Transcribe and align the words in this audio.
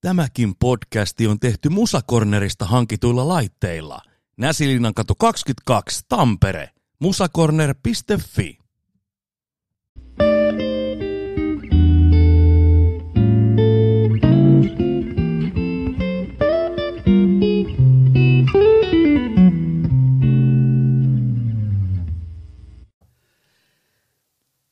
Tämäkin 0.00 0.54
podcasti 0.56 1.26
on 1.26 1.40
tehty 1.40 1.68
Musakornerista 1.68 2.64
hankituilla 2.64 3.28
laitteilla. 3.28 4.00
Näsilinnan 4.36 4.94
katu 4.94 5.14
22, 5.14 6.02
Tampere. 6.08 6.70
musakorner.fi. 7.00 8.58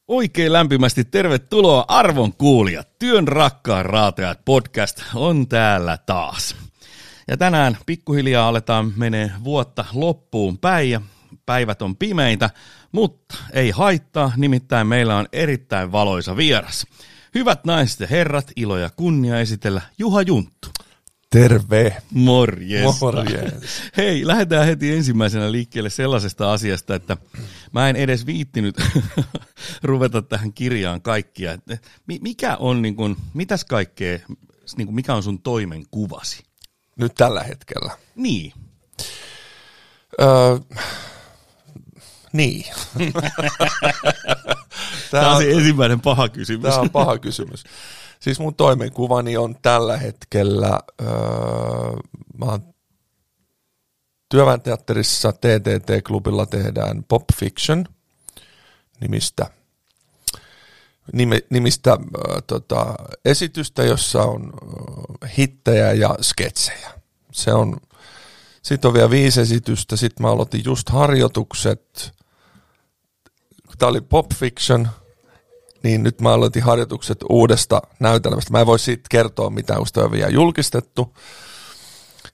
Oikein 0.09 0.52
lämpimästi 0.52 1.05
tervetuloa 1.05 1.84
arvon 1.89 2.32
kuulijat. 2.32 2.98
Työn 2.98 3.29
rakkaan 3.29 3.86
raatajat 3.86 4.45
podcast 4.45 5.03
on 5.14 5.48
täällä 5.48 5.99
taas. 6.07 6.57
Ja 7.29 7.36
tänään 7.36 7.79
pikkuhiljaa 7.86 8.48
aletaan 8.48 8.93
menee 8.96 9.31
vuotta 9.45 9.85
loppuun 9.93 10.59
päin 10.59 10.90
ja 10.90 11.00
päivät 11.46 11.82
on 11.82 11.96
pimeitä, 11.96 12.50
mutta 12.93 13.35
ei 13.53 13.71
haittaa, 13.71 14.32
nimittäin 14.36 14.86
meillä 14.86 15.17
on 15.17 15.26
erittäin 15.32 15.93
valoisa 15.93 16.36
vieras. 16.36 16.86
Hyvät 17.34 17.64
naiset 17.64 18.00
ja 18.00 18.07
herrat, 18.07 18.53
ilo 18.57 18.79
ja 18.79 18.90
kunnia 18.96 19.40
esitellä 19.40 19.81
Juha 19.98 20.23
Junttu. 20.23 20.68
Terve. 21.31 21.96
Morjes. 22.11 23.00
Morjes. 23.00 23.82
Hei, 23.96 24.26
lähdetään 24.26 24.67
heti 24.67 24.93
ensimmäisenä 24.93 25.53
liikkeelle 25.53 25.90
sellaisesta 25.90 26.53
asiasta, 26.53 26.95
että 26.95 27.17
mä 27.74 27.88
en 27.88 27.96
edes 27.96 28.26
viittinyt 28.26 28.76
ruveta 29.82 30.22
tähän 30.22 30.52
kirjaan 30.52 31.02
kaikkia. 31.02 31.52
Että 31.52 31.78
Mikä 32.06 32.56
on, 32.56 32.83
niin 32.83 32.97
kuin, 32.97 33.16
mitäs 33.34 33.64
kaikkea, 33.64 34.19
niin 34.77 34.86
kuin, 34.86 34.94
mikä 34.94 35.14
on 35.14 35.22
sun 35.22 35.42
toimenkuvasi? 35.42 36.42
Nyt 36.97 37.14
tällä 37.14 37.42
hetkellä. 37.42 37.97
Niin. 38.16 38.53
Öö, 40.20 40.58
niin. 42.33 42.64
Tämä 45.11 45.36
on 45.36 45.42
se 45.42 45.50
ensimmäinen 45.50 46.00
paha 46.00 46.28
kysymys. 46.28 46.62
Tämä 46.62 46.81
on 46.81 46.91
paha 46.91 47.19
kysymys. 47.19 47.64
Siis 48.20 48.41
mun 48.41 48.55
toimenkuvani 48.55 49.36
on 49.36 49.56
tällä 49.62 49.97
hetkellä, 49.97 50.81
öö, 51.03 51.09
mä 52.38 52.44
oon 52.44 52.73
Työväen 54.35 54.61
teatterissa 54.61 55.33
TTT-klubilla 55.33 56.47
tehdään 56.47 57.05
Pop 57.09 57.23
Fiction 57.39 57.85
nimistä, 59.01 59.51
nime, 61.13 61.41
nimistä 61.51 61.91
öö, 61.91 62.41
tota, 62.47 62.95
esitystä, 63.25 63.85
jossa 63.85 64.23
on 64.23 64.53
öö, 64.62 65.29
hittejä 65.39 65.93
ja 65.93 66.15
sketsejä. 66.21 66.91
Se 67.33 67.53
on, 67.53 67.77
sitten 68.62 68.89
on 68.89 68.95
vielä 68.95 69.11
viisi 69.11 69.41
esitystä, 69.41 69.97
sitten 69.97 70.27
mä 70.27 70.33
aloitin 70.33 70.62
just 70.65 70.89
harjoitukset, 70.89 72.12
tämä 73.79 73.91
oli 73.91 74.01
Pop 74.01 74.27
Fiction– 74.35 74.89
niin 75.85 76.03
nyt 76.03 76.21
mä 76.21 76.33
aloitin 76.33 76.62
harjoitukset 76.62 77.19
uudesta 77.29 77.83
näytelmästä. 78.01 78.53
Mä 78.53 78.61
en 78.61 78.67
voi 78.67 78.79
siitä 78.79 79.03
kertoa 79.11 79.51
mitään, 79.51 79.81
on 79.97 80.12
vielä 80.12 80.31
julkistettu, 80.31 81.15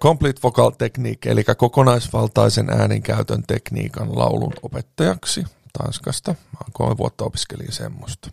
Complete 0.00 0.40
Vocal 0.42 0.70
Technique, 0.70 1.32
eli 1.32 1.44
kokonaisvaltaisen 1.56 2.70
ääninkäytön 2.70 3.42
tekniikan 3.46 4.18
laulun 4.18 4.52
opettajaksi 4.62 5.44
Tanskasta. 5.78 6.30
Mä 6.30 6.58
oon 6.60 6.72
kolme 6.72 6.96
vuotta 6.96 7.24
opiskelin 7.24 7.72
semmoista. 7.72 8.30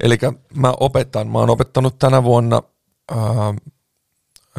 Eli 0.00 0.18
mä 0.54 0.74
opetan, 0.80 1.28
mä 1.28 1.38
oon 1.38 1.50
opettanut 1.50 1.98
tänä 1.98 2.22
vuonna 2.22 2.62
ää, 3.10 3.54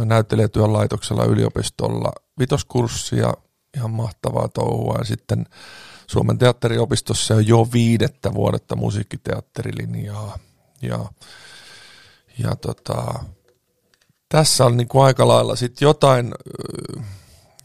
näyttelijätyön 0.06 0.74
laitoksella 0.74 1.26
yliopistolla 1.26 2.12
vitoskurssia, 2.40 3.34
ihan 3.78 3.92
mahtavaa 3.92 4.48
touhua, 4.48 4.96
ja 4.98 5.06
sitten 5.06 5.46
Suomen 6.08 6.38
teatteriopistossa 6.38 7.36
on 7.36 7.48
jo 7.48 7.68
viidettä 7.74 8.34
vuodetta 8.34 8.76
musiikkiteatterilinjaa, 8.76 10.40
ja, 10.82 11.06
ja 12.38 12.56
tota, 12.56 13.24
tässä 14.30 14.66
on 14.66 14.78
niin 14.78 14.88
aika 14.94 15.28
lailla 15.28 15.56
sit 15.56 15.82
jotain, 15.82 16.34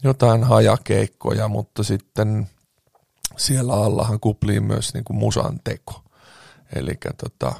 jotain 0.03 0.43
hajakeikkoja, 0.43 1.47
mutta 1.47 1.83
sitten 1.83 2.49
siellä 3.37 3.73
allahan 3.73 4.19
kupliin 4.19 4.63
myös 4.63 4.93
niin 4.93 5.03
kuin 5.03 5.17
musan 5.17 5.59
teko. 5.63 6.03
Elikkä 6.75 7.09
tota, 7.23 7.53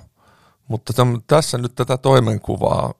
mutta 0.68 0.94
täm, 0.94 1.22
tässä 1.28 1.58
nyt 1.58 1.76
tätä 1.76 1.98
toimenkuvaa 1.98 2.94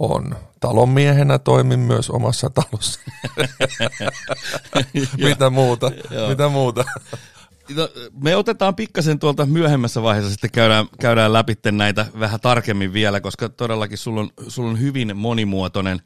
on. 0.00 0.36
Talonmiehenä 0.60 1.38
toimin 1.38 1.80
myös 1.80 2.10
omassa 2.10 2.50
talossa. 2.50 3.00
Mitä 5.28 5.50
muuta? 5.50 5.90
Mitä 6.28 6.48
muuta? 6.48 6.84
No, 7.74 7.88
me 8.22 8.36
otetaan 8.36 8.74
pikkasen 8.74 9.18
tuolta 9.18 9.46
myöhemmässä 9.46 10.02
vaiheessa 10.02 10.30
sitten 10.30 10.50
käydään, 10.50 10.86
käydään 11.00 11.32
läpi 11.32 11.54
näitä 11.72 12.06
vähän 12.20 12.40
tarkemmin 12.40 12.92
vielä, 12.92 13.20
koska 13.20 13.48
todellakin 13.48 13.98
sulla 13.98 14.20
on, 14.20 14.30
sulla 14.48 14.70
on 14.70 14.80
hyvin 14.80 15.16
monimuotoinen, 15.16 16.02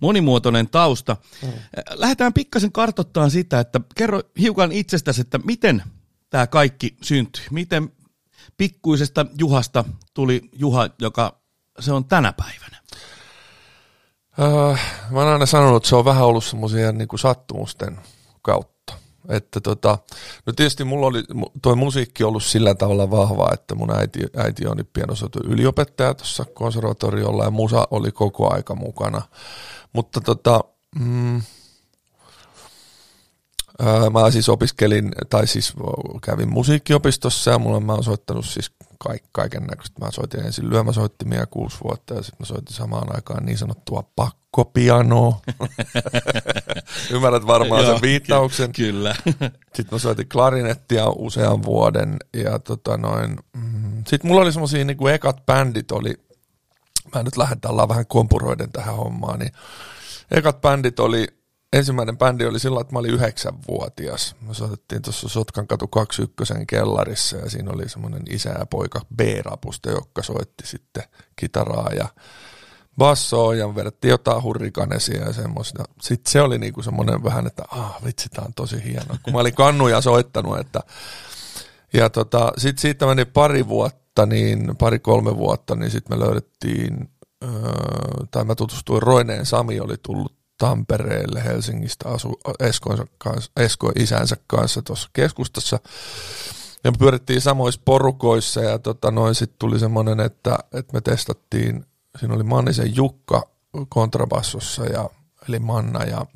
monimuotoinen 0.00 0.68
tausta. 0.68 1.16
Mm. 1.42 1.48
Lähdetään 1.90 2.32
pikkasen 2.32 2.72
kartoittamaan 2.72 3.30
sitä, 3.30 3.60
että 3.60 3.80
kerro 3.94 4.20
hiukan 4.38 4.72
itsestäsi, 4.72 5.20
että 5.20 5.38
miten 5.38 5.82
tämä 6.30 6.46
kaikki 6.46 6.96
syntyi. 7.02 7.44
Miten 7.50 7.92
pikkuisesta 8.56 9.26
Juhasta 9.38 9.84
tuli 10.14 10.40
Juha, 10.52 10.88
joka 10.98 11.40
se 11.80 11.92
on 11.92 12.04
tänä 12.04 12.32
päivänä? 12.32 12.82
Öö, 14.38 14.76
mä 15.10 15.18
oon 15.18 15.28
aina 15.28 15.46
sanonut, 15.46 15.76
että 15.76 15.88
se 15.88 15.96
on 15.96 16.04
vähän 16.04 16.24
ollut 16.24 16.44
semmoisia 16.44 16.92
niin 16.92 17.08
sattumusten 17.16 17.98
kautta 18.42 18.73
että 19.28 19.60
tota, 19.60 19.98
no 20.46 20.52
tietysti 20.52 20.84
mulla 20.84 21.06
oli 21.06 21.22
tuo 21.62 21.76
musiikki 21.76 22.24
ollut 22.24 22.44
sillä 22.44 22.74
tavalla 22.74 23.10
vahva, 23.10 23.50
että 23.52 23.74
mun 23.74 23.96
äiti, 23.96 24.20
äiti 24.36 24.66
on 24.66 24.78
pienosoitu 24.92 25.38
yliopettaja 25.44 26.14
tuossa 26.14 26.44
konservatoriolla 26.44 27.44
ja 27.44 27.50
musa 27.50 27.88
oli 27.90 28.12
koko 28.12 28.54
aika 28.54 28.74
mukana. 28.74 29.22
Mutta 29.92 30.20
tota, 30.20 30.60
mm, 30.98 31.42
mä 34.12 34.30
siis 34.30 34.48
opiskelin, 34.48 35.12
tai 35.30 35.46
siis 35.46 35.74
kävin 36.22 36.52
musiikkiopistossa 36.52 37.50
ja 37.50 37.58
mulla 37.58 37.80
mä 37.80 37.92
oon 37.92 38.04
soittanut 38.04 38.46
siis 38.46 38.70
kaik, 38.98 39.22
kaiken 39.32 39.62
näköistä. 39.62 40.00
Mä 40.00 40.10
soitin 40.10 40.46
ensin 40.46 40.70
lyömäsoittimia 40.70 41.46
kuusi 41.46 41.76
vuotta 41.84 42.14
ja 42.14 42.22
sitten 42.22 42.36
mä 42.38 42.46
soitin 42.46 42.76
samaan 42.76 43.16
aikaan 43.16 43.46
niin 43.46 43.58
sanottua 43.58 44.04
pakkopianoa. 44.16 45.40
Ymmärrät 47.10 47.46
varmaan 47.46 47.86
sen 47.86 48.02
viittauksen. 48.02 48.72
Ky- 48.72 48.92
kyllä. 48.92 49.14
sitten 49.74 49.88
mä 49.92 49.98
soitin 49.98 50.28
klarinettia 50.28 51.08
usean 51.08 51.62
vuoden 51.62 52.16
ja 52.34 52.58
tota 52.58 52.96
noin. 52.96 53.36
Mm, 53.56 54.04
sitten 54.06 54.30
mulla 54.30 54.42
oli 54.42 54.52
semmosia 54.52 54.84
niin 54.84 54.96
kuin 54.96 55.14
ekat 55.14 55.46
bändit 55.46 55.92
oli, 55.92 56.14
mä 57.14 57.22
nyt 57.22 57.36
lähden 57.36 57.60
tällä 57.60 57.88
vähän 57.88 58.06
kompuroiden 58.06 58.72
tähän 58.72 58.96
hommaan, 58.96 59.38
niin 59.38 59.52
ekat 60.30 60.60
bändit 60.60 61.00
oli 61.00 61.43
ensimmäinen 61.74 62.18
bändi 62.18 62.46
oli 62.46 62.60
silloin, 62.60 62.80
että 62.80 62.92
mä 62.92 62.98
olin 62.98 63.14
yhdeksänvuotias. 63.14 64.36
Me 64.40 64.54
soitettiin 64.54 65.02
tuossa 65.02 65.28
Sotkan 65.28 65.66
katu 65.66 65.88
21 65.88 66.54
kellarissa 66.66 67.36
ja 67.36 67.50
siinä 67.50 67.70
oli 67.70 67.88
semmoinen 67.88 68.22
isä 68.30 68.50
ja 68.58 68.66
poika 68.66 69.00
B-rapusta, 69.16 69.90
joka 69.90 70.22
soitti 70.22 70.66
sitten 70.66 71.02
kitaraa 71.36 71.90
ja 71.96 72.08
bassoa 72.98 73.54
ja 73.54 73.74
vedettiin 73.74 74.10
jotain 74.10 74.42
hurrikanesia 74.42 75.24
ja 75.24 75.32
semmoista. 75.32 75.84
Sitten 76.02 76.32
se 76.32 76.42
oli 76.42 76.58
niinku 76.58 76.82
semmoinen 76.82 77.24
vähän, 77.24 77.46
että 77.46 77.62
ah 77.70 78.04
vitsi, 78.04 78.28
tää 78.28 78.44
on 78.44 78.54
tosi 78.54 78.84
hieno. 78.84 79.16
Kun 79.22 79.32
mä 79.32 79.38
olin 79.40 79.54
kannuja 79.54 80.00
soittanut, 80.00 80.58
että 80.58 80.80
ja 81.92 82.10
tota, 82.10 82.52
sitten 82.58 82.80
siitä 82.80 83.06
meni 83.06 83.24
pari 83.24 83.68
vuotta, 83.68 84.26
niin 84.26 84.76
pari-kolme 84.76 85.36
vuotta, 85.36 85.74
niin 85.74 85.90
sitten 85.90 86.18
me 86.18 86.24
löydettiin, 86.24 87.10
öö, 87.44 87.50
tai 88.30 88.44
mä 88.44 88.54
tutustuin 88.54 89.02
Roineen 89.02 89.46
Sami, 89.46 89.80
oli 89.80 89.94
tullut 90.02 90.43
Tampereelle 90.58 91.44
Helsingistä 91.44 92.08
asu 92.08 92.40
kanssa, 93.18 93.52
Esko 93.56 93.92
isänsä 93.96 94.36
kanssa 94.46 94.82
tuossa 94.82 95.10
keskustassa. 95.12 95.80
Ja 96.84 96.90
me 96.90 96.96
pyörittiin 96.98 97.40
samoissa 97.40 97.80
porukoissa 97.84 98.60
ja 98.60 98.78
tota, 98.78 99.10
noin 99.10 99.34
sitten 99.34 99.58
tuli 99.58 99.78
semmoinen, 99.78 100.20
että, 100.20 100.58
että 100.72 100.92
me 100.92 101.00
testattiin, 101.00 101.86
siinä 102.18 102.34
oli 102.34 102.42
Mannisen 102.42 102.96
Jukka 102.96 103.42
kontrabassossa 103.88 104.84
ja, 104.84 105.10
eli 105.48 105.58
Manna 105.58 106.04
ja 106.04 106.26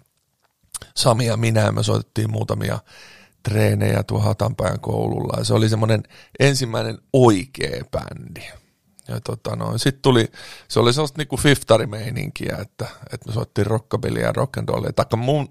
Sami 0.96 1.26
ja 1.26 1.36
minä 1.36 1.60
ja 1.60 1.72
me 1.72 1.82
soitettiin 1.82 2.30
muutamia 2.30 2.78
treenejä 3.42 4.02
tuo 4.02 4.18
Hatanpään 4.18 4.80
koululla 4.80 5.38
ja 5.38 5.44
se 5.44 5.54
oli 5.54 5.68
semmoinen 5.68 6.02
ensimmäinen 6.40 6.98
oikea 7.12 7.84
bändi. 7.90 8.67
Ja 9.08 9.20
tota 9.20 9.56
no, 9.56 9.78
sitten 9.78 10.02
tuli, 10.02 10.28
se 10.68 10.80
oli 10.80 10.92
sellaista 10.92 11.18
niinku 11.18 11.36
fiftarimeininkiä, 11.36 12.56
että, 12.60 12.86
että 13.12 13.26
me 13.26 13.32
soittiin 13.32 13.66
rockabillyä 13.66 14.22
ja 14.22 14.32
rock'n'rollia. 14.32 14.92
Taikka 14.96 15.16
mun, 15.16 15.48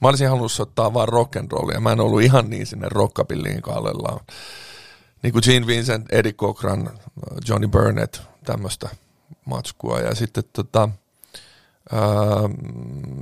mä 0.00 0.08
olisin 0.08 0.28
halunnut 0.28 0.52
soittaa 0.52 0.94
vaan 0.94 1.08
rock'n'rollia, 1.08 1.80
mä 1.80 1.92
en 1.92 2.00
ollut 2.00 2.22
ihan 2.22 2.50
niin 2.50 2.66
sinne 2.66 2.88
rockabillyin 2.90 3.62
kallellaan. 3.62 4.20
Niin 5.22 5.32
kuin 5.32 5.42
Gene 5.44 5.66
Vincent, 5.66 6.12
Eddie 6.12 6.32
Cochran, 6.32 6.90
Johnny 7.48 7.68
Burnett, 7.68 8.16
tämmöistä 8.44 8.88
matskua. 9.44 10.00
Ja 10.00 10.14
sitten 10.14 10.44
tota, 10.52 10.88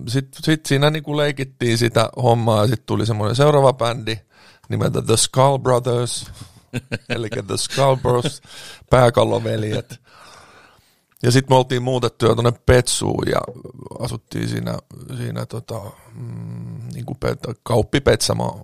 sitten 0.08 0.42
sit 0.44 0.66
siinä 0.66 0.90
niinku 0.90 1.16
leikittiin 1.16 1.78
sitä 1.78 2.10
hommaa 2.22 2.60
ja 2.60 2.66
sitten 2.66 2.86
tuli 2.86 3.06
semmoinen 3.06 3.36
seuraava 3.36 3.72
bändi 3.72 4.18
nimeltä 4.68 5.02
The 5.02 5.16
Skull 5.16 5.58
Brothers, 5.58 6.26
eli 7.14 7.28
The 7.28 7.54
Bros, 8.02 8.42
pääkalloveljet. 8.90 10.00
Ja 11.22 11.30
sitten 11.30 11.54
me 11.54 11.58
oltiin 11.58 11.82
muutettu 11.82 12.34
tuonne 12.34 12.52
Petsuun 12.66 13.28
ja 13.28 13.40
asuttiin 14.00 14.48
siinä, 14.48 14.78
siinä 15.16 15.46
tota, 15.46 15.80
mm, 16.14 16.88
pet, 17.20 17.38
kauppipetsamo 17.62 18.60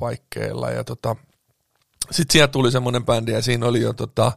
paikkeilla. 0.00 0.70
Ja 0.70 0.84
tota, 0.84 1.16
sitten 2.10 2.32
sieltä 2.32 2.52
tuli 2.52 2.70
semmoinen 2.70 3.04
bändi 3.04 3.32
ja 3.32 3.42
siinä 3.42 3.66
oli 3.66 3.80
jo 3.80 3.92
tota, 3.92 4.32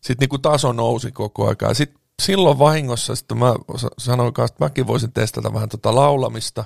sitten 0.00 0.16
niinku 0.22 0.38
taso 0.38 0.72
nousi 0.72 1.12
koko 1.12 1.46
ajan. 1.46 1.74
Sitten 1.74 2.00
silloin 2.22 2.58
vahingossa 2.58 3.16
sitten 3.16 3.38
mä 3.38 3.54
sanoin 3.98 4.32
kanssa, 4.32 4.54
että 4.54 4.64
mäkin 4.64 4.86
voisin 4.86 5.12
testata 5.12 5.54
vähän 5.54 5.68
tota 5.68 5.94
laulamista. 5.94 6.64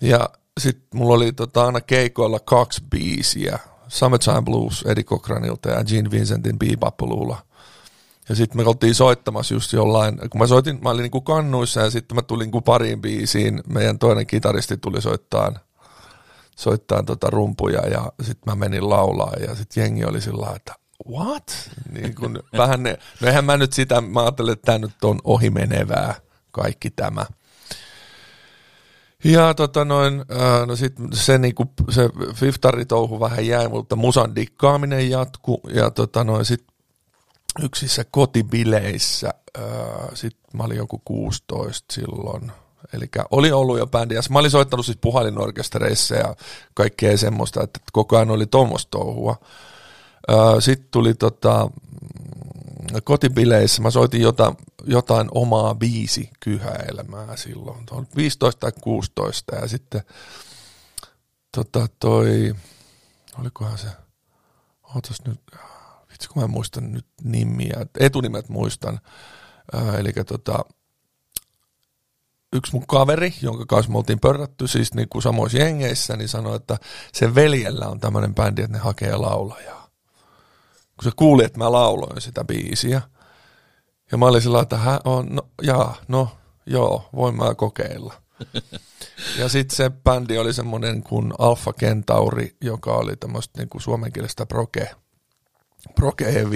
Ja 0.00 0.28
sitten 0.60 0.88
mulla 0.94 1.14
oli 1.14 1.32
tota 1.32 1.66
aina 1.66 1.80
keikoilla 1.80 2.40
kaksi 2.40 2.82
biisiä. 2.90 3.58
Summertime 3.88 4.42
Blues 4.42 4.84
Eddie 4.88 5.04
Cochranilta 5.04 5.70
ja 5.70 5.84
Gene 5.84 6.10
Vincentin 6.10 6.58
Bebopululla. 6.58 7.38
Ja 8.28 8.34
sitten 8.34 8.62
me 8.62 8.68
oltiin 8.68 8.94
soittamassa 8.94 9.54
just 9.54 9.72
jollain, 9.72 10.18
kun 10.30 10.40
mä 10.40 10.46
soitin, 10.46 10.78
mä 10.82 10.90
olin 10.90 11.02
niinku 11.02 11.20
kannuissa 11.20 11.80
ja 11.80 11.90
sitten 11.90 12.14
mä 12.14 12.22
tulin 12.22 12.44
niinku 12.44 12.60
pariin 12.60 13.00
biisiin. 13.00 13.62
Meidän 13.68 13.98
toinen 13.98 14.26
kitaristi 14.26 14.76
tuli 14.76 15.02
soittaa 15.02 15.52
soittaa 16.60 17.02
tota 17.02 17.30
rumpuja 17.30 17.86
ja 17.86 18.12
sitten 18.22 18.52
mä 18.52 18.54
menin 18.54 18.88
laulaa 18.88 19.32
ja 19.48 19.54
sitten 19.54 19.82
jengi 19.82 20.04
oli 20.04 20.20
sillä 20.20 20.52
että 20.56 20.74
what? 21.08 21.70
Niin 21.90 22.14
kun, 22.14 22.42
vähän 22.58 22.82
ne, 22.82 22.98
no 23.20 23.28
eihän 23.28 23.44
mä 23.44 23.56
nyt 23.56 23.72
sitä, 23.72 24.00
mä 24.00 24.20
ajattelin, 24.20 24.52
että 24.52 24.66
tämä 24.66 24.78
nyt 24.78 25.04
on 25.04 25.18
ohimenevää 25.24 26.14
kaikki 26.50 26.90
tämä. 26.90 27.26
Ja 29.24 29.54
tota 29.54 29.84
noin, 29.84 30.24
no 30.66 30.76
sit 30.76 30.94
se, 31.12 31.38
niinku, 31.38 31.64
se 31.90 32.10
fiftaritouhu 32.34 33.20
vähän 33.20 33.46
jäi, 33.46 33.68
mutta 33.68 33.96
musan 33.96 34.36
dikkaaminen 34.36 35.10
jatku 35.10 35.60
ja 35.74 35.90
tota 35.90 36.24
noin, 36.24 36.44
sit 36.44 36.64
yksissä 37.62 38.04
kotibileissä, 38.10 39.34
sit 40.14 40.36
mä 40.52 40.62
olin 40.62 40.76
joku 40.76 41.02
16 41.04 41.94
silloin, 41.94 42.52
Eli 42.92 43.06
oli 43.30 43.52
ollut 43.52 43.78
jo 43.78 43.86
bändi, 43.86 44.14
ja 44.14 44.22
mä 44.30 44.38
olin 44.38 44.50
soittanut 44.50 44.86
siis 44.86 44.98
puhalinorkestereissa 45.00 46.14
ja 46.14 46.34
kaikkea 46.74 47.16
semmoista, 47.16 47.62
että 47.62 47.80
koko 47.92 48.16
ajan 48.16 48.30
oli 48.30 48.46
tuommoista 48.46 48.90
touhua. 48.90 49.36
Sitten 50.60 50.88
tuli 50.90 51.14
tota, 51.14 51.70
kotibileissä, 53.04 53.82
mä 53.82 53.90
soitin 53.90 54.20
jota, 54.20 54.54
jotain 54.84 55.28
omaa 55.34 55.74
biisi 55.74 56.30
kyhäelämää 56.40 57.36
silloin, 57.36 57.86
15 58.16 58.60
tai 58.60 58.72
16, 58.80 59.56
ja 59.56 59.68
sitten 59.68 60.02
tota, 61.56 61.86
toi, 62.00 62.54
olikohan 63.38 63.78
se, 63.78 63.88
ootas 64.94 65.22
nyt, 65.26 65.40
vitsi 66.12 66.28
kun 66.28 66.42
mä 66.42 66.46
muistan 66.46 66.92
nyt 66.92 67.06
nimiä, 67.24 67.86
etunimet 68.00 68.48
muistan, 68.48 69.00
eli 69.98 70.12
tota, 70.26 70.64
yksi 72.52 72.72
mun 72.72 72.86
kaveri, 72.86 73.34
jonka 73.42 73.66
kanssa 73.66 73.92
me 73.92 73.98
oltiin 73.98 74.20
pörrätty 74.20 74.68
siis 74.68 74.94
niin 74.94 75.08
kuin 75.08 75.22
samoissa 75.22 75.58
jengeissä, 75.58 76.16
niin 76.16 76.28
sanoi, 76.28 76.56
että 76.56 76.78
sen 77.12 77.34
veljellä 77.34 77.88
on 77.88 78.00
tämmöinen 78.00 78.34
bändi, 78.34 78.62
että 78.62 78.76
ne 78.76 78.82
hakee 78.82 79.16
laulajaa. 79.16 79.79
Kun 81.00 81.10
se 81.10 81.16
kuuli, 81.16 81.44
että 81.44 81.58
mä 81.58 81.72
lauloin 81.72 82.20
sitä 82.20 82.44
biisiä. 82.44 83.02
Ja 84.12 84.18
mä 84.18 84.26
olin 84.26 84.42
sillä 84.42 84.60
että 84.60 84.76
hän 84.76 85.00
on, 85.04 85.26
no, 85.26 85.42
jaa, 85.62 85.96
no, 86.08 86.28
joo, 86.66 87.08
voin 87.16 87.36
mä 87.36 87.54
kokeilla. 87.54 88.14
Ja 89.38 89.48
sitten 89.48 89.76
se 89.76 89.90
bändi 89.90 90.38
oli 90.38 90.52
semmoinen 90.52 91.02
kuin 91.02 91.32
Alpha 91.38 91.72
Kentauri, 91.72 92.56
joka 92.60 92.94
oli 92.94 93.16
tämmöistä 93.16 93.58
niin 93.58 93.68
kuin 93.68 93.82
suomenkielistä 93.82 94.46
proke, 94.46 94.90
proke 95.94 96.46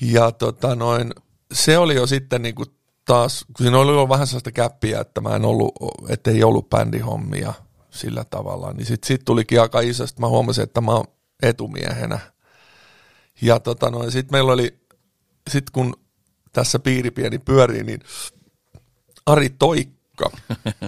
Ja 0.00 0.32
tota 0.32 0.74
noin, 0.74 1.12
se 1.52 1.78
oli 1.78 1.94
jo 1.94 2.06
sitten 2.06 2.42
niin 2.42 2.54
kuin 2.54 2.68
taas, 3.04 3.44
kun 3.56 3.64
siinä 3.64 3.78
oli 3.78 3.92
jo 3.92 4.08
vähän 4.08 4.26
sellaista 4.26 4.52
käppiä, 4.52 5.00
että 5.00 5.20
mä 5.20 5.36
en 5.36 5.44
ollut, 5.44 5.72
että 6.08 6.30
ei 6.30 6.44
ollut 6.44 6.70
bändihommia 6.70 7.54
sillä 7.90 8.24
tavalla, 8.24 8.72
niin 8.72 8.86
sitten 8.86 9.08
sit 9.08 9.24
tulikin 9.24 9.60
aika 9.60 9.80
iso, 9.80 10.04
mä 10.18 10.28
huomasin, 10.28 10.64
että 10.64 10.80
mä 10.80 10.92
oon 10.92 11.06
etumiehenä. 11.42 12.33
Ja 13.42 13.60
tota 13.60 13.90
noin, 13.90 14.12
sitten 14.12 14.34
meillä 14.34 14.52
oli, 14.52 14.78
sit 15.50 15.70
kun 15.70 15.96
tässä 16.52 16.78
piiri 16.78 17.10
pieni 17.10 17.38
pyörii, 17.38 17.82
niin 17.82 18.00
Ari 19.26 19.50
Toikka 19.50 20.30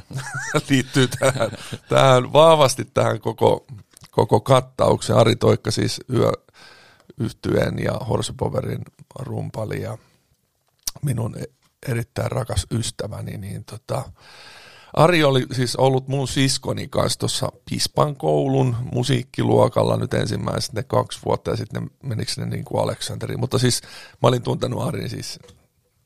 liittyy 0.69 1.08
tähän, 1.08 1.50
tähän, 1.88 2.32
vahvasti 2.32 2.84
tähän 2.84 3.20
koko, 3.20 3.66
koko 4.10 4.40
kattaukseen. 4.40 5.19
Ari 5.19 5.37
Toikka 5.37 5.70
siis 5.70 6.00
yö, 6.12 6.32
yhtyen 7.20 7.78
ja 7.78 7.93
Horsepowerin 7.93 8.82
rumpali 9.19 9.82
ja 9.82 9.99
minun 11.02 11.37
erittäin 11.88 12.32
rakas 12.32 12.66
ystäväni, 12.70 13.37
niin 13.38 13.64
tota, 13.64 14.12
Ari 14.96 15.25
oli 15.25 15.46
siis 15.52 15.76
ollut 15.76 16.08
mun 16.08 16.28
siskoni 16.28 16.88
kanssa 16.88 17.19
tuossa 17.19 17.52
Pispan 17.70 18.16
koulun 18.16 18.76
musiikkiluokalla 18.93 19.96
nyt 19.96 20.14
ensimmäiset 20.14 20.72
ne 20.72 20.82
kaksi 20.82 21.19
vuotta 21.25 21.50
ja 21.50 21.56
sitten 21.56 21.90
menikö 22.02 22.32
ne 22.37 22.46
niin 22.46 22.64
kuin 22.64 22.82
Aleksanteri. 22.82 23.37
Mutta 23.37 23.58
siis 23.58 23.82
mä 24.22 24.28
olin 24.28 24.43
tuntenut 24.43 24.82
Arin 24.82 25.10
siis 25.10 25.38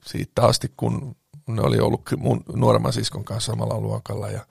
siitä 0.06 0.42
asti, 0.42 0.72
kun 0.76 1.16
ne 1.48 1.62
oli 1.62 1.78
ollut 1.78 2.02
mun 2.16 2.44
nuoremman 2.54 2.92
siskon 2.92 3.24
kanssa 3.24 3.52
samalla 3.52 3.80
luokalla 3.80 4.30
ja 4.30 4.46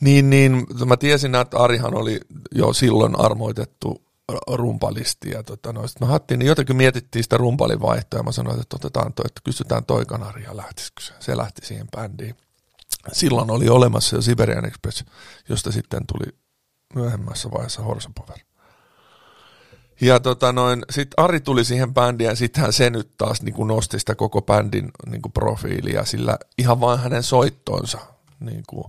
niin, 0.00 0.30
niin 0.30 0.66
mä 0.86 0.96
tiesin, 0.96 1.34
että 1.34 1.58
Arihan 1.58 1.94
oli 1.94 2.20
jo 2.54 2.72
silloin 2.72 3.20
armoitettu 3.20 4.02
rumpalisti. 4.52 5.30
Ja 5.30 5.42
tota, 5.42 5.72
no, 5.72 5.82
mä 6.00 6.06
hattiin, 6.06 6.38
niin 6.38 6.46
jotenkin 6.46 6.76
mietittiin 6.76 7.22
sitä 7.22 7.36
rumpalin 7.36 7.80
vaihtoa 7.80 8.20
ja 8.20 8.24
mä 8.24 8.32
sanoin, 8.32 8.60
että, 8.60 8.76
otetaan 8.76 9.12
toi, 9.12 9.24
että 9.26 9.40
kysytään 9.44 9.84
toi 9.84 10.06
kanari 10.06 10.42
ja 10.42 10.56
lähtisikö 10.56 11.02
se. 11.02 11.12
Se 11.20 11.36
lähti 11.36 11.66
siihen 11.66 11.86
bändiin. 11.96 12.36
Silloin 13.12 13.50
oli 13.50 13.68
olemassa 13.68 14.16
jo 14.16 14.22
Siberian 14.22 14.64
Express, 14.64 15.04
josta 15.48 15.72
sitten 15.72 16.06
tuli 16.06 16.38
myöhemmässä 16.94 17.50
vaiheessa 17.50 17.82
Horsapower. 17.82 18.38
Ja 20.00 20.20
tota 20.20 20.52
noin, 20.52 20.82
sitten 20.90 21.24
Ari 21.24 21.40
tuli 21.40 21.64
siihen 21.64 21.94
bändiin 21.94 22.28
ja 22.28 22.36
sittenhän 22.36 22.72
se 22.72 22.90
nyt 22.90 23.10
taas 23.18 23.42
niin 23.42 23.54
kuin 23.54 23.68
nosti 23.68 23.98
sitä 23.98 24.14
koko 24.14 24.42
bändin 24.42 24.90
niin 25.06 25.22
kuin 25.22 25.32
profiilia, 25.32 26.04
sillä 26.04 26.38
ihan 26.58 26.80
vain 26.80 27.00
hänen 27.00 27.22
soittonsa. 27.22 27.98
Niin 28.40 28.62
kuin, 28.66 28.84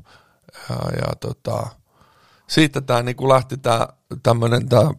ja, 0.70 0.76
ja 0.76 1.16
tota, 1.20 1.68
siitä 2.48 2.82
tämä 2.82 3.04
niin 3.04 3.30
lähti 3.30 3.58
tämä 3.58 3.88
tämmöinen 4.24 4.70
tämä, 4.70 4.92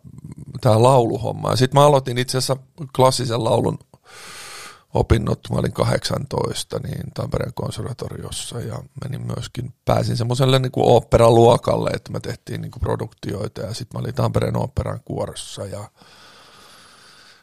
tämä 0.60 0.82
lauluhomma. 0.82 1.50
Ja 1.50 1.56
sitten 1.56 1.80
mä 1.80 1.86
aloitin 1.86 2.18
itse 2.18 2.38
asiassa 2.38 2.56
klassisen 2.96 3.44
laulun 3.44 3.78
opinnot, 4.94 5.40
mä 5.50 5.58
olin 5.58 5.72
18, 5.72 6.78
niin 6.78 7.02
Tampereen 7.14 7.54
konservatoriossa 7.54 8.60
ja 8.60 8.82
menin 9.04 9.26
myöskin, 9.26 9.74
pääsin 9.84 10.16
semmoiselle 10.16 10.58
niin 10.58 10.72
kuin 10.72 10.86
oopperaluokalle, 10.86 11.90
että 11.90 12.12
me 12.12 12.20
tehtiin 12.20 12.60
niin 12.60 12.70
kuin 12.70 12.80
produktioita 12.80 13.60
ja 13.60 13.74
sitten 13.74 13.98
mä 13.98 14.02
olin 14.04 14.14
Tampereen 14.14 14.56
oopperan 14.56 15.00
kuorossa 15.04 15.66
ja 15.66 15.90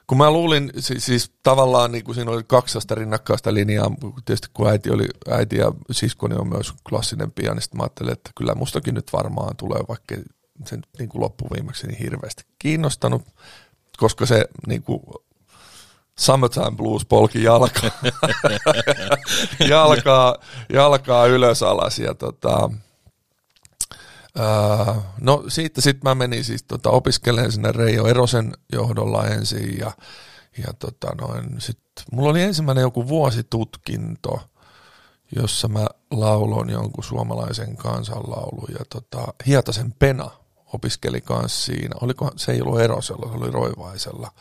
kun 0.08 0.18
mä 0.18 0.32
luulin, 0.32 0.72
siis, 0.80 1.06
siis 1.06 1.32
tavallaan 1.44 1.92
niin 1.92 2.04
kuin 2.04 2.16
siinä 2.16 2.32
oli 2.32 2.44
kaksi 2.44 2.80
rinnakkaista 2.92 3.54
linjaa, 3.54 3.92
tietysti 4.26 4.48
kun 4.54 4.70
äiti, 4.70 4.90
oli, 4.90 5.08
äiti 5.30 5.58
ja 5.58 5.72
siskoni 5.92 6.36
on 6.36 6.50
myös 6.50 6.74
klassinen 6.90 7.32
pianisti, 7.32 7.78
mä 7.78 7.84
ajattelin, 7.84 8.14
että 8.14 8.32
kyllä 8.36 8.56
mustakin 8.56 8.94
nyt 8.94 9.14
varmaan 9.14 9.58
tulee, 9.58 9.80
vaikka 9.88 10.16
sen 10.66 10.82
niin 11.00 11.10
kuin 11.10 11.22
loppuviimeksi 11.22 11.88
niin 11.88 12.00
hirveästi 12.00 12.44
kiinnostanut, 12.60 13.22
koska 13.98 14.26
se 14.26 14.46
niin 14.68 14.84
kuin, 14.84 15.02
Summertime 16.22 16.72
Blues 16.78 17.06
polki 17.06 17.44
jalkaa, 17.44 17.90
jalkaa, 19.70 20.36
jalkaa 20.74 21.26
ylös 21.26 21.64
alas 21.64 22.00
ja 22.00 22.14
tota, 22.14 22.70
Öö, 24.40 24.94
no 25.22 25.44
siitä 25.48 25.82
sitten 25.82 26.10
mä 26.10 26.16
menin 26.16 26.44
siis 26.44 26.64
tota, 26.64 26.90
opiskelemaan 26.90 27.52
sinne 27.52 27.72
Reijo 27.72 28.08
Erosen 28.08 28.54
johdolla 28.72 29.28
ensin 29.28 29.80
ja, 29.80 29.92
ja 30.58 30.74
tota 30.80 31.16
noin, 31.22 31.62
sit, 31.62 31.80
mulla 32.12 32.30
oli 32.30 32.42
ensimmäinen 32.42 32.82
joku 32.82 33.08
vuositutkinto, 33.08 34.42
jossa 35.36 35.68
mä 35.68 35.88
lauloin 36.12 36.70
jonkun 36.70 37.04
suomalaisen 37.04 37.78
kansanlaulun 37.78 38.70
ja 38.80 38.86
tota, 38.90 39.34
Hietasen 39.46 39.94
Pena 40.00 40.30
opiskeli 40.74 41.22
kanssa 41.22 41.66
siinä. 41.66 41.96
Oliko, 42.02 42.32
se 42.36 42.52
ei 42.52 42.62
ollut 42.62 42.80
Erosella, 42.80 43.32
se 43.32 43.38
oli 43.38 43.52
Roivaisella. 43.52 44.32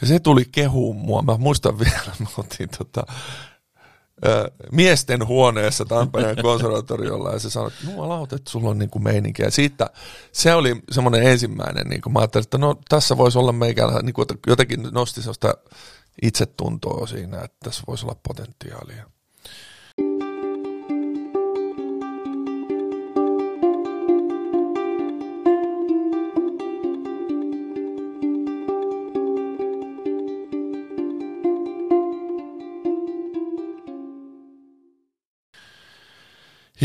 Ja 0.00 0.06
se 0.06 0.18
tuli 0.18 0.44
kehuun 0.52 0.96
mua. 0.96 1.22
Mä 1.22 1.36
muistan 1.36 1.78
vielä, 1.78 2.12
me 2.20 2.26
oltiin 2.38 2.68
tota, 2.78 3.06
miesten 4.72 5.26
huoneessa 5.26 5.84
Tampereen 5.84 6.36
konservatoriolla 6.42 7.32
ja 7.32 7.38
se 7.38 7.50
sanoi, 7.50 7.68
että 7.68 7.90
jumalauta, 7.90 8.36
että 8.36 8.50
sulla 8.50 8.70
on 8.70 8.78
niin 8.78 8.90
meininkiä. 8.98 9.50
Siitä 9.50 9.90
se 10.32 10.54
oli 10.54 10.82
semmoinen 10.90 11.22
ensimmäinen, 11.22 11.86
niin 11.86 12.00
kuin 12.00 12.12
mä 12.12 12.18
ajattelin, 12.18 12.44
että 12.44 12.58
no 12.58 12.74
tässä 12.88 13.16
voisi 13.16 13.38
olla 13.38 13.52
meikällä, 13.52 14.02
niin 14.02 14.14
kuin, 14.14 14.26
jotenkin 14.46 14.88
nosti 14.92 15.20
sellaista 15.20 15.54
itsetuntoa 16.22 17.06
siinä, 17.06 17.40
että 17.40 17.56
tässä 17.64 17.82
voisi 17.86 18.06
olla 18.06 18.16
potentiaalia. 18.28 19.13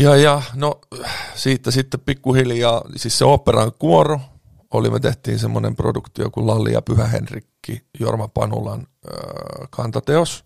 Ja, 0.00 0.16
ja 0.16 0.42
no 0.54 0.80
siitä 1.34 1.70
sitten 1.70 2.00
pikkuhiljaa, 2.00 2.82
siis 2.96 3.18
se 3.18 3.24
operan 3.24 3.72
kuoro 3.78 4.20
oli, 4.70 4.90
me 4.90 5.00
tehtiin 5.00 5.38
semmoinen 5.38 5.76
produktio 5.76 6.30
kuin 6.30 6.46
Lalli 6.46 6.72
ja 6.72 6.82
Pyhä 6.82 7.06
Henrikki, 7.06 7.82
Jorma 8.00 8.28
Panulan 8.28 8.80
äh, 8.80 9.68
kantateos, 9.70 10.44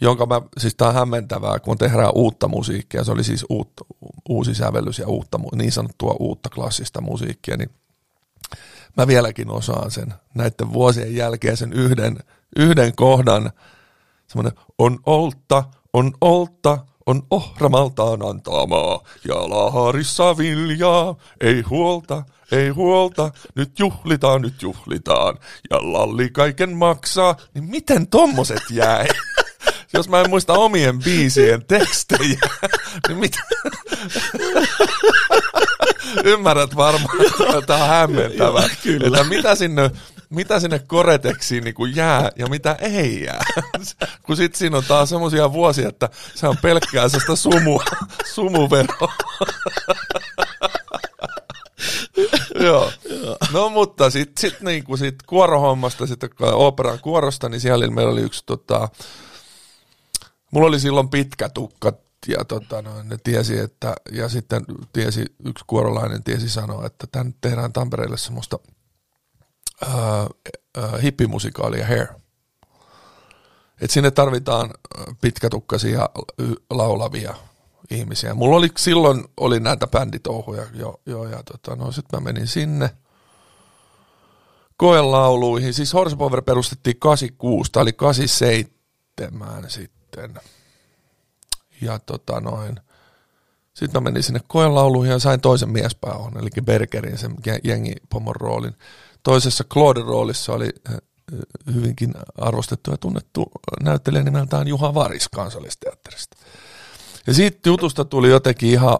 jonka 0.00 0.26
mä, 0.26 0.42
siis 0.58 0.74
tää 0.74 0.88
on 0.88 0.94
hämmentävää, 0.94 1.58
kun 1.58 1.78
tehdään 1.78 2.12
uutta 2.14 2.48
musiikkia, 2.48 3.04
se 3.04 3.12
oli 3.12 3.24
siis 3.24 3.46
uutta, 3.48 3.84
uusi 4.28 4.54
sävellys 4.54 4.98
ja 4.98 5.08
uutta, 5.08 5.40
niin 5.54 5.72
sanottua 5.72 6.16
uutta 6.20 6.48
klassista 6.48 7.00
musiikkia, 7.00 7.56
niin 7.56 7.70
mä 8.96 9.06
vieläkin 9.06 9.50
osaan 9.50 9.90
sen 9.90 10.14
näiden 10.34 10.72
vuosien 10.72 11.16
jälkeen 11.16 11.56
sen 11.56 11.72
yhden, 11.72 12.18
yhden 12.56 12.92
kohdan, 12.96 13.50
semmoinen 14.26 14.58
on 14.78 14.98
olta, 15.06 15.64
on 15.92 16.12
olta, 16.20 16.78
on 17.06 17.22
ohramaltaan 17.30 18.22
antamaa 18.28 19.00
ja 19.28 19.34
laharissa 19.34 20.38
viljaa. 20.38 21.16
Ei 21.40 21.60
huolta, 21.60 22.22
ei 22.52 22.68
huolta, 22.68 23.30
nyt 23.54 23.78
juhlitaan, 23.78 24.42
nyt 24.42 24.62
juhlitaan. 24.62 25.38
Ja 25.70 25.76
lalli 25.92 26.30
kaiken 26.30 26.76
maksaa, 26.76 27.36
niin 27.54 27.64
miten 27.64 28.06
tommoset 28.06 28.62
jäi? 28.70 29.06
Jos 29.94 30.08
mä 30.08 30.20
en 30.20 30.30
muista 30.30 30.52
omien 30.52 30.98
biisien 30.98 31.64
tekstejä, 31.64 32.40
niin 33.08 33.18
mitä? 33.18 33.38
Ymmärrät 36.24 36.76
varmaan, 36.76 37.16
että 37.26 37.66
tämä 37.66 37.82
on 37.84 37.88
hämmentävää. 37.88 38.68
Kyllä. 38.82 39.06
Että 39.06 39.24
mitä 39.28 39.54
sinne 39.54 39.90
mitä 40.34 40.60
sinne 40.60 40.78
koreteksiin 40.78 41.64
niin 41.64 41.74
kuin 41.74 41.96
jää 41.96 42.30
ja 42.36 42.46
mitä 42.46 42.76
ei 42.80 43.22
jää. 43.24 43.44
Kun 44.26 44.36
sitten 44.36 44.58
siinä 44.58 44.76
on 44.76 44.84
taas 44.88 45.08
semmoisia 45.08 45.52
vuosia, 45.52 45.88
että 45.88 46.08
se 46.34 46.48
on 46.48 46.56
pelkkää 46.62 47.08
sitä 47.08 47.36
sumu, 47.36 47.80
sumuveroa. 48.34 49.14
Joo. 52.64 52.92
No 53.52 53.68
mutta 53.68 54.10
sitten 54.10 54.50
sit, 54.50 54.60
niinku 54.60 54.96
sit 54.96 55.14
kuorohommasta, 55.26 56.06
sitten 56.06 56.30
operan 56.40 56.98
kuorosta, 56.98 57.48
niin 57.48 57.60
siellä 57.60 57.90
meillä 57.90 58.12
oli 58.12 58.20
yksi 58.20 58.42
tota, 58.46 58.88
mulla 60.50 60.66
oli 60.66 60.80
silloin 60.80 61.08
pitkä 61.08 61.48
tukka 61.48 61.92
ja 62.28 62.44
tota, 62.44 62.82
no, 62.82 63.02
ne 63.02 63.16
tiesi, 63.24 63.58
että, 63.58 63.94
ja 64.12 64.28
sitten 64.28 64.64
tiesi, 64.92 65.24
yksi 65.44 65.64
kuorolainen 65.66 66.22
tiesi 66.22 66.48
sanoa, 66.48 66.86
että 66.86 67.06
tän 67.12 67.34
tehdään 67.40 67.72
Tampereelle 67.72 68.18
semmoista– 68.18 68.58
äh, 69.82 69.92
äh, 70.78 71.02
hippimusikaalia 71.02 71.86
Hair. 71.86 72.06
Et 73.80 73.90
sinne 73.90 74.10
tarvitaan 74.10 74.70
pitkätukkaisia 75.20 76.08
laulavia 76.70 77.34
ihmisiä. 77.90 78.34
Mulla 78.34 78.56
oli 78.56 78.68
silloin 78.76 79.24
oli 79.36 79.60
näitä 79.60 79.86
bänditouhuja 79.86 80.66
jo, 80.74 81.00
jo 81.06 81.24
ja 81.24 81.42
tota, 81.42 81.76
no 81.76 81.92
sitten 81.92 82.20
mä 82.20 82.24
menin 82.24 82.46
sinne 82.46 82.90
koelauluihin. 84.76 85.74
Siis 85.74 85.94
Horsepower 85.94 86.42
perustettiin 86.42 86.96
86, 86.98 87.72
tämä 87.72 87.82
oli 87.82 87.92
87 87.92 89.70
sitten. 89.70 90.40
Ja 91.80 91.98
tota 91.98 92.40
noin, 92.40 92.80
sitten 93.74 94.02
mä 94.02 94.10
menin 94.10 94.22
sinne 94.22 94.40
koelauluihin 94.46 95.12
ja 95.12 95.18
sain 95.18 95.40
toisen 95.40 95.70
miespääohon, 95.70 96.38
eli 96.38 96.50
Bergerin, 96.64 97.18
sen 97.18 97.36
jengi 97.64 97.94
pomon 98.08 98.36
roolin. 98.36 98.76
Toisessa 99.22 99.64
Claude-roolissa 99.64 100.52
oli 100.52 100.68
eh, 100.90 100.98
hyvinkin 101.74 102.14
arvostettu 102.38 102.90
ja 102.90 102.96
tunnettu 102.96 103.50
näyttelijä 103.82 104.22
nimeltään 104.22 104.68
Juha 104.68 104.94
Varis 104.94 105.28
kansallisteatterista. 105.28 106.36
Ja 107.26 107.34
siitä 107.34 107.68
jutusta 107.68 108.04
tuli 108.04 108.30
jotenkin 108.30 108.70
ihan 108.70 108.98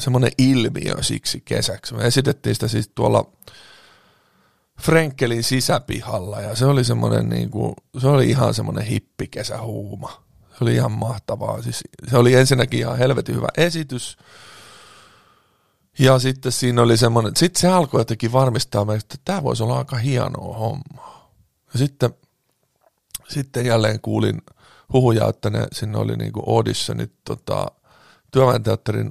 semmoinen 0.00 0.32
ilmiö 0.38 1.02
siksi 1.02 1.42
kesäksi. 1.44 1.94
Me 1.94 2.06
esitettiin 2.06 2.54
sitä 2.54 2.68
siis 2.68 2.90
tuolla 2.94 3.32
Frenkelin 4.80 5.44
sisäpihalla 5.44 6.40
ja 6.40 6.54
se 6.54 6.66
oli 6.66 6.84
semmoinen 6.84 7.28
niin 7.28 7.50
kuin, 7.50 7.74
se 7.98 8.06
oli 8.06 8.30
ihan 8.30 8.54
semmoinen 8.54 8.84
hippikesähuuma. 8.84 10.22
Se 10.58 10.64
oli 10.64 10.74
ihan 10.74 10.92
mahtavaa. 10.92 11.62
Siis 11.62 11.80
se 12.10 12.16
oli 12.16 12.34
ensinnäkin 12.34 12.80
ihan 12.80 12.98
helvetin 12.98 13.34
hyvä 13.34 13.48
esitys. 13.56 14.18
Ja 15.98 16.18
sitten 16.18 16.52
siinä 16.52 16.82
oli 16.82 16.96
semmoinen, 16.96 17.36
sitten 17.36 17.60
se 17.60 17.68
alkoi 17.68 18.00
jotenkin 18.00 18.32
varmistaa 18.32 18.84
meille, 18.84 19.00
että 19.00 19.16
tämä 19.24 19.42
voisi 19.42 19.62
olla 19.62 19.78
aika 19.78 19.96
hienoa 19.96 20.58
hommaa. 20.58 21.34
Ja 21.72 21.78
sitten, 21.78 22.10
sitten 23.28 23.66
jälleen 23.66 24.00
kuulin 24.00 24.42
huhuja, 24.92 25.28
että 25.28 25.50
ne, 25.50 25.66
sinne 25.72 25.98
oli 25.98 26.16
niinku 26.16 26.54
auditionit 26.54 27.12
tota, 27.24 27.70
työväenteatterin 28.30 29.10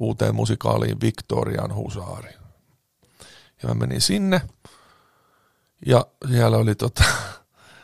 uuteen 0.00 0.34
musikaaliin 0.34 1.00
Victorian 1.00 1.74
Husaari. 1.74 2.34
Ja 3.62 3.68
mä 3.68 3.74
menin 3.74 4.00
sinne, 4.00 4.40
ja 5.86 6.06
siellä 6.28 6.56
oli 6.56 6.74
tota, 6.74 7.04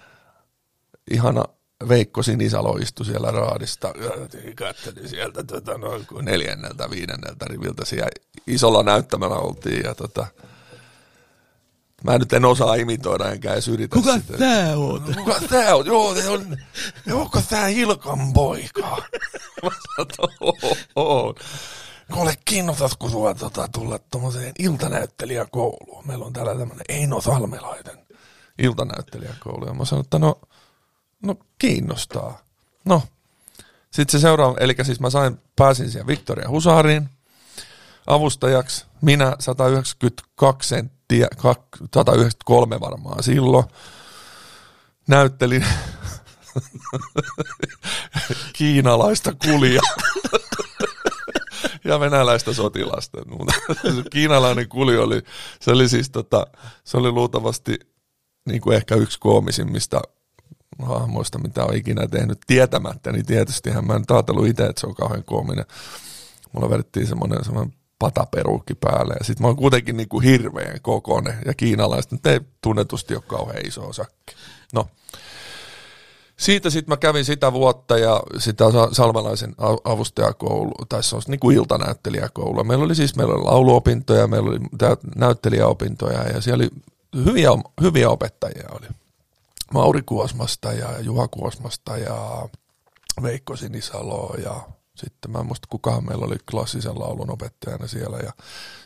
ihana 1.11 1.45
Veikko 1.89 2.23
Sinisalo 2.23 2.77
istui 2.77 3.07
siellä 3.07 3.31
raadista, 3.31 3.93
katselin 4.55 5.09
sieltä 5.09 5.45
tota, 5.45 5.79
noin 5.79 6.07
kuin 6.07 6.25
neljänneltä, 6.25 6.91
viidenneltä 6.91 7.45
riviltä 7.49 7.85
siellä 7.85 8.09
isolla 8.47 8.83
näyttämällä 8.83 9.37
oltiin 9.37 9.85
ja 9.85 9.95
tota, 9.95 10.27
Mä 12.05 12.19
nyt 12.19 12.33
en 12.33 12.45
osaa 12.45 12.75
imitoida 12.75 13.31
enkä 13.33 13.53
edes 13.53 13.69
yritä 13.69 13.97
Kuka 13.97 14.19
sitä. 14.19 14.39
tää 14.39 14.77
oot? 14.77 15.03
Kuka 15.17 15.41
tää 15.51 15.75
oot? 15.75 15.87
Joo, 15.87 16.15
se 16.15 16.29
on, 16.29 16.57
onko 17.13 17.43
tää 17.51 17.67
Hilkan 17.67 18.33
poika? 18.33 18.97
Mä 19.63 19.71
sanoin, 19.97 21.35
Kuule, 22.13 22.35
kiinnostatko 22.45 23.09
sua 23.09 23.35
tota, 23.35 23.69
tulla 23.69 23.99
tuommoiseen 23.99 24.53
iltanäyttelijäkouluun? 24.59 26.07
Meillä 26.07 26.25
on 26.25 26.33
täällä 26.33 26.51
tämmöinen 26.55 26.85
Eino 26.89 27.21
Salmelainen 27.21 28.07
iltanäyttelijäkoulu. 28.59 29.67
Ja 29.67 29.75
mä 29.75 29.85
sanoin, 29.85 30.05
että 30.05 30.19
no, 30.19 30.41
no 31.23 31.37
kiinnostaa. 31.59 32.39
No, 32.85 33.03
sitten 33.91 34.21
se 34.21 34.23
seuraava, 34.23 34.57
eli 34.61 34.75
siis 34.83 35.01
mä 35.01 35.11
sain, 35.11 35.41
pääsin 35.57 35.91
siihen 35.91 36.07
Victoria 36.07 36.49
Husariin 36.49 37.09
avustajaksi. 38.07 38.87
Minä 39.03 39.37
192 39.39 40.69
senttiä, 40.69 41.29
193 41.95 42.81
varmaan 42.81 43.23
silloin. 43.23 43.65
Näyttelin 45.09 45.67
kiinalaista 48.59 49.33
kulia 49.45 49.81
ja 51.85 52.01
venäläistä 52.01 52.53
sotilasta. 52.53 53.19
Kiinalainen 54.13 54.69
kuli 54.69 54.97
oli, 54.97 55.23
se 55.61 55.71
oli 55.71 55.89
siis 55.89 56.11
tota, 56.11 56.47
se 56.85 56.97
oli 56.97 57.11
luultavasti 57.11 57.79
niin 58.45 58.61
kuin 58.61 58.77
ehkä 58.77 58.95
yksi 58.95 59.21
koomisimmista 59.21 60.03
hahmoista, 60.83 61.39
mitä 61.39 61.65
on 61.65 61.75
ikinä 61.75 62.07
tehnyt 62.07 62.39
tietämättä, 62.47 63.13
niin 63.13 63.27
tietysti 63.27 63.71
mä 63.71 63.95
en 63.95 64.05
ajatellut 64.11 64.47
itse, 64.47 64.67
että 64.67 64.81
se 64.81 64.87
on 64.87 64.95
kauhean 64.95 65.25
koominen. 65.25 65.65
Mulla 66.53 66.71
vedettiin 66.71 67.07
semmoinen, 67.07 67.45
semmoinen 67.45 67.75
pataperuukki 67.99 68.75
päälle 68.75 69.15
ja 69.19 69.25
sitten 69.25 69.45
mä 69.45 69.49
oon 69.49 69.57
kuitenkin 69.57 69.97
niin 69.97 70.09
kuin 70.09 70.25
hirveän 70.25 70.81
kokoinen 70.83 71.39
ja 71.47 71.55
kiinalaiset, 71.55 72.13
nyt 72.13 72.27
ei 72.27 72.41
tunnetusti 72.61 73.15
ole 73.15 73.23
kauhean 73.27 73.67
iso 73.67 73.89
osakki. 73.89 74.35
No, 74.75 74.89
siitä 76.37 76.71
sitten 76.71 76.93
mä 76.93 76.97
kävin 76.97 77.25
sitä 77.25 77.53
vuotta 77.53 77.99
ja 77.99 78.23
sitä 78.39 78.65
salmalaisen 78.93 79.55
avustajakoulu, 79.85 80.73
tai 80.89 81.03
se 81.03 81.17
on 81.17 81.23
niin 81.29 81.41
kuin 81.41 81.57
iltanäyttelijäkoulu. 81.57 82.65
Meillä 82.65 82.85
oli 82.85 82.95
siis 82.95 83.17
meillä 83.17 83.35
oli 83.35 83.45
lauluopintoja, 83.45 84.27
meillä 84.27 84.51
oli 84.51 84.61
näyttelijäopintoja 85.17 86.23
ja 86.23 86.41
siellä 86.41 86.63
oli 86.63 86.71
hyviä, 87.25 87.51
hyviä 87.81 88.11
opettajia 88.11 88.69
oli. 88.71 88.87
Mauri 89.75 90.03
Kuosmasta 90.03 90.73
ja 90.73 91.01
Juha 91.01 91.29
Kuosmasta 91.29 91.99
ja 91.99 92.49
Veikko 93.23 93.57
Sinisalo 93.57 94.35
ja 94.45 94.61
sitten 94.95 95.31
mä 95.31 95.39
en 95.39 95.47
muista 95.47 95.69
kukaan 95.71 96.07
meillä 96.07 96.27
oli 96.27 96.37
klassisen 96.51 96.99
laulun 96.99 97.31
opettajana 97.31 97.87
siellä 97.87 98.17
ja 98.17 98.33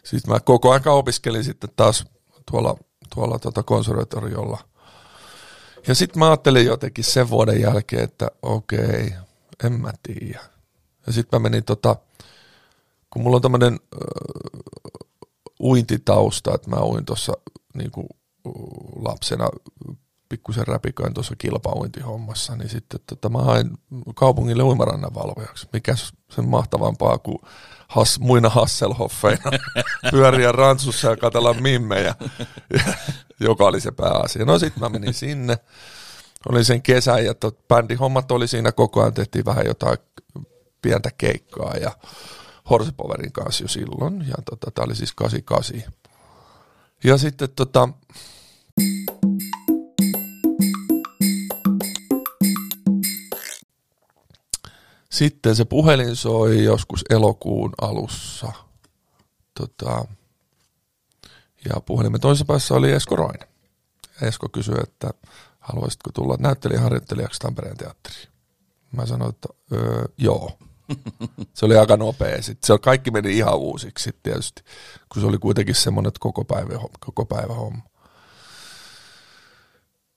sitten 0.04 0.32
mä 0.32 0.40
koko 0.40 0.72
aika 0.72 0.92
opiskelin 0.92 1.44
sitten 1.44 1.70
taas 1.76 2.04
tuolla, 2.50 2.76
tuolla 3.14 3.38
tota 3.38 3.62
konservatoriolla. 3.62 4.58
Ja 5.86 5.94
sitten 5.94 6.18
mä 6.18 6.26
ajattelin 6.26 6.66
jotenkin 6.66 7.04
sen 7.04 7.30
vuoden 7.30 7.60
jälkeen, 7.60 8.04
että 8.04 8.30
okei, 8.42 9.14
en 9.64 9.72
mä 9.72 9.92
tiedä. 10.02 10.40
Ja 11.06 11.12
sitten 11.12 11.40
mä 11.40 11.48
menin 11.48 11.64
tota, 11.64 11.96
kun 13.10 13.22
mulla 13.22 13.36
on 13.36 13.42
tämmöinen 13.42 13.80
uintitausta, 15.60 16.54
että 16.54 16.70
mä 16.70 16.82
uin 16.82 17.04
tuossa 17.04 17.32
niinku, 17.74 18.06
lapsena 18.96 19.48
pikkusen 20.30 20.66
räpiköin 20.66 21.14
tuossa 21.14 21.36
kilpauintihommassa, 21.36 22.56
niin 22.56 22.68
sitten 22.68 23.00
tota, 23.06 23.28
mä 23.28 23.38
hain 23.38 23.70
kaupungille 24.14 24.62
uimarannan 24.62 25.14
valvojaksi. 25.14 25.68
Mikä 25.72 25.94
sen 26.30 26.48
mahtavampaa 26.48 27.18
kuin 27.18 27.38
has, 27.88 28.20
muina 28.20 28.48
Hasselhoffeina 28.48 29.50
pyöriä 30.10 30.52
rantsussa 30.52 31.10
ja 31.10 31.16
katella 31.16 31.54
mimmejä, 31.54 32.14
joka 33.48 33.64
oli 33.64 33.80
se 33.80 33.90
pääasia. 33.90 34.44
No 34.44 34.58
sitten 34.58 34.82
mä 34.82 34.88
menin 34.88 35.14
sinne, 35.14 35.58
olin 36.48 36.64
sen 36.64 36.82
kesän 36.82 37.24
ja 37.24 37.34
tot, 37.34 37.68
bändihommat 37.68 38.30
oli 38.30 38.48
siinä 38.48 38.72
koko 38.72 39.00
ajan, 39.00 39.14
tehtiin 39.14 39.44
vähän 39.44 39.66
jotain 39.66 39.98
pientä 40.82 41.10
keikkaa 41.18 41.74
ja 41.74 41.92
Horsepowerin 42.70 43.32
kanssa 43.32 43.64
jo 43.64 43.68
silloin, 43.68 44.24
ja 44.28 44.34
tota, 44.44 44.70
tämä 44.70 44.84
oli 44.84 44.96
siis 44.96 45.12
88. 45.12 45.92
Ja 47.04 47.18
sitten 47.18 47.48
tota, 47.56 47.88
Sitten 55.20 55.56
se 55.56 55.64
puhelin 55.64 56.16
soi 56.16 56.64
joskus 56.64 57.04
elokuun 57.10 57.72
alussa. 57.80 58.52
Tota, 59.60 60.04
ja 61.64 61.80
puhelimen 61.80 62.20
toisessa 62.20 62.44
päässä 62.44 62.74
oli 62.74 62.92
Esko 62.92 63.16
Roine. 63.16 63.48
Esko 64.22 64.48
kysyi, 64.48 64.74
että 64.82 65.10
haluaisitko 65.58 66.10
tulla 66.14 66.36
näyttelijäharjoittelijaksi 66.38 67.40
Tampereen 67.40 67.76
teatteriin. 67.76 68.28
Mä 68.92 69.06
sanoin, 69.06 69.28
että 69.28 69.48
öö, 69.72 70.04
joo. 70.18 70.58
Se 71.54 71.66
oli 71.66 71.76
aika 71.76 71.96
nopea. 71.96 72.42
Sitten 72.42 72.66
se 72.66 72.78
kaikki 72.78 73.10
meni 73.10 73.36
ihan 73.36 73.58
uusiksi 73.58 74.02
sitten 74.02 74.32
tietysti, 74.32 74.62
kun 75.12 75.22
se 75.22 75.28
oli 75.28 75.38
kuitenkin 75.38 75.74
semmoinen 75.74 76.12
koko 76.20 76.44
päivä, 76.44 76.74
koko 77.00 77.24
päivä 77.24 77.54
homma. 77.54 77.82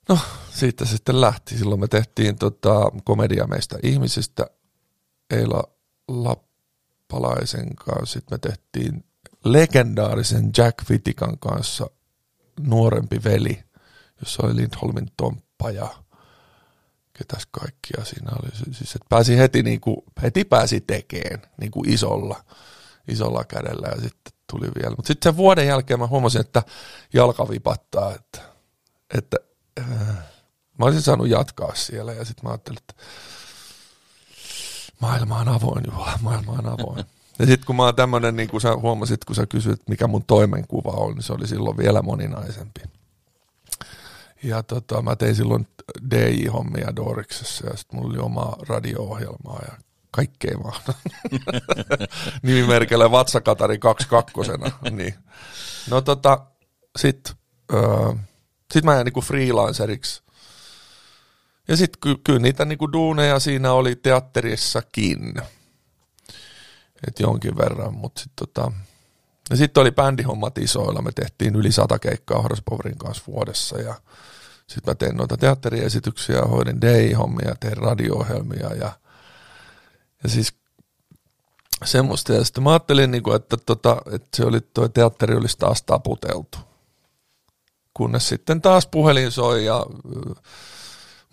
No, 0.10 0.20
siitä 0.54 0.86
sitten 0.86 1.22
lähti. 1.22 1.58
Silloin 1.58 1.80
me 1.82 1.88
tehtiin 1.88 2.36
tota, 2.36 2.92
komedia 3.04 3.48
meistä 3.48 3.78
ihmisistä 3.84 4.48
Eila 5.34 5.63
Lappalaisen 6.08 7.75
kanssa. 7.75 8.13
Sitten 8.13 8.36
me 8.36 8.50
tehtiin 8.50 9.04
legendaarisen 9.44 10.52
Jack 10.58 10.90
Vitikan 10.90 11.40
kanssa 11.40 11.90
nuorempi 12.60 13.24
veli, 13.24 13.63
jossa 14.20 14.46
oli 14.46 14.56
Lindholmin 14.56 15.12
Tomppa 15.18 15.72
ja 15.72 15.88
ketäs 17.13 17.48
kaikkia 17.52 18.06
siinä 18.06 18.32
oli. 18.44 18.74
Siis 18.74 18.96
että 18.96 19.06
pääsi 19.10 19.38
heti, 19.38 19.63
niin 19.63 19.82
kuin, 19.82 19.98
heti 20.22 20.44
pääsi 20.46 20.82
tekeen 20.82 21.42
niin 21.62 21.72
kuin 21.72 21.90
isolla, 21.90 22.44
isolla 23.08 23.44
kädellä 23.44 23.88
ja 23.88 24.02
sitten 24.02 24.34
tuli 24.52 24.68
vielä. 24.82 24.96
Mutta 24.96 25.08
sitten 25.08 25.32
sen 25.32 25.38
vuoden 25.38 25.68
jälkeen 25.68 26.00
mä 26.00 26.08
huomasin, 26.08 26.42
että 26.42 26.63
jalka 27.13 27.50
vipattaa, 27.50 28.16
että, 28.16 28.42
että 29.18 29.38
äh, 29.80 29.88
mä 30.78 30.86
olisin 30.86 31.02
saanut 31.02 31.30
jatkaa 31.30 31.75
siellä 31.75 32.13
ja 32.13 32.25
sitten 32.25 32.46
mä 32.46 32.50
ajattelin, 32.52 32.80
että 32.90 33.04
maailma 35.04 35.40
on 35.40 35.48
avoin, 35.48 35.84
Juha, 35.92 36.20
maailma 36.22 36.52
on 36.52 36.66
avoin. 36.66 37.06
Ja 37.40 37.46
sitten 37.46 37.66
kun 37.66 37.76
mä 37.76 37.84
oon 37.84 37.96
tämmönen, 37.96 38.36
niin 38.36 38.50
kuin 38.50 38.62
sä 38.62 38.76
huomasit, 38.76 39.26
kun 39.26 39.36
sä 39.36 39.46
kysyit, 39.46 39.89
mikä 39.89 40.08
mun 40.08 40.24
toimenkuva 40.24 40.92
on, 40.92 41.13
niin 41.13 41.24
se 41.24 41.34
oli 41.34 41.48
silloin 41.48 41.78
vielä 41.78 42.02
moninaisempi. 42.02 42.82
Ja 44.44 44.63
tota, 44.63 45.02
mä 45.02 45.16
tein 45.16 45.36
silloin 45.36 45.68
DJ-hommia 46.12 46.96
Doriksessa 46.96 47.68
ja 47.68 47.78
sitten 47.78 48.00
mulla 48.00 48.10
oli 48.10 48.20
oma 48.20 48.54
radio-ohjelmaa 48.68 49.62
ja 49.68 49.78
kaikkea 50.12 50.58
vaan. 50.63 50.82
Nimimerkellä 52.44 53.12
Vatsakatari 53.12 53.80
22 53.80 54.52
niin. 54.92 55.16
No 55.89 56.02
tota, 56.02 56.39
sit, 56.98 57.34
öö, 57.74 58.13
sit 58.74 58.84
mä 58.84 58.94
jäin 58.94 59.06
niinku 59.06 59.22
freelanceriksi 59.22 60.24
ja 61.67 61.78
sitten 61.78 62.02
ky- 62.02 62.21
kyllä 62.23 62.39
niitä 62.39 62.65
niinku 62.65 62.93
duuneja 62.93 63.39
siinä 63.39 63.73
oli 63.73 63.95
teatterissakin. 63.95 65.34
että 67.08 67.23
jonkin 67.23 67.58
verran, 67.58 67.93
mutta 67.93 68.21
sitten 68.21 68.47
tota, 68.47 68.71
ja 69.49 69.56
sitten 69.58 69.82
oli 69.82 69.91
bändihommat 69.91 70.58
isoilla. 70.58 71.02
Me 71.02 71.12
tehtiin 71.12 71.56
yli 71.56 71.71
sata 71.71 71.99
keikkaa 71.99 72.41
Horspoverin 72.41 72.97
kanssa 72.97 73.23
vuodessa 73.28 73.82
ja 73.82 73.95
sitten 74.67 74.91
mä 74.91 74.95
tein 74.95 75.17
noita 75.17 75.38
teatteriesityksiä, 75.38 76.41
hoidin 76.41 76.82
DI-hommia, 76.82 77.56
tein 77.60 77.78
radio-ohjelmia 77.78 78.73
ja, 78.76 78.91
ja 80.23 80.30
siis 80.30 80.54
semmoista. 81.86 82.34
Ja 82.34 82.43
sitten 82.43 82.63
mä 82.63 82.69
ajattelin, 82.69 83.12
niin 83.12 83.23
kuin, 83.23 83.36
että, 83.36 83.58
tota, 83.58 84.02
että 84.12 84.28
se 84.38 84.45
oli, 84.45 84.62
toi 84.62 84.89
teatteri 84.89 85.36
olisi 85.36 85.58
taas 85.58 85.84
taputeltu. 85.84 86.58
Kunnes 87.93 88.30
sitten 88.30 88.62
taas 88.62 88.88
puhelin 88.88 89.32
soi 89.32 89.65
ja 89.65 89.86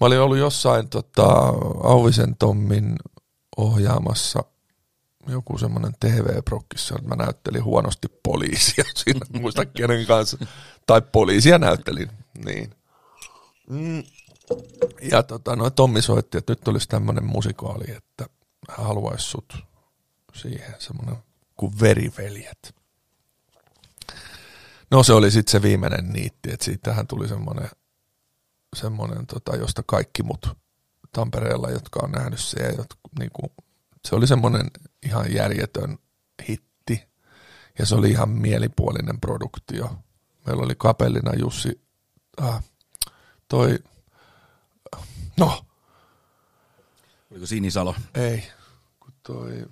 Mä 0.00 0.06
olin 0.06 0.20
ollut 0.20 0.38
jossain 0.38 0.88
tota, 0.88 1.26
Auvisen 1.82 2.36
Tommin 2.36 2.96
ohjaamassa 3.56 4.44
joku 5.28 5.58
semmoinen 5.58 5.92
TV-prokkissa, 6.00 6.94
että 6.94 7.08
mä 7.08 7.16
näyttelin 7.16 7.64
huonosti 7.64 8.08
poliisia 8.22 8.84
siinä, 9.04 9.20
muista 9.40 9.66
kenen 9.66 10.06
kanssa, 10.06 10.46
tai 10.86 11.02
poliisia 11.12 11.58
näyttelin, 11.58 12.10
niin. 12.44 12.74
Mm. 13.70 14.02
Ja 15.02 15.22
tota, 15.22 15.56
no, 15.56 15.70
Tommi 15.70 16.02
soitti, 16.02 16.38
että 16.38 16.52
nyt 16.52 16.68
olisi 16.68 16.88
tämmöinen 16.88 17.24
musikaali, 17.24 17.90
että 17.90 18.26
haluaisi 18.68 19.24
sut 19.24 19.56
siihen, 20.34 20.74
semmoinen 20.78 21.16
kuin 21.56 21.80
veriveljet. 21.80 22.74
No 24.90 25.02
se 25.02 25.12
oli 25.12 25.30
sitten 25.30 25.52
se 25.52 25.62
viimeinen 25.62 26.12
niitti, 26.12 26.52
että 26.52 26.64
siitähän 26.64 27.06
tuli 27.06 27.28
semmoinen 27.28 27.70
semmoinen, 28.76 29.26
tota, 29.26 29.56
josta 29.56 29.82
kaikki 29.86 30.22
mut 30.22 30.58
Tampereella, 31.12 31.70
jotka 31.70 32.00
on 32.02 32.10
nähnyt 32.10 32.40
se, 32.40 32.74
jotka, 32.76 32.96
niinku, 33.18 33.52
se 34.08 34.14
oli 34.16 34.26
semmoinen 34.26 34.70
ihan 35.02 35.34
järjetön 35.34 35.98
hitti. 36.48 37.08
Ja 37.78 37.86
se 37.86 37.94
oli 37.94 38.10
ihan 38.10 38.28
mielipuolinen 38.28 39.20
produktio. 39.20 39.96
Meillä 40.46 40.62
oli 40.62 40.74
kapellina 40.74 41.34
Jussi, 41.34 41.80
äh, 42.42 42.64
toi, 43.48 43.78
no. 45.36 45.64
Oliko 47.30 47.46
Sinisalo? 47.46 47.94
Ei, 48.14 48.44
kun 49.00 49.12
toi 49.22 49.66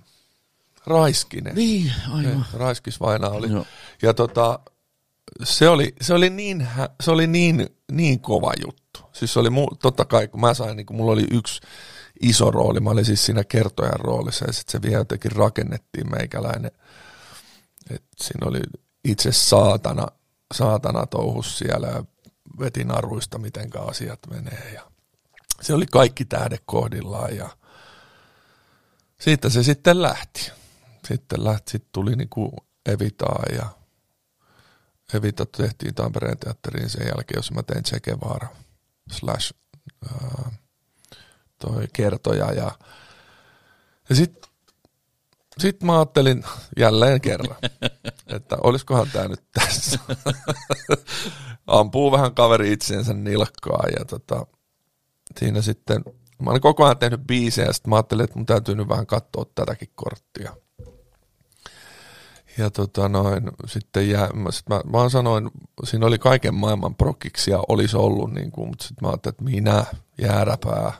Raiskinen. 0.87 1.55
Niin, 1.55 1.93
aivan. 2.13 2.47
Raiskis 2.53 3.01
vaina 3.01 3.29
oli. 3.29 3.51
Joo. 3.51 3.67
Ja 4.03 4.15
tota, 4.15 4.59
se 5.45 5.69
oli, 5.69 5.95
se 6.01 6.15
oli, 6.15 6.31
niin, 6.31 6.69
se 7.01 7.11
oli 7.11 7.27
niin, 7.27 7.67
niin 7.93 8.21
kova 8.21 8.53
juttu. 8.67 8.88
Siis 9.13 9.33
se 9.33 9.41
oli, 9.41 9.51
mu, 9.51 9.67
totta 9.83 10.05
kai, 10.05 10.29
kun 10.29 10.41
mä 10.41 10.55
sain, 10.55 10.77
niin 10.77 10.87
kun 10.87 10.97
mulla 10.97 11.13
oli 11.13 11.27
yksi 11.31 11.61
iso 12.21 12.51
rooli, 12.51 12.81
mä 12.81 12.91
olin 12.91 13.05
siis 13.05 13.27
siinä 13.27 13.45
kertojan 13.45 14.01
roolissa, 14.01 14.45
ja 14.45 14.53
sitten 14.53 14.73
se 14.73 14.83
vielä 14.83 15.01
jotenkin 15.01 15.33
rakennettiin 15.33 16.11
meikäläinen. 16.11 16.71
Et 17.91 18.05
siinä 18.17 18.47
oli 18.47 18.61
itse 19.05 19.33
saatana, 19.33 20.07
saatana 20.55 21.07
touhus 21.07 21.59
siellä, 21.59 21.87
ja 21.87 22.05
veti 22.61 22.85
naruista, 22.85 23.39
miten 23.39 23.71
asiat 23.89 24.21
menee, 24.31 24.73
ja 24.75 24.83
se 25.61 25.75
oli 25.75 25.87
kaikki 25.87 26.25
tähde 26.25 26.59
kohdillaan, 26.65 27.37
ja 27.37 27.49
siitä 29.21 29.51
se 29.51 29.63
sitten 29.63 30.03
lähti. 30.03 30.53
Sitten 31.09 31.45
lähti, 31.45 31.71
sitten 31.71 31.91
tuli 31.93 32.17
niinku 32.17 32.57
Evitaa 32.87 33.43
ja 33.53 33.67
Evita 35.15 35.47
tehtiin 35.47 35.95
Tampereen 35.95 36.39
teatteriin 36.39 36.91
sen 36.91 37.07
jälkeen, 37.07 37.39
jos 37.39 37.53
mä 37.53 37.63
tein 37.63 37.85
Che 37.85 38.01
Guevara 38.01 38.49
slash 39.12 39.55
toi 41.59 41.88
kertoja 41.92 42.53
ja, 42.53 42.73
ja 44.09 44.14
sitten 44.16 44.51
sit 45.59 45.83
mä 45.83 45.97
ajattelin 45.97 46.44
jälleen 46.77 47.21
kerran, 47.21 47.57
että 48.37 48.57
olisikohan 48.62 49.11
tämä 49.12 49.29
nyt 49.29 49.44
tässä. 49.53 49.99
Ampuu 51.66 52.12
vähän 52.12 52.35
kaveri 52.35 52.73
itseensä 52.73 53.14
nilkkaa 53.14 53.85
ja 53.99 54.05
tota, 54.05 54.47
siinä 55.38 55.62
sitten, 55.62 56.05
mä 56.42 56.51
olin 56.51 56.62
koko 56.62 56.85
ajan 56.85 56.99
tehnyt 56.99 57.27
biisejä 57.27 57.66
ja 57.66 57.73
sitten 57.73 57.90
mä 57.90 57.97
ajattelin, 57.97 58.25
että 58.25 58.37
mun 58.37 58.47
täytyy 58.47 58.75
nyt 58.75 58.88
vähän 58.88 59.07
katsoa 59.07 59.47
tätäkin 59.55 59.90
korttia 59.94 60.57
ja 62.59 62.71
tota 62.71 63.09
noin, 63.09 63.51
sitten 63.66 64.11
jää, 64.11 64.29
mä, 64.35 64.51
sit 64.51 64.68
mä 64.68 64.81
vaan 64.92 65.11
sanoin, 65.11 65.51
siinä 65.85 66.07
oli 66.07 66.18
kaiken 66.18 66.55
maailman 66.55 66.94
prokkiksia 66.94 67.59
olisi 67.68 67.97
ollut, 67.97 68.33
niin 68.33 68.51
kuin, 68.51 68.68
mutta 68.68 68.85
sitten 68.85 69.09
mä 69.09 69.11
ajattelin, 69.11 69.35
että 69.35 69.44
minä, 69.44 69.85
jääräpää, 70.23 70.92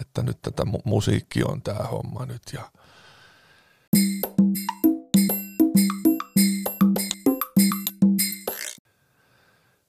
että 0.00 0.22
nyt 0.22 0.38
tätä 0.42 0.62
mu- 0.62 0.82
musiikki 0.84 1.44
on 1.44 1.62
tämä 1.62 1.84
homma 1.84 2.26
nyt 2.26 2.42
ja 2.52 2.62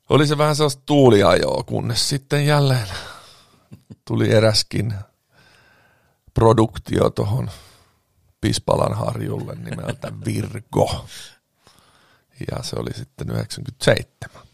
oli 0.09 0.27
se 0.27 0.37
vähän 0.37 0.55
sellaista 0.55 0.83
tuuliajoa, 0.85 1.63
kunnes 1.63 2.09
sitten 2.09 2.45
jälleen 2.45 2.87
tuli 4.05 4.31
eräskin 4.31 4.93
produktio 6.33 7.09
tuohon 7.09 7.49
Pispalan 8.43 8.93
harjulle 8.93 9.55
nimeltä 9.55 10.11
Virgo. 10.25 11.05
Ja 12.51 12.63
se 12.63 12.75
oli 12.79 12.93
sitten 12.93 13.29
97. 13.29 14.47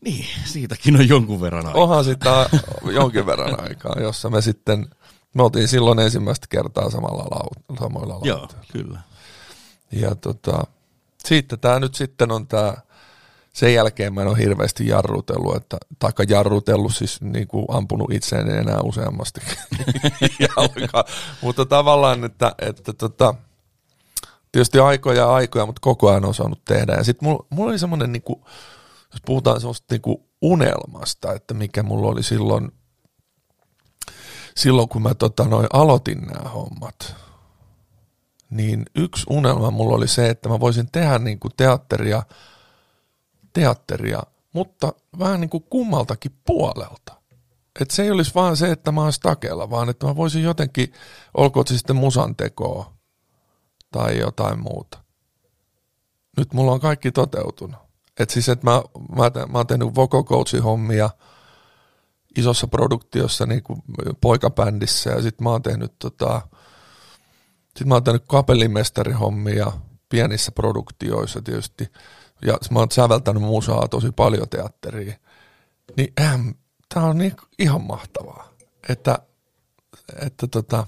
Niin, 0.00 0.26
siitäkin 0.44 0.96
on 0.96 1.08
jonkun 1.08 1.40
verran 1.40 1.66
aikaa. 1.66 1.82
Onhan 1.82 2.04
sitä 2.04 2.50
jonkin 2.92 3.26
verran 3.26 3.60
aikaa, 3.62 3.96
jossa 4.00 4.30
me 4.30 4.42
sitten, 4.42 4.90
me 5.34 5.42
oltiin 5.42 5.68
silloin 5.68 5.98
ensimmäistä 5.98 6.46
kertaa 6.50 6.90
samalla 6.90 7.24
lau, 7.30 7.76
samoilla 7.80 8.20
Joo, 8.22 8.38
lauteilla. 8.38 8.64
kyllä. 8.72 9.00
Ja 9.92 10.14
tota, 10.14 10.64
siitä 11.24 11.56
tämä 11.56 11.80
nyt 11.80 11.94
sitten 11.94 12.30
on 12.30 12.46
tämä, 12.46 12.74
sen 13.52 13.74
jälkeen 13.74 14.14
mä 14.14 14.22
en 14.22 14.28
ole 14.28 14.38
hirveästi 14.38 14.88
jarrutellut, 14.88 15.56
että, 15.56 15.76
taikka 15.98 16.24
jarrutellut, 16.28 16.96
siis 16.96 17.20
niin 17.20 17.48
kuin 17.48 17.66
ampunut 17.68 18.12
itseäni 18.12 18.52
enää 18.52 18.80
useammasti. 18.84 19.40
Mutta 21.42 21.66
tavallaan, 21.66 22.24
että, 22.24 22.54
että 22.58 22.92
tota, 22.92 23.34
tietysti 24.52 24.78
aikoja 24.78 25.18
ja 25.18 25.34
aikoja, 25.34 25.66
mutta 25.66 25.80
koko 25.80 26.10
ajan 26.10 26.24
on 26.24 26.34
saanut 26.34 26.64
tehdä. 26.64 26.92
Ja 26.92 27.04
sitten 27.04 27.28
mulla, 27.28 27.46
mulla 27.50 27.70
oli 27.70 27.78
semmoinen, 27.78 28.12
niin 28.12 28.22
jos 29.12 29.22
puhutaan 29.26 29.60
semmoista 29.60 29.94
niin 29.94 30.02
kuin 30.02 30.18
unelmasta, 30.42 31.32
että 31.32 31.54
mikä 31.54 31.82
mulla 31.82 32.08
oli 32.08 32.22
silloin, 32.22 32.72
silloin 34.56 34.88
kun 34.88 35.02
mä 35.02 35.14
tota, 35.14 35.44
noin 35.44 35.66
aloitin 35.72 36.20
nämä 36.20 36.48
hommat, 36.48 37.14
niin 38.50 38.86
yksi 38.94 39.26
unelma 39.30 39.70
mulla 39.70 39.96
oli 39.96 40.08
se, 40.08 40.28
että 40.28 40.48
mä 40.48 40.60
voisin 40.60 40.88
tehdä 40.92 41.18
niin 41.18 41.40
kuin 41.40 41.52
teatteria, 41.56 42.22
teatteria, 43.52 44.22
mutta 44.52 44.92
vähän 45.18 45.40
niin 45.40 45.50
kuin 45.50 45.64
kummaltakin 45.70 46.32
puolelta. 46.46 47.20
Että 47.80 47.94
se 47.94 48.02
ei 48.02 48.10
olisi 48.10 48.34
vaan 48.34 48.56
se, 48.56 48.70
että 48.70 48.92
mä 48.92 49.00
oon 49.00 49.12
stakella, 49.12 49.70
vaan 49.70 49.88
että 49.88 50.06
mä 50.06 50.16
voisin 50.16 50.42
jotenkin, 50.42 50.92
olkoon 51.34 51.66
se 51.66 51.76
sitten 51.76 51.96
musan 51.96 52.36
tekoa 52.36 52.92
tai 53.92 54.18
jotain 54.18 54.60
muuta. 54.60 54.98
Nyt 56.36 56.52
mulla 56.52 56.72
on 56.72 56.80
kaikki 56.80 57.12
toteutunut. 57.12 57.80
Et 58.18 58.30
siis, 58.30 58.48
että 58.48 58.70
mä, 58.70 58.82
mä, 59.16 59.30
mä 59.48 59.58
oon 59.58 59.66
tehnyt 59.66 59.94
vocal 59.94 60.24
coachin 60.24 60.62
hommia 60.62 61.10
isossa 62.36 62.66
produktiossa 62.66 63.46
niin 63.46 63.62
kuin 63.62 63.82
poikabändissä 64.20 65.10
ja 65.10 65.22
sitten 65.22 65.44
mä 65.44 65.50
oon 65.50 65.62
tehnyt 65.62 65.92
tota, 65.98 66.40
sitten 67.66 67.88
mä 67.88 67.94
oon 67.94 68.04
tehnyt 68.04 68.24
kapellimestarihommia 68.28 69.72
pienissä 70.08 70.52
produktioissa 70.52 71.42
tietysti. 71.42 71.92
Ja 72.46 72.58
mä 72.70 72.78
oon 72.78 72.90
säveltänyt 72.90 73.42
musaa 73.42 73.88
tosi 73.88 74.12
paljon 74.12 74.48
teatteriin. 74.48 75.14
Niin 75.96 76.12
ähm, 76.20 76.48
tää 76.94 77.02
on 77.02 77.18
niin, 77.18 77.36
ihan 77.58 77.82
mahtavaa. 77.82 78.48
Että, 78.88 79.18
että 80.26 80.46
tota, 80.46 80.86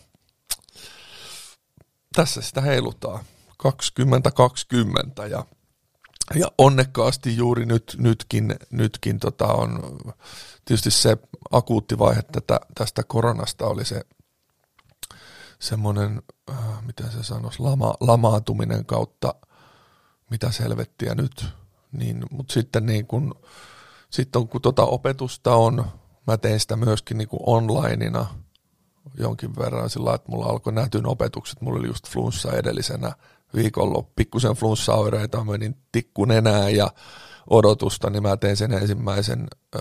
tässä 2.15 2.43
sitä 2.43 2.61
heilutaan 2.61 3.25
2020 3.57 5.27
ja, 5.27 5.45
ja 6.35 6.47
onnekkaasti 6.59 7.37
juuri 7.37 7.67
nyt, 7.67 7.97
nytkin, 7.99 8.57
nytkin 8.71 9.19
tota 9.19 9.47
on 9.47 9.99
tietysti 10.65 10.91
se 10.91 11.17
akuutti 11.51 11.99
vaihe 11.99 12.23
tätä, 12.23 12.61
tästä 12.75 13.03
koronasta 13.03 13.67
oli 13.67 13.85
se 13.85 14.01
semmoinen, 15.59 16.23
äh, 16.51 16.87
miten 16.87 17.13
se 17.13 17.23
sanoisi, 17.23 17.63
lama, 17.63 17.95
lamaantuminen 18.01 18.87
kautta 18.87 19.35
mitä 20.33 20.51
selvettiä 20.51 21.15
nyt. 21.15 21.47
Niin, 21.93 22.25
Mutta 22.31 22.53
sitten 22.53 22.87
niin 22.87 23.07
kun, 23.07 23.35
sitten 24.11 24.49
kun 24.49 24.63
tota 24.63 24.85
opetusta 24.85 25.55
on, 25.55 25.85
mä 26.27 26.37
tein 26.37 26.61
sitä 26.61 26.77
myöskin 26.77 27.19
niin 27.19 27.29
onlineina 27.47 28.27
jonkin 29.19 29.57
verran 29.57 29.91
sillä 29.91 30.15
että 30.15 30.31
mulla 30.31 30.47
alkoi 30.47 30.73
nätyn 30.73 31.07
opetukset, 31.07 31.61
mulla 31.61 31.79
oli 31.79 31.87
just 31.87 32.09
flunssa 32.09 32.53
edellisenä 32.53 33.13
viikonloppu, 33.55 34.13
pikkusen 34.17 34.53
flunssaoireita, 34.53 35.45
menin 35.45 35.77
tikku 35.93 36.25
enää 36.25 36.69
ja 36.69 36.91
odotusta, 37.51 38.11
niin 38.11 38.23
mä 38.23 38.37
tein 38.37 38.57
sen 38.57 38.73
ensimmäisen 38.73 39.47
ö, 39.75 39.79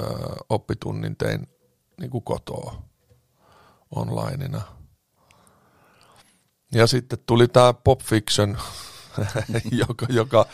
oppitunnin 0.50 1.16
tein 1.16 1.48
niin 2.00 2.12
kuin 2.12 2.24
kotoa 2.24 2.84
onlineina. 3.96 4.62
Ja 6.74 6.88
sitten 6.88 7.20
tuli 7.26 7.48
tämä 7.48 7.74
Pop 7.74 8.02
Fiction, 8.02 8.58
joka, 9.88 10.06
joka, 10.10 10.46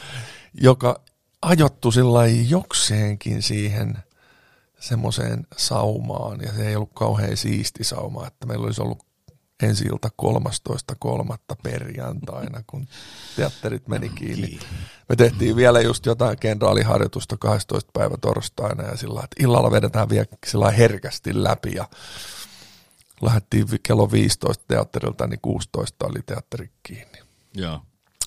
joka 0.54 1.02
ajottu 1.42 1.92
sillä 1.92 2.28
jokseenkin 2.28 3.42
siihen 3.42 3.98
semmoiseen 4.80 5.48
saumaan, 5.58 6.42
ja 6.42 6.54
se 6.54 6.68
ei 6.68 6.76
ollut 6.76 6.94
kauhean 6.94 7.38
siisti 7.38 7.84
sauma, 7.84 8.28
että 8.28 8.46
meillä 8.46 8.66
olisi 8.66 8.82
ollut 8.82 9.08
ensi 9.64 9.86
ilta 9.86 10.10
13.3. 10.22 11.38
perjantaina, 11.64 12.64
kun 12.68 12.88
teatterit 13.36 13.88
meni 13.88 14.10
kiinni. 14.10 14.60
Me 15.10 15.16
tehtiin 15.16 15.56
vielä 15.56 15.82
just 15.82 16.06
jotain 16.06 16.40
kenraaliharjoitusta 16.40 17.38
12. 17.38 17.92
päivä 17.94 18.16
torstaina 18.22 18.84
ja 18.84 18.98
sillä 18.98 19.22
että 19.24 19.44
illalla 19.44 19.72
vedetään 19.72 20.10
vielä 20.10 20.26
sillä 20.46 20.72
herkästi 20.72 21.44
läpi 21.44 21.76
ja 21.76 21.86
lähdettiin 23.22 23.68
kello 23.84 24.12
15 24.12 24.64
teatterilta, 24.68 25.28
niin 25.28 25.40
16 25.42 26.06
oli 26.06 26.20
teatteri 26.26 26.70
kiinni. 26.84 27.20
Joo. 27.54 27.82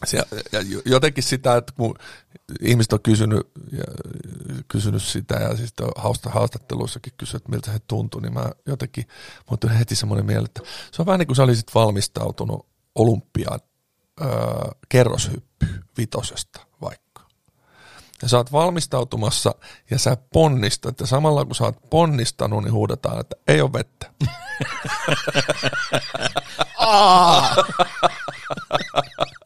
Se, 0.04 0.22
ja 0.52 0.60
jotenkin 0.84 1.24
sitä, 1.24 1.56
että 1.56 1.72
kun 1.76 1.94
ihmiset 2.60 2.92
on 2.92 3.00
kysynyt, 3.02 3.50
ja, 3.72 3.84
kysynyt 4.68 5.02
sitä 5.02 5.34
ja 5.34 5.56
siis 5.56 5.74
hausta, 5.96 6.30
haastatteluissakin 6.30 7.12
kysynyt, 7.16 7.42
että 7.42 7.50
miltä 7.50 7.72
se 7.72 7.78
tuntui, 7.88 8.22
niin 8.22 8.32
mä 8.32 8.50
jotenkin, 8.66 9.04
mun 9.50 9.58
tuli 9.58 9.78
heti 9.78 9.94
semmoinen 9.94 10.26
mieleen, 10.26 10.44
että 10.44 10.60
se 10.92 11.02
on 11.02 11.06
vähän 11.06 11.18
niin 11.18 11.26
kuin 11.26 11.36
sä 11.36 11.42
olisit 11.42 11.74
valmistautunut 11.74 12.66
olympiaan 12.94 13.60
öö, 14.20 14.28
kerroshyppy 14.88 15.66
vitosesta 15.98 16.60
vaikka. 16.82 17.22
Ja 18.22 18.28
sä 18.28 18.36
oot 18.36 18.52
valmistautumassa 18.52 19.54
ja 19.90 19.98
sä 19.98 20.16
ponnistat 20.32 21.00
ja 21.00 21.06
samalla 21.06 21.44
kun 21.44 21.54
sä 21.54 21.64
oot 21.64 21.90
ponnistanut, 21.90 22.64
niin 22.64 22.72
huudetaan, 22.72 23.20
että 23.20 23.36
ei 23.46 23.60
ole 23.60 23.72
vettä. 23.72 24.10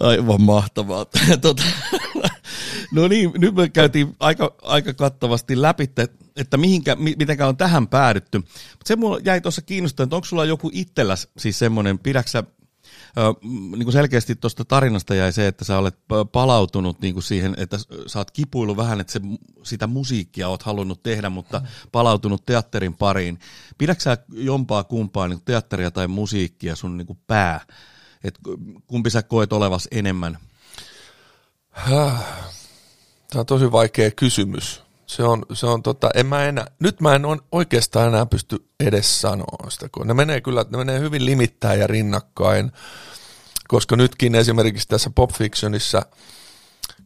Aivan 0.00 0.42
mahtavaa. 0.42 1.06
Tota, 1.40 1.62
no 2.92 3.08
niin, 3.08 3.30
nyt 3.38 3.54
me 3.54 3.68
käytiin 3.68 4.16
aika, 4.20 4.54
aika 4.62 4.94
kattavasti 4.94 5.62
läpi, 5.62 5.90
että 6.36 6.56
mihinkä, 6.56 6.96
mitenkä 6.96 7.46
on 7.46 7.56
tähän 7.56 7.88
päädytty. 7.88 8.38
Mutta 8.38 8.84
se 8.84 8.96
mulla 8.96 9.18
jäi 9.24 9.40
tuossa 9.40 9.62
kiinnostamaan, 9.62 10.06
että 10.06 10.16
onko 10.16 10.24
sulla 10.24 10.44
joku 10.44 10.70
itselläs 10.72 11.28
siis 11.38 11.58
semmoinen, 11.58 11.98
pidäksä 11.98 12.44
niin 13.50 13.84
kuin 13.84 13.92
selkeästi 13.92 14.36
tuosta 14.36 14.64
tarinasta 14.64 15.14
jäi 15.14 15.32
se, 15.32 15.46
että 15.46 15.64
sä 15.64 15.78
olet 15.78 15.98
palautunut 16.32 17.00
niin 17.00 17.14
kuin 17.14 17.24
siihen, 17.24 17.54
että 17.56 17.78
sä 18.06 18.18
oot 18.18 18.30
kipuillut 18.30 18.76
vähän, 18.76 19.00
että 19.00 19.12
se, 19.12 19.20
sitä 19.62 19.86
musiikkia 19.86 20.48
oot 20.48 20.62
halunnut 20.62 21.02
tehdä, 21.02 21.30
mutta 21.30 21.62
palautunut 21.92 22.46
teatterin 22.46 22.94
pariin. 22.94 23.38
Pidätkö 23.78 24.02
sä 24.02 24.18
jompaa 24.32 24.84
kumpaa 24.84 25.28
niin 25.28 25.42
teatteria 25.44 25.90
tai 25.90 26.08
musiikkia 26.08 26.76
sun 26.76 26.96
niin 26.96 27.06
kuin 27.06 27.18
pää? 27.26 27.60
Et 28.24 28.38
kumpi 28.86 29.10
sä 29.10 29.22
koet 29.22 29.52
olevas 29.52 29.88
enemmän? 29.90 30.38
Tämä 33.30 33.40
on 33.40 33.46
tosi 33.46 33.72
vaikea 33.72 34.10
kysymys. 34.10 34.82
Se 35.06 35.22
on, 35.22 35.42
se 35.52 35.66
on 35.66 35.82
tota, 35.82 36.10
en 36.14 36.26
mä 36.26 36.44
enää, 36.44 36.66
nyt 36.80 37.00
mä 37.00 37.14
en 37.14 37.24
on 37.24 37.40
oikeastaan 37.52 38.08
enää 38.08 38.26
pysty 38.26 38.68
edes 38.80 39.20
sanoa 39.20 39.70
sitä, 39.70 39.88
kun 39.88 40.06
ne 40.06 40.14
menee 40.14 40.40
kyllä, 40.40 40.64
ne 40.70 40.78
menee 40.78 41.00
hyvin 41.00 41.26
limittäin 41.26 41.80
ja 41.80 41.86
rinnakkain, 41.86 42.72
koska 43.68 43.96
nytkin 43.96 44.34
esimerkiksi 44.34 44.88
tässä 44.88 45.10
Pop 45.14 45.32
Fictionissa, 45.32 46.02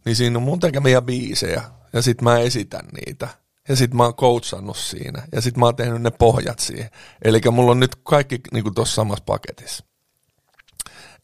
niin 0.05 0.17
siinä 0.17 0.39
on 0.39 0.43
mun 0.43 0.61
tekemiä 0.61 1.03
biisejä, 1.03 1.63
ja 1.93 2.03
sit 2.03 2.23
mä 2.23 2.39
esitän 2.39 2.89
niitä, 2.93 3.29
ja 3.69 3.77
sit 3.77 3.95
mä 3.95 4.05
oon 4.05 4.15
coachannut 4.15 4.77
siinä, 4.77 5.23
ja 5.33 5.41
sit 5.41 5.57
mä 5.57 5.65
oon 5.65 5.77
tehnyt 5.77 6.03
ne 6.03 6.11
pohjat 6.11 6.59
siihen. 6.59 6.91
Eli 7.25 7.41
mulla 7.51 7.71
on 7.71 7.81
nyt 7.81 7.97
kaikki 8.03 8.41
niin 8.53 8.75
tuossa 8.75 8.95
samassa 8.95 9.25
paketissa. 9.25 9.85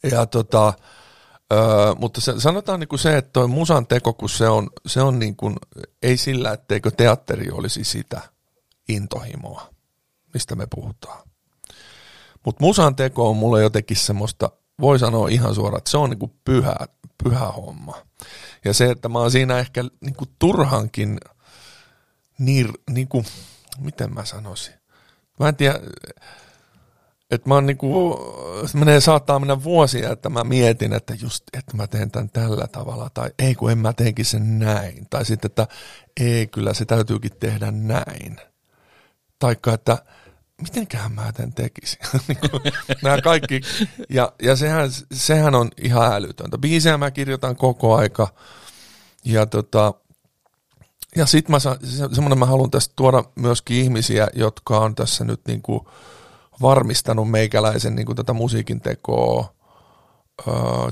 Ja 0.03 0.27
tota, 0.27 0.73
Öö, 1.53 1.95
mutta 1.99 2.21
se, 2.21 2.35
sanotaan 2.39 2.81
niin 2.81 2.89
kuin 2.89 2.99
se, 2.99 3.17
että 3.17 3.31
toi 3.33 3.49
musan 3.49 3.87
teko, 3.87 4.13
kun 4.13 4.29
se 4.29 4.49
on, 4.49 4.71
se 4.87 5.03
on 5.03 5.19
niin 5.19 5.37
kuin, 5.37 5.57
ei 6.03 6.17
sillä, 6.17 6.53
etteikö 6.53 6.91
teatteri 6.91 7.51
olisi 7.51 7.85
sitä 7.85 8.21
intohimoa, 8.89 9.75
mistä 10.35 10.57
me 10.57 10.67
puhutaan. 10.75 11.29
Mutta 12.45 12.65
musan 12.65 12.97
teko 12.97 13.31
on 13.31 13.37
mulle 13.37 13.63
jotenkin 13.63 13.97
semmoista 13.97 14.51
voi 14.81 14.99
sanoa 14.99 15.29
ihan 15.29 15.55
suoraan, 15.55 15.79
että 15.79 15.91
se 15.91 15.97
on 15.97 16.11
niin 16.11 16.19
kuin 16.19 16.33
pyhä, 16.45 16.77
pyhä 17.25 17.47
homma. 17.47 17.95
Ja 18.65 18.75
se, 18.75 18.91
että 18.91 19.09
mä 19.09 19.19
oon 19.19 19.31
siinä 19.31 19.59
ehkä 19.59 19.85
niin 20.01 20.15
kuin 20.15 20.31
turhankin, 20.39 21.19
niin, 22.39 22.69
niin 22.91 23.09
kuin, 23.09 23.25
miten 23.79 24.15
mä 24.15 24.25
sanoisin, 24.25 24.75
mä 25.41 25.49
en 25.49 25.57
tiedä, 25.57 25.81
että 27.31 27.49
mä 27.49 27.55
oon 27.55 27.67
niinku, 27.67 28.19
menee, 28.75 29.01
saattaa 29.01 29.39
mennä 29.39 29.63
vuosia, 29.63 30.13
että 30.13 30.29
mä 30.29 30.45
mietin, 30.45 30.93
että 30.93 31.15
just, 31.21 31.45
että 31.53 31.77
mä 31.77 31.87
teen 31.87 32.11
tämän 32.11 32.31
tällä 32.31 32.67
tavalla, 32.67 33.11
tai 33.15 33.31
ei 33.39 33.55
kun 33.55 33.71
en 33.71 33.79
mä 33.79 33.93
teenkin 33.93 34.25
sen 34.25 34.59
näin, 34.59 35.07
tai 35.11 35.25
sitten, 35.25 35.49
että 35.49 35.67
ei 36.21 36.47
kyllä 36.47 36.75
se 36.75 36.85
täytyykin 36.85 37.31
tehdä 37.41 37.71
näin. 37.71 38.37
Taikka, 39.39 39.73
että 39.73 39.99
mitenkään 40.63 41.13
mä 41.13 41.33
tämän 41.33 41.53
tekisin. 41.53 41.99
Niinku, 42.29 42.61
nämä 43.03 43.23
kaikki, 43.23 43.61
ja, 44.09 44.33
ja 44.43 44.57
sehän, 44.57 44.91
sehän 45.13 45.55
on 45.55 45.71
ihan 45.83 46.13
älytöntä. 46.13 46.59
Biisejä 46.59 46.99
mä 46.99 47.11
kirjoitan 47.11 47.57
koko 47.57 47.97
aika, 47.97 48.29
ja 49.25 49.47
tota, 49.47 49.95
ja 51.17 51.27
sit 51.27 51.49
mä, 51.49 51.59
semmoinen 52.13 52.39
mä 52.39 52.47
haluan 52.47 52.71
tästä 52.71 52.93
tuoda 52.97 53.25
myöskin 53.35 53.77
ihmisiä, 53.77 54.29
jotka 54.35 54.79
on 54.79 54.95
tässä 54.95 55.25
nyt 55.25 55.41
niinku 55.47 55.91
varmistanut 56.63 57.31
meikäläisen 57.31 57.95
niinku 57.95 58.15
tätä 58.15 58.33
musiikin 58.33 58.81
tekoa. 58.81 59.55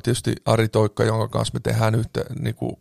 Tietysti 0.03 0.35
Ari 0.45 0.69
Toikka, 0.69 1.05
jonka 1.05 1.29
kanssa 1.29 1.55
me 1.55 1.61
tehdään 1.61 1.95
yhtä, 1.95 2.25
niinku, 2.39 2.79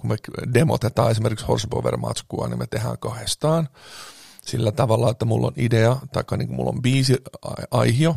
kun 0.00 0.10
me 0.10 0.16
demotetaan 0.54 1.10
esimerkiksi 1.10 1.46
Horsepower-matskua, 1.46 2.48
niin 2.48 2.58
me 2.58 2.66
tehdään 2.66 2.98
kahdestaan 2.98 3.68
sillä 4.44 4.72
tavalla, 4.72 5.10
että 5.10 5.24
mulla 5.24 5.46
on 5.46 5.52
idea, 5.56 5.96
tai 6.12 6.38
niin 6.38 6.54
mulla 6.54 6.70
on 6.70 6.82
biisi, 6.82 7.16
aihio. 7.70 8.16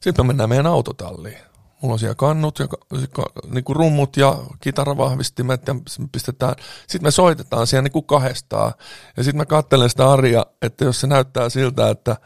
Sitten 0.00 0.24
me 0.24 0.26
mennään 0.26 0.48
meidän 0.48 0.66
autotalliin. 0.66 1.38
Mulla 1.80 1.92
on 1.92 1.98
siellä 1.98 2.14
kannut 2.14 2.58
ja 2.58 2.66
niin 3.50 3.64
kuin 3.64 3.76
rummut 3.76 4.16
ja 4.16 4.38
kitaravahvistimet 4.60 5.68
ja 5.68 5.74
pistetään. 6.12 6.54
Sitten 6.80 7.02
me 7.02 7.10
soitetaan 7.10 7.66
siellä 7.66 7.82
niin 7.82 7.92
kuin 7.92 8.04
kahdestaan. 8.04 8.72
Ja 9.16 9.24
sitten 9.24 9.36
mä 9.38 9.46
katselen 9.46 9.90
sitä 9.90 10.10
Aria, 10.10 10.46
että 10.62 10.84
jos 10.84 11.00
se 11.00 11.06
näyttää 11.06 11.48
siltä, 11.48 11.90
että 11.90 12.16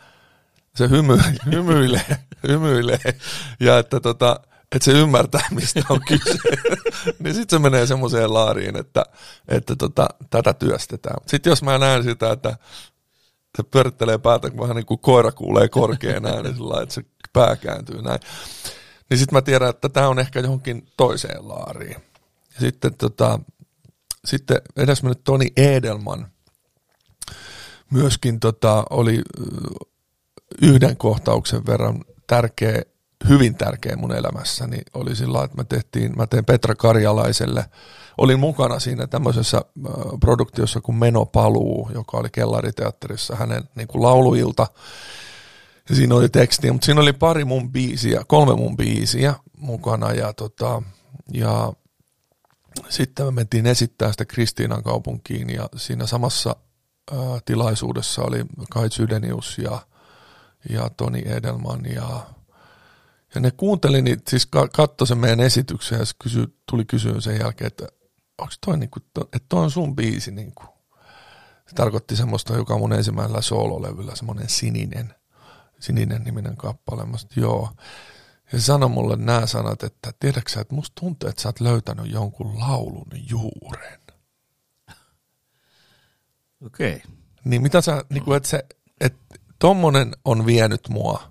se 0.78 0.90
hymy, 0.90 1.18
hymyilee, 1.52 2.18
hymyilee 2.48 3.18
ja 3.60 3.78
että 3.78 4.00
tota, 4.00 4.40
että 4.72 4.84
se 4.84 4.92
ymmärtää, 4.92 5.48
mistä 5.50 5.80
on 5.88 6.00
kyse, 6.08 6.38
niin 7.22 7.34
sitten 7.34 7.58
se 7.58 7.62
menee 7.62 7.86
semmoiseen 7.86 8.34
laariin, 8.34 8.76
että, 8.76 9.04
että 9.48 9.76
tota, 9.76 10.08
tätä 10.30 10.54
työstetään. 10.54 11.16
Sitten 11.26 11.50
jos 11.50 11.62
mä 11.62 11.78
näen 11.78 12.02
sitä, 12.02 12.32
että 12.32 12.56
se 13.56 13.62
pyörittelee 13.62 14.18
päätä, 14.18 14.50
kun 14.50 14.60
vähän 14.60 14.76
niin 14.76 14.86
kuin 14.86 15.00
koira 15.00 15.32
kuulee 15.32 15.68
korkean 15.68 16.26
äänen, 16.26 16.54
sillä 16.54 16.82
että 16.82 16.94
se 16.94 17.02
pää 17.32 17.56
kääntyy 17.56 18.02
näin, 18.02 18.20
niin 19.10 19.18
sitten 19.18 19.36
mä 19.36 19.42
tiedän, 19.42 19.70
että 19.70 19.88
tämä 19.88 20.08
on 20.08 20.18
ehkä 20.18 20.40
johonkin 20.40 20.86
toiseen 20.96 21.48
laariin. 21.48 21.96
Ja 22.54 22.60
sitten, 22.60 22.94
tota, 22.94 23.40
sitten 24.24 24.60
edesmennyt 24.76 25.24
Toni 25.24 25.46
Edelman 25.56 26.28
myöskin 27.90 28.40
tota, 28.40 28.84
oli 28.90 29.22
yhden 30.62 30.96
kohtauksen 30.96 31.66
verran 31.66 32.04
tärkeä 32.26 32.82
hyvin 33.28 33.54
tärkeä 33.54 33.96
mun 33.96 34.12
elämässäni 34.12 34.78
oli 34.94 35.16
sillä 35.16 35.44
että 35.44 35.56
mä 35.56 35.64
tehtiin, 35.64 36.16
mä 36.16 36.26
tein 36.26 36.44
Petra 36.44 36.74
Karjalaiselle, 36.74 37.64
olin 38.18 38.40
mukana 38.40 38.78
siinä 38.78 39.06
tämmöisessä 39.06 39.56
äh, 39.56 39.92
produktiossa 40.20 40.80
kuin 40.80 40.96
Meno 40.96 41.26
Paluu, 41.26 41.90
joka 41.94 42.16
oli 42.16 42.28
Kellariteatterissa 42.32 43.36
hänen 43.36 43.62
niin 43.74 43.88
kuin 43.88 44.02
lauluilta. 44.02 44.66
Ja 45.88 45.94
siinä 45.96 46.14
oli 46.14 46.28
tekstiä, 46.28 46.72
mutta 46.72 46.84
siinä 46.84 47.00
oli 47.00 47.12
pari 47.12 47.44
mun 47.44 47.72
biisiä, 47.72 48.22
kolme 48.26 48.54
mun 48.54 48.76
biisiä 48.76 49.34
mukana 49.56 50.12
ja, 50.12 50.32
tota, 50.32 50.82
ja 51.32 51.72
sitten 52.88 53.26
me 53.26 53.30
mentiin 53.30 53.66
esittää 53.66 54.10
sitä 54.10 54.24
Kristiinan 54.24 54.82
kaupunkiin 54.82 55.50
ja 55.50 55.68
siinä 55.76 56.06
samassa 56.06 56.56
ää, 57.12 57.34
äh, 57.34 57.42
tilaisuudessa 57.44 58.22
oli 58.22 58.44
Kai 58.70 58.90
Sydenius 58.90 59.58
ja, 59.58 59.80
ja 60.70 60.90
Toni 60.90 61.22
Edelman 61.26 61.84
ja 61.84 62.26
ja 63.34 63.40
ne 63.40 63.50
kuunteli, 63.50 64.02
niin 64.02 64.22
siis 64.28 64.48
katsoi 64.72 65.06
sen 65.06 65.18
meidän 65.18 65.40
esityksen 65.40 65.98
ja 65.98 66.04
kysy, 66.22 66.58
tuli 66.70 66.84
kysyä 66.84 67.20
sen 67.20 67.38
jälkeen, 67.38 67.66
että 67.66 67.88
onko 68.38 68.52
toi, 68.66 68.78
niinku, 68.78 69.00
että 69.20 69.46
toi 69.48 69.62
on 69.62 69.70
sun 69.70 69.96
biisi. 69.96 70.30
Niinku. 70.30 70.64
Se 71.66 71.74
tarkoitti 71.74 72.16
semmoista, 72.16 72.56
joka 72.56 72.74
on 72.74 72.80
mun 72.80 72.92
ensimmäisellä 72.92 73.40
soololevyllä, 73.40 74.16
semmoinen 74.16 74.48
sininen, 74.48 75.14
sininen 75.80 76.22
niminen 76.24 76.56
kappale. 76.56 77.06
Mä 77.06 77.18
sanoin, 77.18 77.32
joo. 77.36 77.70
Ja 78.52 78.58
se 78.58 78.64
sanoi 78.64 78.88
mulle 78.88 79.16
nämä 79.16 79.46
sanat, 79.46 79.82
että 79.82 80.12
tiedätkö 80.20 80.50
sä, 80.50 80.60
että 80.60 80.74
musta 80.74 81.00
tuntuu, 81.00 81.28
että 81.28 81.42
sä 81.42 81.48
oot 81.48 81.60
löytänyt 81.60 82.12
jonkun 82.12 82.58
laulun 82.58 83.06
juuren. 83.30 84.00
Okei. 86.66 86.96
Okay. 86.96 87.10
Niin 87.44 87.62
mitä 87.62 87.80
sä, 87.80 88.04
niin 88.10 88.24
kuin, 88.24 88.36
että 88.36 88.48
se, 88.48 88.66
että 89.00 89.36
tommonen 89.58 90.12
on 90.24 90.46
vienyt 90.46 90.88
mua 90.88 91.22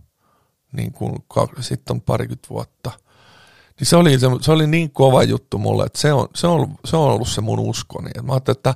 niin 0.71 0.93
kuin 0.93 1.15
sitten 1.59 1.95
on 1.95 2.01
parikymmentä 2.01 2.49
vuotta. 2.49 2.91
Niin 3.79 3.87
se 3.87 3.95
oli, 3.95 4.19
se, 4.19 4.27
se 4.41 4.51
oli 4.51 4.67
niin 4.67 4.91
kova 4.91 5.23
juttu 5.23 5.57
mulle, 5.57 5.85
että 5.85 5.99
se 5.99 6.13
on, 6.13 6.27
se 6.35 6.47
on, 6.47 6.75
se 6.85 6.97
on 6.97 7.11
ollut 7.11 7.27
se 7.27 7.41
mun 7.41 7.59
uskoni. 7.59 8.09
Et 8.15 8.25
mä 8.25 8.33
ajattelin, 8.33 8.57
että 8.57 8.75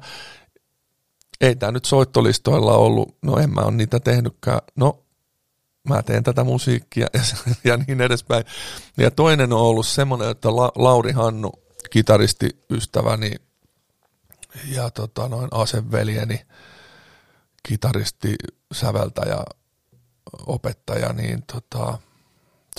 ei 1.41 1.55
tämä 1.55 1.71
nyt 1.71 1.85
soittolistoilla 1.85 2.73
ollut, 2.73 3.17
no 3.21 3.37
en 3.37 3.53
mä 3.53 3.61
ole 3.61 3.71
niitä 3.71 3.99
tehnytkään, 3.99 4.59
no 4.75 5.03
mä 5.89 6.03
teen 6.03 6.23
tätä 6.23 6.43
musiikkia 6.43 7.07
ja, 7.13 7.19
ja 7.63 7.77
niin 7.77 8.01
edespäin. 8.01 8.45
Ja 8.97 9.11
toinen 9.11 9.53
on 9.53 9.59
ollut 9.59 9.87
semmoinen, 9.87 10.29
että 10.29 10.55
La, 10.55 10.71
Lauri 10.75 11.11
Hannu, 11.11 11.51
kitaristi 11.89 12.49
ystäväni 12.69 13.31
ja 14.65 14.89
tota, 14.89 15.27
noin 15.27 15.47
aseveljeni, 15.51 16.41
kitaristi, 17.67 18.35
säveltäjä, 18.73 19.37
opettaja, 20.47 21.13
niin 21.13 21.43
tota, 21.53 21.97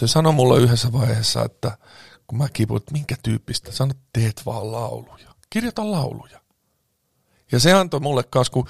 se 0.00 0.06
sanoi 0.06 0.32
mulle 0.32 0.60
yhdessä 0.60 0.92
vaiheessa, 0.92 1.44
että 1.44 1.78
kun 2.26 2.38
mä 2.38 2.48
kipuin, 2.52 2.76
että 2.82 2.92
minkä 2.92 3.14
tyyppistä, 3.22 3.72
sano, 3.72 3.94
teet 4.12 4.42
vaan 4.46 4.72
lauluja. 4.72 5.34
Kirjoita 5.50 5.90
lauluja. 5.90 6.42
Ja 7.52 7.60
se 7.60 7.72
antoi 7.72 8.00
mulle 8.00 8.22
kanssa, 8.22 8.52
kun 8.52 8.68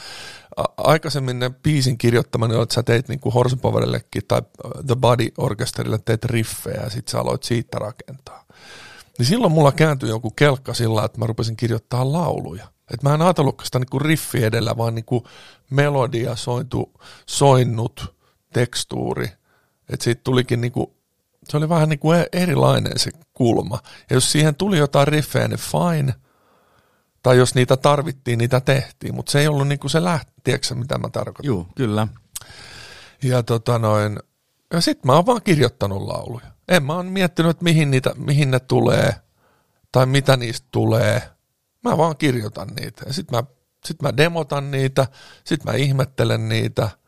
aikaisemmin 0.77 1.38
ne 1.38 1.51
biisin 1.51 1.98
kirjoittaminen, 1.98 2.62
että 2.62 2.75
sä 2.75 2.83
teit 2.83 3.09
niin 3.09 3.20
kuin 3.20 3.33
Horsepowerillekin 3.33 4.22
tai 4.29 4.42
The 4.87 4.96
Body 4.96 5.29
Orchesterille 5.38 5.98
teet 5.98 6.25
riffejä 6.25 6.83
ja 6.83 6.90
sit 6.90 7.09
sä 7.09 7.20
aloit 7.20 7.42
siitä 7.42 7.79
rakentaa. 7.79 8.44
Niin 9.18 9.27
silloin 9.27 9.53
mulla 9.53 9.72
kääntyi 9.72 10.09
joku 10.09 10.31
kelkka 10.31 10.75
sillä, 10.75 11.05
että 11.05 11.18
mä 11.18 11.27
rupesin 11.27 11.57
kirjoittaa 11.57 12.12
lauluja. 12.12 12.72
Että 12.90 13.09
mä 13.09 13.14
en 13.14 13.23
ajatellutkaan 13.23 13.66
sitä 13.66 13.79
niin 13.79 13.90
kuin 13.90 14.01
riffi 14.01 14.45
edellä, 14.45 14.77
vaan 14.77 14.95
niin 14.95 15.05
kuin 15.05 15.25
melodia 15.71 16.37
sointu, 16.37 16.92
soinnut 17.27 18.14
tekstuuri, 18.53 19.29
että 19.88 20.05
siitä 20.05 20.21
tulikin 20.25 20.61
niinku, 20.61 20.97
se 21.49 21.57
oli 21.57 21.68
vähän 21.68 21.88
niinku 21.88 22.09
erilainen 22.33 22.99
se 22.99 23.11
kulma. 23.33 23.79
Ja 24.11 24.16
jos 24.16 24.33
siihen 24.33 24.55
tuli 24.55 24.79
jotain 24.79 25.09
riffejä, 25.09 25.49
niin 25.49 25.59
fine, 25.59 26.14
tai 27.23 27.37
jos 27.37 27.55
niitä 27.55 27.77
tarvittiin, 27.77 28.38
niitä 28.38 28.61
tehtiin, 28.61 29.14
mutta 29.14 29.33
se 29.33 29.40
ei 29.40 29.49
ollut 29.49 29.68
niinku 29.68 29.88
se 29.88 30.05
lähti, 30.05 30.33
tiedätkö 30.45 30.75
mitä 30.75 30.99
mä 30.99 31.09
tarkoitan? 31.09 31.47
Joo, 31.47 31.66
kyllä. 31.75 32.09
Ja 33.23 33.42
tota 33.42 33.79
noin, 33.79 34.18
ja 34.73 34.81
sit 34.81 35.05
mä 35.05 35.12
oon 35.12 35.27
vaan 35.27 35.42
kirjoittanut 35.42 36.03
lauluja. 36.03 36.47
En 36.68 36.83
mä 36.83 36.95
oon 36.95 37.07
miettinyt, 37.07 37.51
että 37.51 37.64
mihin, 37.64 37.90
niitä, 37.90 38.11
mihin 38.16 38.51
ne 38.51 38.61
tulee, 38.61 39.14
tai 39.92 40.07
mitä 40.07 40.37
niistä 40.37 40.68
tulee. 40.71 41.23
Mä 41.85 41.97
vaan 41.99 42.16
kirjoitan 42.16 42.68
niitä. 42.68 43.03
Ja 43.07 43.12
sit 43.12 43.31
mä, 43.31 43.42
sit 43.85 44.03
mä 44.03 44.16
demotan 44.16 44.71
niitä, 44.71 45.07
sit 45.45 45.64
mä 45.64 45.73
ihmettelen 45.73 46.49
niitä– 46.49 46.88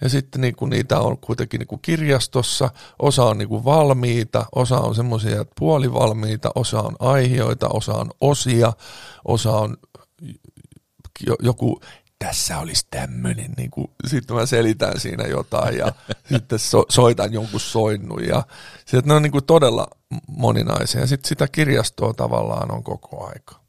ja 0.00 0.08
sitten 0.08 0.40
niin 0.40 0.56
kuin 0.56 0.70
niitä 0.70 1.00
on 1.00 1.18
kuitenkin 1.18 1.58
niin 1.58 1.68
kuin 1.68 1.82
kirjastossa, 1.82 2.70
osa 2.98 3.24
on 3.24 3.38
niin 3.38 3.48
kuin 3.48 3.64
valmiita, 3.64 4.46
osa 4.54 4.78
on 4.78 4.94
semmoisia 4.94 5.44
puolivalmiita, 5.58 6.50
osa 6.54 6.80
on 6.80 6.96
aihioita, 6.98 7.68
osa 7.68 7.94
on 7.94 8.10
osia, 8.20 8.72
osa 9.24 9.50
on 9.50 9.76
joku, 11.42 11.80
tässä 12.18 12.58
olisi 12.58 12.86
tämmöinen, 12.90 13.52
niin 13.56 13.70
kuin, 13.70 13.86
sitten 14.06 14.36
mä 14.36 14.46
selitän 14.46 15.00
siinä 15.00 15.24
jotain 15.24 15.76
ja 15.76 15.92
sitten 16.32 16.58
so, 16.58 16.84
soitan 16.88 17.32
jonkun 17.32 17.60
soinnun 17.60 18.24
ja 18.24 18.42
sitten 18.86 19.08
ne 19.08 19.14
on 19.14 19.22
niin 19.22 19.32
kuin 19.32 19.44
todella 19.44 19.86
moninaisia 20.28 21.00
ja 21.00 21.06
sitten 21.06 21.28
sitä 21.28 21.48
kirjastoa 21.48 22.14
tavallaan 22.14 22.70
on 22.70 22.84
koko 22.84 23.26
aika. 23.26 23.63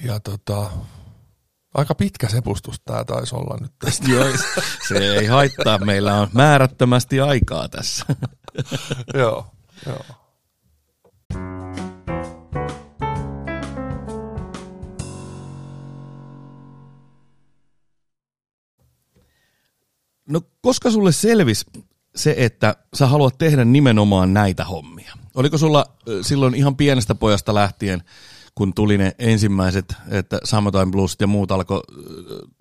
Ja 0.00 0.20
tota, 0.20 0.70
Aika 1.76 1.94
pitkä 1.94 2.28
sepustus 2.28 2.80
tämä 2.84 3.04
taisi 3.04 3.36
olla 3.36 3.58
nyt 3.60 3.72
tästä. 3.78 4.10
Joo, 4.10 4.24
se 4.88 4.98
ei 4.98 5.26
haittaa. 5.26 5.78
Meillä 5.78 6.14
on 6.14 6.28
määrättömästi 6.32 7.20
aikaa 7.20 7.68
tässä. 7.68 8.06
joo, 9.14 9.46
joo. 9.86 10.04
No 20.28 20.40
koska 20.60 20.90
sulle 20.90 21.12
selvisi 21.12 21.64
se, 22.14 22.34
että 22.38 22.76
sä 22.94 23.06
haluat 23.06 23.38
tehdä 23.38 23.64
nimenomaan 23.64 24.34
näitä 24.34 24.64
hommia? 24.64 25.12
Oliko 25.34 25.58
sulla 25.58 25.86
silloin 26.22 26.54
ihan 26.54 26.76
pienestä 26.76 27.14
pojasta 27.14 27.54
lähtien, 27.54 28.02
kun 28.56 28.74
tuli 28.74 28.98
ne 28.98 29.14
ensimmäiset, 29.18 29.94
että 30.10 30.38
Summertime 30.44 30.90
Blues 30.90 31.16
ja 31.20 31.26
muut 31.26 31.52
alkoi 31.52 31.82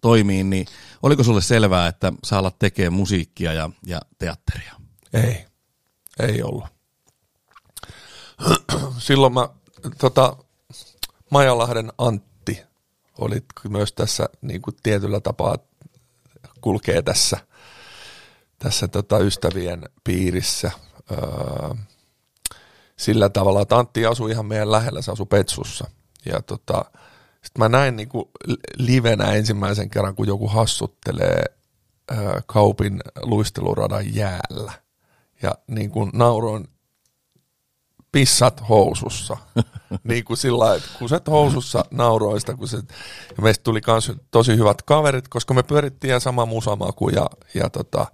toimia, 0.02 0.44
niin 0.44 0.68
oliko 1.04 1.24
sulle 1.24 1.42
selvää, 1.42 1.88
että 1.88 2.14
sä 2.24 2.38
alat 2.38 2.60
tekemään 2.60 2.94
musiikkia 2.94 3.54
ja, 3.54 3.70
ja 3.86 4.02
teatteria? 4.18 4.74
Ei, 5.14 5.46
ei 6.20 6.44
ollut. 6.44 6.66
Silloin 8.98 9.34
mä, 9.34 9.50
tota, 9.98 10.38
Majalahden 11.32 11.92
Antti 11.98 12.62
oli 13.18 13.44
myös 13.70 13.94
tässä 13.94 14.30
niin 14.42 14.62
kuin 14.62 14.76
tietyllä 14.84 15.20
tapaa 15.20 15.58
kulkee 16.62 17.02
tässä, 17.02 17.38
tässä 18.60 18.88
tota 18.88 19.20
ystävien 19.20 19.90
piirissä. 20.04 20.72
Öö, 21.12 21.18
sillä 22.98 23.30
tavalla, 23.30 23.62
että 23.62 23.78
Antti 23.78 24.06
asui 24.06 24.32
ihan 24.32 24.46
meidän 24.46 24.72
lähellä, 24.72 25.02
se 25.02 25.12
asui 25.12 25.26
Petsussa. 25.26 25.88
Ja 26.26 26.42
tota, 26.42 26.86
sitten 27.44 27.60
mä 27.60 27.70
näin 27.70 27.96
niin 27.96 28.10
kuin 28.10 28.26
livenä 28.78 29.32
ensimmäisen 29.32 29.90
kerran, 29.90 30.16
kun 30.16 30.28
joku 30.28 30.48
hassuttelee 30.48 31.44
öö, 32.12 32.42
kaupin 32.46 33.02
luisteluradan 33.22 34.16
jäällä. 34.16 34.74
Ja 35.42 35.56
niin 35.68 35.92
kuin 35.92 36.12
nauroin 36.14 36.68
pissat 38.16 38.70
housussa. 38.70 39.38
niin 40.04 40.26
kuin 40.26 40.38
sillä 40.38 40.76
että 40.76 40.90
kuset 41.00 41.28
housussa 41.28 41.86
nauroista. 41.92 42.56
Kun 42.56 42.68
se, 42.68 42.78
ja 43.38 43.44
meistä 43.44 43.64
tuli 43.64 43.82
myös 43.88 44.12
tosi 44.32 44.58
hyvät 44.58 44.82
kaverit, 44.82 45.28
koska 45.28 45.54
me 45.54 45.64
pyörittiin 45.64 46.12
ja 46.12 46.20
sama 46.20 46.46
musamaku 46.46 47.10
ja, 47.10 47.30
ja 47.54 47.70
tota, 47.70 48.06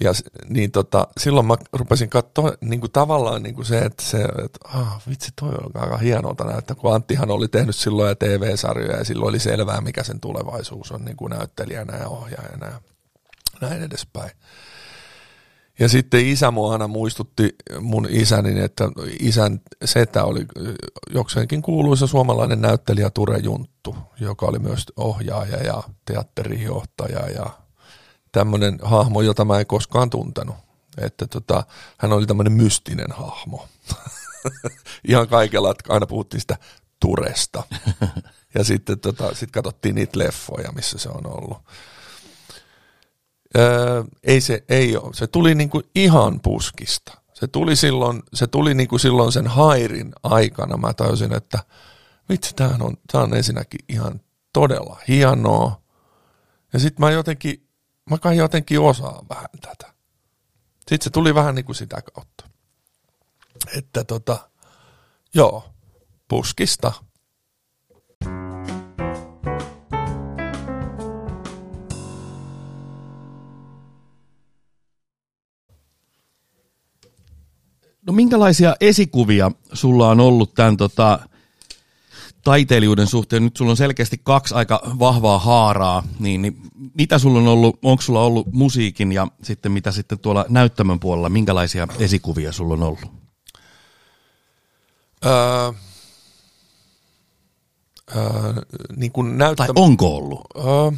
ja 0.00 0.12
niin 0.48 0.70
tota, 0.70 1.08
silloin 1.20 1.46
mä 1.46 1.56
rupesin 1.72 2.10
katsoa 2.10 2.52
niin 2.60 2.80
kuin 2.80 2.92
tavallaan 2.92 3.42
niin 3.42 3.54
kuin 3.54 3.66
se, 3.66 3.78
että, 3.78 4.02
se, 4.02 4.22
että 4.22 4.58
ah, 4.64 5.02
vitsi, 5.08 5.30
toi 5.40 5.48
on 5.48 5.82
aika 5.82 5.96
hienolta 5.96 6.44
näyttää, 6.44 6.76
kun 6.76 6.94
Anttihan 6.94 7.30
oli 7.30 7.48
tehnyt 7.48 7.76
silloin 7.76 8.08
ja 8.08 8.14
TV-sarjoja 8.14 8.96
ja 8.96 9.04
silloin 9.04 9.28
oli 9.28 9.38
selvää, 9.38 9.80
mikä 9.80 10.02
sen 10.02 10.20
tulevaisuus 10.20 10.92
on 10.92 11.04
niin 11.04 11.16
kuin 11.16 11.30
näyttelijänä 11.30 11.96
ja 11.96 12.08
ohjaajana 12.08 12.66
ja 12.66 12.80
näin 13.60 13.82
edespäin. 13.82 14.30
Ja 15.78 15.88
sitten 15.88 16.26
isä 16.26 16.50
mua 16.50 16.72
aina 16.72 16.88
muistutti 16.88 17.54
mun 17.80 18.06
isäni, 18.10 18.60
että 18.60 18.84
isän 19.20 19.60
setä 19.84 20.24
oli 20.24 20.46
jokseenkin 21.10 21.62
kuuluisa 21.62 22.06
suomalainen 22.06 22.60
näyttelijä 22.60 23.10
Ture 23.10 23.38
Junttu, 23.38 23.96
joka 24.20 24.46
oli 24.46 24.58
myös 24.58 24.86
ohjaaja 24.96 25.56
ja 25.56 25.82
teatterijohtaja 26.04 27.30
ja 27.30 27.61
tämmöinen 28.32 28.78
hahmo, 28.82 29.22
jota 29.22 29.44
mä 29.44 29.60
en 29.60 29.66
koskaan 29.66 30.10
tuntenut. 30.10 30.56
Että 30.98 31.26
tota, 31.26 31.64
hän 31.98 32.12
oli 32.12 32.26
tämmöinen 32.26 32.52
mystinen 32.52 33.12
hahmo. 33.12 33.68
Ihan 35.08 35.28
kaikella, 35.28 35.70
että 35.70 35.92
aina 35.92 36.06
puhuttiin 36.06 36.40
sitä 36.40 36.58
Turesta. 37.00 37.62
ja 38.54 38.64
sitten 38.64 39.00
tota, 39.00 39.34
sit 39.34 39.50
katsottiin 39.50 39.94
niitä 39.94 40.18
leffoja, 40.18 40.72
missä 40.72 40.98
se 40.98 41.08
on 41.08 41.26
ollut. 41.26 41.58
Öö, 43.56 44.04
ei 44.22 44.40
se, 44.40 44.64
ei 44.68 44.96
ole. 44.96 45.14
Se 45.14 45.26
tuli 45.26 45.54
niinku 45.54 45.82
ihan 45.94 46.40
puskista. 46.40 47.22
Se 47.34 47.46
tuli 47.46 47.76
silloin, 47.76 48.22
se 48.34 48.46
tuli 48.46 48.74
niinku 48.74 48.98
silloin 48.98 49.32
sen 49.32 49.46
hairin 49.46 50.12
aikana. 50.22 50.76
Mä 50.76 50.94
tajusin, 50.94 51.32
että 51.32 51.58
vitsi, 52.28 52.54
tämähän 52.54 52.82
on, 52.82 52.96
tämä 53.12 53.24
on 53.24 53.36
ensinnäkin 53.36 53.80
ihan 53.88 54.20
todella 54.52 54.98
hienoa. 55.08 55.82
Ja 56.72 56.78
sitten 56.78 57.06
mä 57.06 57.10
jotenkin, 57.10 57.66
mä 58.10 58.18
kai 58.18 58.36
jotenkin 58.36 58.80
osaan 58.80 59.28
vähän 59.28 59.48
tätä. 59.60 59.92
Sitten 60.78 61.04
se 61.04 61.10
tuli 61.10 61.34
vähän 61.34 61.54
niin 61.54 61.64
kuin 61.64 61.76
sitä 61.76 62.02
kautta. 62.14 62.48
Että 63.76 64.04
tota, 64.04 64.48
joo, 65.34 65.64
puskista 66.28 66.92
No 78.06 78.12
minkälaisia 78.12 78.76
esikuvia 78.80 79.50
sulla 79.72 80.08
on 80.08 80.20
ollut 80.20 80.54
tämän 80.54 80.76
tota, 80.76 81.18
taiteilijuuden 82.44 83.06
suhteen? 83.06 83.44
Nyt 83.44 83.56
sulla 83.56 83.70
on 83.70 83.76
selkeästi 83.76 84.20
kaksi 84.24 84.54
aika 84.54 84.80
vahvaa 84.98 85.38
haaraa, 85.38 86.02
niin, 86.18 86.42
niin 86.42 86.56
mitä 86.94 87.18
sulla 87.18 87.38
on 87.38 87.48
ollut, 87.48 87.78
onko 87.82 88.02
sulla 88.02 88.24
ollut 88.24 88.52
musiikin 88.52 89.12
ja 89.12 89.26
sitten 89.42 89.72
mitä 89.72 89.92
sitten 89.92 90.18
tuolla 90.18 90.46
näyttämön 90.48 91.00
puolella, 91.00 91.28
minkälaisia 91.28 91.88
esikuvia 91.98 92.52
sulla 92.52 92.74
on 92.74 92.82
ollut? 92.82 93.12
Öö, 95.24 95.72
öö, 98.16 98.52
niin 98.96 99.12
kuin 99.12 99.38
näyttä... 99.38 99.66
Tai 99.66 99.72
onko 99.76 100.16
ollut? 100.16 100.40
Öö, 100.56 100.90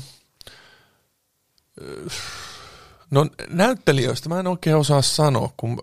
no 3.10 3.26
näyttelijöistä 3.48 4.28
mä 4.28 4.40
en 4.40 4.46
oikein 4.46 4.76
osaa 4.76 5.02
sanoa, 5.02 5.52
kun 5.56 5.80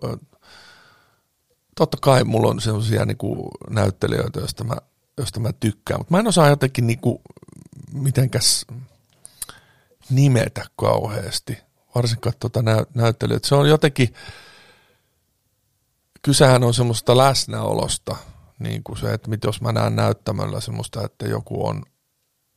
totta 1.76 1.96
kai 2.00 2.24
mulla 2.24 2.48
on 2.48 2.60
sellaisia 2.60 3.04
niinku 3.04 3.50
näyttelijöitä, 3.70 4.40
joista 4.40 4.64
mä, 4.64 4.76
joista 5.18 5.40
mä 5.40 5.52
tykkään, 5.52 6.00
mutta 6.00 6.14
mä 6.14 6.20
en 6.20 6.26
osaa 6.26 6.48
jotenkin 6.48 6.86
niinku 6.86 7.22
mitenkäs 7.92 8.66
nimetä 10.10 10.64
kauheasti, 10.76 11.58
varsinkaan 11.94 12.34
tuota 12.40 12.62
nä- 12.62 12.86
näyttelijöitä. 12.94 13.48
Se 13.48 13.54
on 13.54 13.68
jotenkin, 13.68 14.14
kysehän 16.22 16.64
on 16.64 16.74
semmoista 16.74 17.16
läsnäolosta, 17.16 18.16
niin 18.58 18.82
kuin 18.84 18.98
se, 18.98 19.12
että 19.12 19.30
jos 19.44 19.60
mä 19.60 19.72
näen 19.72 19.96
näyttämällä 19.96 20.60
semmoista, 20.60 21.04
että 21.04 21.26
joku 21.26 21.66
on, 21.66 21.82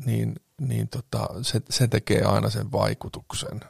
niin, 0.06 0.36
niin 0.62 0.88
tota, 0.88 1.28
se, 1.42 1.62
se 1.70 1.88
tekee 1.88 2.22
aina 2.22 2.50
sen 2.50 2.72
vaikutuksen. 2.72 3.62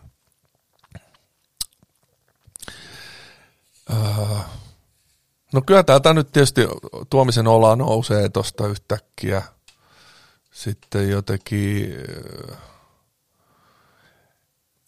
Uh, 3.91 4.39
No 5.55 5.61
kyllä 5.61 5.83
täältä 5.83 6.13
nyt 6.13 6.31
tietysti 6.31 6.67
tuomisen 7.09 7.47
ola 7.47 7.75
nousee 7.75 8.29
tuosta 8.29 8.67
yhtäkkiä. 8.67 9.41
Sitten 10.51 11.09
jotenkin... 11.09 11.95
Äh, 12.51 12.57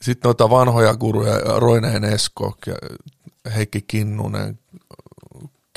sitten 0.01 0.29
noita 0.29 0.49
vanhoja 0.49 0.95
guruja, 0.95 1.33
Roineen 1.57 2.03
Esko 2.03 2.57
Heikki 3.55 3.81
Kinnunen. 3.81 4.59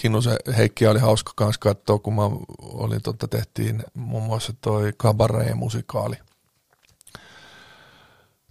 Kinnusen 0.03 0.37
Heikki 0.57 0.87
oli 0.87 0.99
hauska 0.99 1.33
kanssa 1.37 1.61
katsoa, 1.61 1.99
kun 1.99 2.15
mä 2.15 2.31
olin, 2.63 3.03
totta, 3.03 3.29
tehtiin 3.29 3.83
muun 3.95 4.23
muassa 4.23 4.53
toi 4.61 4.93
Cabaret-musikaali– 4.93 6.17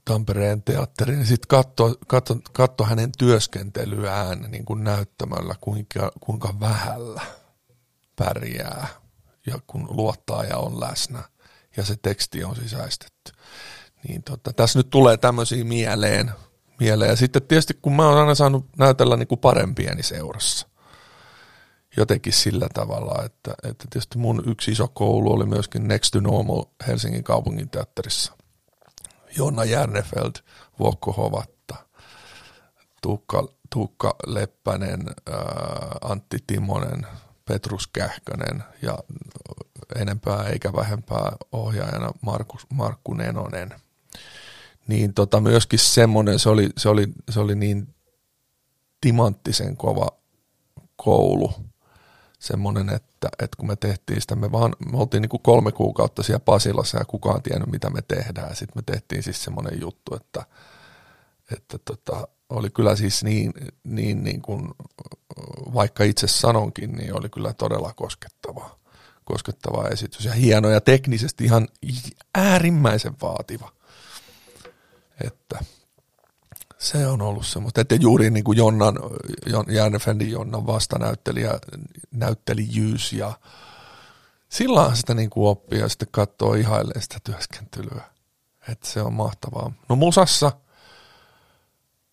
Tampereen 0.10 0.64
teatteriin, 0.64 1.18
niin 1.18 1.28
sitten 1.28 1.48
katso, 1.48 1.96
katso, 2.08 2.38
katso 2.54 2.84
hänen 2.84 3.12
työskentelyään 3.18 4.46
niin 4.48 4.66
kuin 4.66 4.84
näyttämällä, 4.84 5.56
kuinka, 5.62 6.12
kuinka 6.20 6.54
vähällä 6.60 7.22
pärjää 8.16 8.88
ja 9.48 9.60
kun 9.68 9.88
luottaa 9.90 10.44
ja 10.44 10.58
on 10.58 10.80
läsnä 10.80 11.24
ja 11.78 11.86
se 11.86 11.96
teksti 12.02 12.44
on 12.44 12.56
sisäistetty. 12.56 13.32
Niin 14.08 14.24
tota, 14.24 14.54
tässä 14.54 14.80
nyt 14.80 14.90
tulee 14.90 15.18
tämmöisiä 15.18 15.64
mieleen, 15.64 16.32
mieleen. 16.80 17.10
Ja 17.10 17.16
sitten 17.16 17.42
tietysti 17.42 17.74
kun 17.82 17.96
mä 17.96 18.08
oon 18.10 18.18
aina 18.18 18.36
saanut 18.36 18.66
näytellä 18.78 19.18
niin 19.18 19.28
kuin 19.28 19.40
parempieni 19.40 20.04
seurassa, 20.04 20.68
jotenkin 21.98 22.34
sillä 22.34 22.68
tavalla, 22.74 23.24
että, 23.26 23.54
että 23.64 23.86
tietysti 23.90 24.18
mun 24.18 24.44
yksi 24.48 24.72
iso 24.72 24.88
koulu 24.88 25.32
oli 25.32 25.46
myöskin 25.46 25.88
Next 25.88 26.12
to 26.12 26.20
Normal 26.20 26.66
Helsingin 26.88 27.24
kaupungin 27.24 27.70
teatterissa. 27.70 28.39
Jonna 29.38 29.66
Järnefeld, 29.66 30.32
Vuokko 30.80 31.12
Hovatta, 31.12 31.76
Tuukka, 33.02 33.48
Tuukka 33.70 34.16
Leppänen, 34.26 35.06
ää, 35.32 35.98
Antti 36.02 36.38
Timonen, 36.48 37.08
Petrus 37.46 37.88
Kähkönen 37.88 38.64
ja 38.82 38.98
enempää 39.96 40.44
eikä 40.44 40.74
vähempää 40.74 41.32
ohjaajana 41.52 42.12
Markus, 42.22 42.68
Markku 42.74 43.14
Nenonen. 43.14 43.70
Niin 44.88 45.14
tota, 45.14 45.42
myöskin 45.42 45.80
semmoinen, 45.80 46.40
se 46.40 46.50
oli, 46.50 46.70
se, 46.78 46.90
oli, 46.90 47.08
se 47.30 47.40
oli 47.40 47.56
niin 47.56 47.96
timanttisen 49.02 49.78
kova 49.78 50.08
koulu, 50.96 51.54
semmoinen, 52.40 52.90
että, 52.90 53.30
että 53.40 53.58
kun 53.58 53.68
me 53.68 53.76
tehtiin 53.76 54.22
sitä, 54.22 54.36
me, 54.36 54.52
vaan, 54.52 54.76
me 54.92 54.98
oltiin 54.98 55.22
niin 55.22 55.30
kuin 55.30 55.44
kolme 55.44 55.72
kuukautta 55.72 56.24
siellä 56.24 56.40
Pasilassa 56.40 56.98
ja 56.98 57.06
kukaan 57.06 57.42
tiennyt, 57.42 57.72
mitä 57.72 57.90
me 57.90 58.02
tehdään. 58.02 58.56
Sitten 58.56 58.78
me 58.78 58.82
tehtiin 58.86 59.24
siis 59.24 59.44
semmoinen 59.44 59.82
juttu, 59.82 60.16
että, 60.16 60.46
että 61.52 61.78
tota, 61.86 62.28
oli 62.50 62.70
kyllä 62.70 62.96
siis 62.96 63.24
niin, 63.24 63.54
niin, 63.84 64.24
niin 64.24 64.42
kuin, 64.42 64.70
vaikka 65.74 66.04
itse 66.04 66.28
sanonkin, 66.28 66.92
niin 66.92 67.18
oli 67.18 67.30
kyllä 67.30 67.54
todella 67.54 67.94
koskettava, 67.94 68.80
koskettava 69.24 69.88
esitys 69.88 70.26
ja 70.26 70.32
hieno 70.34 70.70
ja 70.70 70.82
teknisesti 70.82 71.44
ihan 71.44 71.68
äärimmäisen 72.36 73.14
vaativa. 73.22 73.72
Että 75.24 75.66
Se 76.80 77.08
on 77.08 77.22
ollut 77.22 77.46
semmoista, 77.46 77.82
että 77.82 77.96
juuri 77.96 78.30
niin 78.30 78.44
kuin 78.44 78.58
Jonnan, 78.58 78.96
Jon, 79.46 79.66
Järnefendin 79.68 80.32
Jonnan 80.32 80.68
vastanäyttelijä, 80.68 81.60
näyttelijyys 82.12 83.14
ja 83.14 83.34
silloin 84.50 84.96
sitä 84.96 85.14
niin 85.14 85.30
kuin 85.30 85.48
oppii 85.48 85.80
ja 85.80 85.90
sitten 85.90 86.08
katsoo 86.12 86.54
ihailee 86.54 87.02
sitä 87.02 87.18
työskentelyä. 87.24 88.02
Että 88.70 88.88
se 88.88 89.02
on 89.02 89.14
mahtavaa. 89.14 89.72
No 89.90 89.96
musassa 89.96 90.52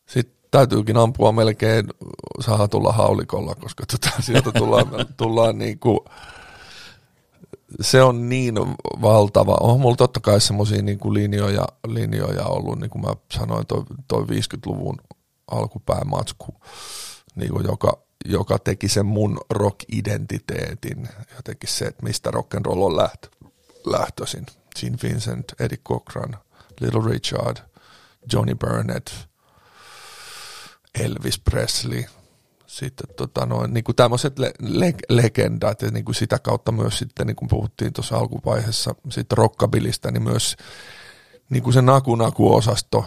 sitten 0.07 0.37
täytyykin 0.51 0.97
ampua 0.97 1.33
melkein 1.33 1.87
saa 2.41 2.69
tulla 2.69 2.93
haulikolla, 2.93 3.55
koska 3.55 3.85
tota, 3.87 4.11
sieltä 4.23 4.53
tullaan, 4.53 4.87
tullaan 5.17 5.59
niin 5.59 5.79
kuin, 5.79 6.01
se 7.81 8.03
on 8.03 8.29
niin 8.29 8.55
valtava. 9.03 9.57
On 9.61 9.81
mulla 9.81 9.97
totta 9.97 10.21
kai 10.21 10.41
semmoisia 10.41 10.83
niin 10.83 10.99
linjoja, 11.11 11.65
linjoja 11.87 12.45
ollut, 12.45 12.81
niin 12.81 12.91
kuin 12.91 13.03
mä 13.03 13.15
sanoin, 13.33 13.67
toi, 13.67 13.85
toi 14.09 14.23
50-luvun 14.23 14.97
alkupäämatsku, 15.51 16.55
niin 17.35 17.53
kuin 17.53 17.67
joka, 17.67 17.99
joka 18.25 18.59
teki 18.59 18.89
sen 18.89 19.07
mun 19.07 19.41
rock-identiteetin, 19.51 21.09
jotenkin 21.37 21.71
se, 21.71 21.85
että 21.85 22.03
mistä 22.03 22.31
rock 22.31 22.55
and 22.55 22.67
roll 22.67 22.83
on 22.83 22.97
lähtö, 22.97 23.29
lähtöisin. 23.87 24.47
Gene 24.81 24.97
Vincent, 25.03 25.45
Eddie 25.61 25.79
Cochran, 25.79 26.37
Little 26.81 27.11
Richard, 27.11 27.57
Johnny 28.33 28.55
Burnett, 28.55 29.11
Elvis 31.01 31.39
Presley, 31.39 32.05
sitten 32.77 33.17
tota 33.17 33.47
noin, 33.47 33.75
niin 33.75 33.85
kuin 33.85 33.97
tämmöiset 33.97 34.39
le- 34.39 34.53
le- 34.61 34.95
legendat 35.09 35.83
ja 35.83 35.91
niin 35.91 36.05
kuin 36.05 36.15
sitä 36.15 36.39
kautta 36.39 36.73
myös 36.73 36.99
sitten, 36.99 37.27
niin 37.27 37.37
kuin 37.37 37.49
puhuttiin 37.49 37.93
tuossa 37.93 38.17
alkuvaiheessa 38.17 38.95
siitä 39.11 39.35
rockabilista, 39.35 40.11
niin 40.11 40.23
myös 40.23 40.57
niin 41.51 41.63
kuin 41.63 41.75
se 41.75 41.83
naku-naku-osasto. 41.83 43.05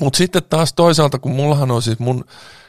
Mutta 0.00 0.16
sitten 0.16 0.42
taas 0.44 0.72
toisaalta, 0.72 1.18
kun 1.18 1.32
mullahan 1.32 1.70
on 1.70 1.82
siis 1.82 1.98
mun 1.98 2.24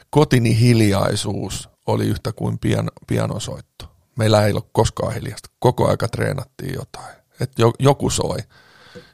kotini 0.09 0.59
hiljaisuus 0.59 1.69
oli 1.85 2.07
yhtä 2.07 2.33
kuin 2.33 2.59
pian, 2.59 2.91
pianosoitto. 3.07 3.91
Meillä 4.17 4.45
ei 4.45 4.53
ole 4.53 4.61
koskaan 4.71 5.13
hiljasta. 5.13 5.49
Koko 5.59 5.89
aika 5.89 6.07
treenattiin 6.07 6.73
jotain. 6.73 7.15
Että 7.39 7.61
jo, 7.61 7.71
joku 7.79 8.09
soi. 8.09 8.37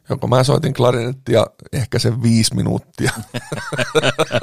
Joko 0.10 0.28
mä 0.28 0.44
soitin 0.44 0.74
klarinettia 0.74 1.46
ehkä 1.74 2.00
sen 2.00 2.24
viisi 2.24 2.56
minuuttia. 2.56 3.12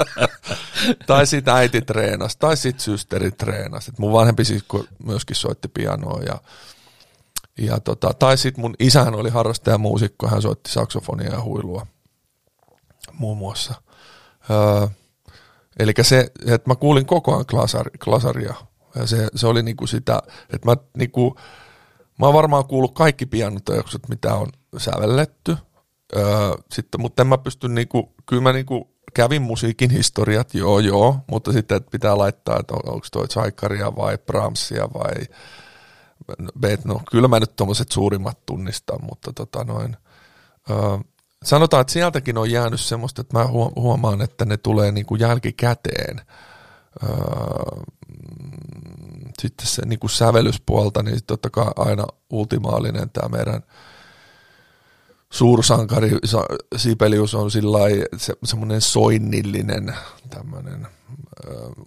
tai 1.06 1.26
sitten 1.26 1.54
äiti 1.54 1.80
treenasi, 1.80 2.38
tai 2.38 2.56
sitten 2.56 2.84
systeri 2.84 3.30
treenasi. 3.30 3.90
Et 3.90 3.98
mun 3.98 4.12
vanhempi 4.12 4.44
sisko 4.44 4.84
myöskin 5.04 5.36
soitti 5.36 5.68
pianoa. 5.68 6.22
Ja, 6.22 6.40
ja 7.58 7.80
tota, 7.80 8.14
tai 8.18 8.38
sitten 8.38 8.60
mun 8.60 8.74
isähän 8.78 9.14
oli 9.14 9.30
harrastajamuusikko, 9.30 10.28
hän 10.28 10.42
soitti 10.42 10.70
saksofonia 10.70 11.30
ja 11.30 11.42
huilua 11.42 11.86
muun 13.12 13.38
muassa. 13.38 13.74
Öö, 14.50 14.86
Eli 15.78 15.92
se, 16.02 16.30
että 16.46 16.70
mä 16.70 16.74
kuulin 16.74 17.06
koko 17.06 17.32
ajan 17.32 17.46
klasari, 17.46 17.90
klasaria. 18.04 18.54
Ja 18.94 19.06
se, 19.06 19.28
se 19.34 19.46
oli 19.46 19.62
niinku 19.62 19.86
sitä, 19.86 20.22
että 20.50 20.68
mä 20.68 20.76
niinku, 20.96 21.36
mä 22.22 22.26
oon 22.26 22.34
varmaan 22.34 22.64
kuullut 22.64 22.94
kaikki 22.94 23.26
pianoteokset, 23.26 24.08
mitä 24.08 24.34
on 24.34 24.48
sävelletty. 24.76 25.56
Öö, 26.16 26.24
sitten, 26.72 27.00
mutta 27.00 27.22
en 27.22 27.26
mä 27.26 27.38
pysty 27.38 27.68
niinku, 27.68 28.14
kyllä 28.26 28.42
mä 28.42 28.52
niinku 28.52 28.94
kävin 29.14 29.42
musiikin 29.42 29.90
historiat, 29.90 30.54
joo 30.54 30.78
joo, 30.78 31.16
mutta 31.26 31.52
sitten 31.52 31.76
että 31.76 31.90
pitää 31.90 32.18
laittaa, 32.18 32.58
että 32.60 32.74
on, 32.74 32.94
onko 32.94 33.06
toi 33.12 33.28
Tsaikaria 33.28 33.96
vai 33.96 34.18
Brahmsia 34.18 34.88
vai 34.94 35.26
no, 36.84 37.00
kyllä 37.10 37.28
mä 37.28 37.40
nyt 37.40 37.56
tuommoiset 37.56 37.92
suurimmat 37.92 38.46
tunnistan, 38.46 38.98
mutta 39.02 39.32
tota 39.32 39.64
noin, 39.64 39.96
öö, 40.70 40.76
sanotaan, 41.44 41.80
että 41.80 41.92
sieltäkin 41.92 42.38
on 42.38 42.50
jäänyt 42.50 42.80
semmoista, 42.80 43.20
että 43.20 43.38
mä 43.38 43.46
huomaan, 43.76 44.22
että 44.22 44.44
ne 44.44 44.56
tulee 44.56 44.92
niin 44.92 45.06
kuin 45.06 45.20
jälkikäteen. 45.20 46.20
Öö, 47.02 47.10
sitten 49.40 49.66
se 49.66 49.86
niin 49.86 49.98
kuin 49.98 50.10
sävellyspuolta, 50.10 51.02
niin 51.02 51.18
totta 51.26 51.50
kai 51.50 51.70
aina 51.76 52.04
ultimaalinen 52.30 53.10
tämä 53.10 53.28
meidän 53.28 53.62
suursankari 55.32 56.10
Sibelius 56.76 57.34
on 57.34 57.50
sillä 57.50 57.78
se, 58.16 58.34
semmoinen 58.44 58.80
soinnillinen 58.80 59.94
tämmöinen, 60.30 60.86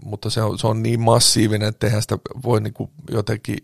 mutta 0.03 0.29
se 0.29 0.41
on, 0.41 0.59
se 0.59 0.67
on 0.67 0.83
niin 0.83 0.99
massiivinen, 0.99 1.69
että 1.69 1.87
eihän 1.87 2.01
sitä 2.01 2.17
voi 2.43 2.61
niin 2.61 2.73
kuin 2.73 2.89
jotenkin, 3.11 3.57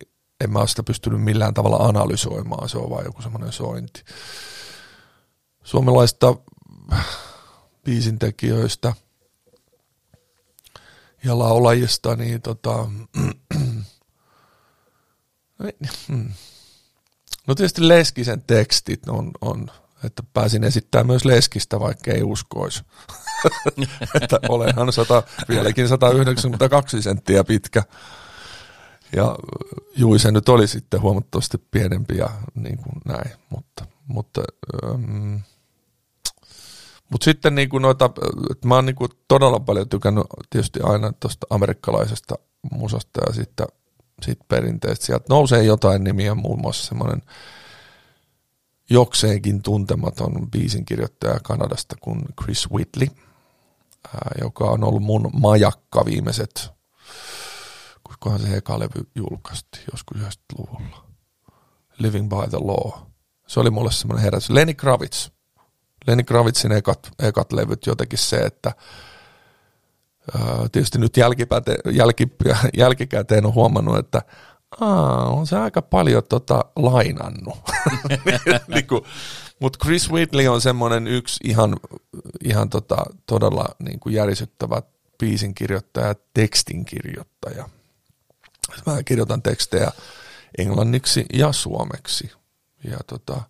en 0.43 0.51
mä 0.51 0.59
ole 0.59 0.67
sitä 0.67 0.83
pystynyt 0.83 1.21
millään 1.21 1.53
tavalla 1.53 1.77
analysoimaan, 1.77 2.69
se 2.69 2.77
on 2.77 2.89
vain 2.89 3.05
joku 3.05 3.21
semmoinen 3.21 3.51
sointi. 3.51 4.03
Suomalaista 5.63 6.35
biisintekijöistä 7.83 8.93
ja 11.23 11.39
laulajista, 11.39 12.15
niin 12.15 12.41
tota, 12.41 12.71
no 17.47 17.55
tietysti 17.55 17.87
Leskisen 17.87 18.43
tekstit 18.47 19.09
on, 19.09 19.31
on 19.41 19.71
että 20.03 20.23
pääsin 20.33 20.63
esittämään 20.63 21.07
myös 21.07 21.25
Leskistä, 21.25 21.79
vaikka 21.79 22.11
ei 22.11 22.23
uskoisi. 22.23 22.83
että 24.21 24.39
olenhan 24.49 24.93
100, 24.93 25.23
vieläkin 25.49 25.87
192 25.87 27.01
senttiä 27.01 27.43
pitkä. 27.43 27.83
Ja 29.15 29.35
Juise 29.95 30.31
nyt 30.31 30.49
oli 30.49 30.67
sitten 30.67 31.01
huomattavasti 31.01 31.57
pienempi 31.71 32.17
ja 32.17 32.29
niin 32.55 32.77
kuin 32.77 33.01
näin, 33.05 33.31
mutta, 33.49 33.85
mutta 34.07 34.41
ähm, 34.83 35.35
mutta 37.11 37.25
sitten 37.25 37.55
niinku 37.55 37.79
noita, 37.79 38.09
että 38.51 38.67
mä 38.67 38.75
oon 38.75 38.85
niinku 38.85 39.07
todella 39.27 39.59
paljon 39.59 39.89
tykännyt 39.89 40.23
tietysti 40.49 40.79
aina 40.83 41.13
tuosta 41.19 41.47
amerikkalaisesta 41.49 42.35
musasta 42.71 43.21
ja 43.27 43.33
sitten 43.33 43.67
sit 44.21 44.39
perinteestä. 44.47 45.05
Sieltä 45.05 45.25
nousee 45.29 45.63
jotain 45.63 46.03
nimiä, 46.03 46.35
muun 46.35 46.61
muassa 46.61 46.87
semmoinen 46.87 47.21
jokseenkin 48.89 49.61
tuntematon 49.61 50.51
biisinkirjoittaja 50.51 51.39
Kanadasta 51.43 51.95
kuin 52.01 52.25
Chris 52.41 52.71
Whitley, 52.71 53.07
ää, 54.13 54.31
joka 54.41 54.63
on 54.63 54.83
ollut 54.83 55.03
mun 55.03 55.29
majakka 55.33 56.05
viimeiset, 56.05 56.69
koskahan 58.03 58.39
se 58.39 58.57
eka 58.57 58.79
levy 58.79 59.09
julkaistiin 59.15 59.83
joskus 59.91 60.17
90-luvulla. 60.17 61.05
Living 61.97 62.29
by 62.29 62.49
the 62.49 62.57
Law. 62.57 62.91
Se 63.47 63.59
oli 63.59 63.69
mulle 63.69 63.91
semmoinen 63.91 64.23
herätys. 64.23 64.49
Lenny 64.49 64.73
Kravitz– 64.73 65.29
Lenny 66.07 66.23
Kravitzin 66.23 66.71
ekat, 66.71 67.11
ekat 67.19 67.53
levyt 67.53 67.85
jotenkin 67.85 68.19
se, 68.19 68.37
että 68.37 68.71
tietysti 70.71 70.97
nyt 70.97 71.17
jälki, 71.17 71.47
jälkikäteen 72.77 73.45
on 73.45 73.53
huomannut, 73.53 73.97
että 73.97 74.21
aa, 74.81 75.25
on 75.25 75.47
se 75.47 75.57
aika 75.57 75.81
paljon 75.81 76.23
tota 76.29 76.65
lainannut. 76.75 77.57
niin 78.73 78.87
mutta 79.59 79.79
Chris 79.83 80.11
Whitley 80.11 80.47
on 80.47 80.61
semmoinen 80.61 81.07
yksi 81.07 81.39
ihan, 81.43 81.77
ihan 82.43 82.69
tota, 82.69 83.05
todella 83.25 83.65
niin 83.79 83.99
kuin 83.99 84.15
järisyttävä 84.15 84.81
biisin 85.19 85.55
kirjoittaja, 85.55 86.15
tekstin 86.33 86.85
kirjoittaja. 86.85 87.69
Mä 88.85 89.03
kirjoitan 89.03 89.41
tekstejä 89.41 89.91
englanniksi 90.57 91.25
ja 91.33 91.51
suomeksi. 91.51 92.31
Ja 92.83 92.97
tota, 93.07 93.41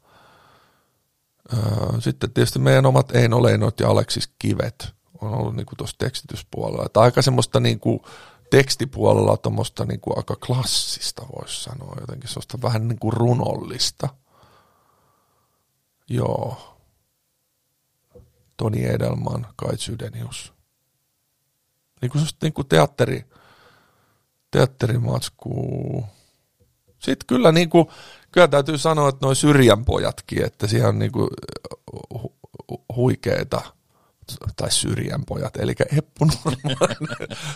sitten 2.00 2.32
tietysti 2.32 2.60
meidän 2.60 2.86
omat 2.86 3.16
Eino 3.16 3.44
Leinot 3.44 3.80
ja 3.80 3.90
Aleksis 3.90 4.30
Kivet 4.40 4.94
on 5.22 5.34
ollut 5.34 5.56
niin 5.56 5.66
tuossa 5.78 5.98
tekstityspuolella. 5.98 6.86
Että 6.86 7.00
aika 7.00 7.22
semmoista 7.22 7.60
niin 7.60 7.80
kuin 7.80 8.00
tekstipuolella 8.50 9.38
tuommoista 9.38 9.86
niin 9.86 10.00
kuin 10.00 10.18
aika 10.18 10.36
klassista 10.36 11.26
voisi 11.36 11.64
sanoa, 11.64 11.96
jotenkin 12.00 12.30
semmoista 12.30 12.62
vähän 12.62 12.88
niin 12.88 13.00
kuin 13.00 13.14
runollista. 13.14 14.10
Joo. 16.10 16.78
Toni 18.58 18.86
Edelman, 18.86 19.48
Kai 19.56 19.78
Sydenius. 19.78 20.54
Niin 22.02 22.12
kuin 22.12 22.26
niin 22.42 22.54
kuin 22.54 22.68
teatteri, 22.68 23.26
teatterimatskuu. 24.52 26.06
Sitten 27.02 27.28
kyllä 27.28 27.52
niin 27.52 27.70
kuin, 27.70 27.88
kyllä 28.32 28.48
täytyy 28.48 28.78
sanoa, 28.78 29.10
että 29.10 29.26
noin 29.26 29.36
syrjän 29.36 29.86
pojatkin, 29.86 30.46
että 30.46 30.68
siellä 30.68 30.90
on 30.90 31.00
niinku 31.00 31.30
hu- 32.16 32.34
huikeita 32.96 33.62
tai 34.56 34.72
syrjän 34.72 35.26
pojat, 35.26 35.58
eli 35.58 35.74
Eppu 35.98 36.28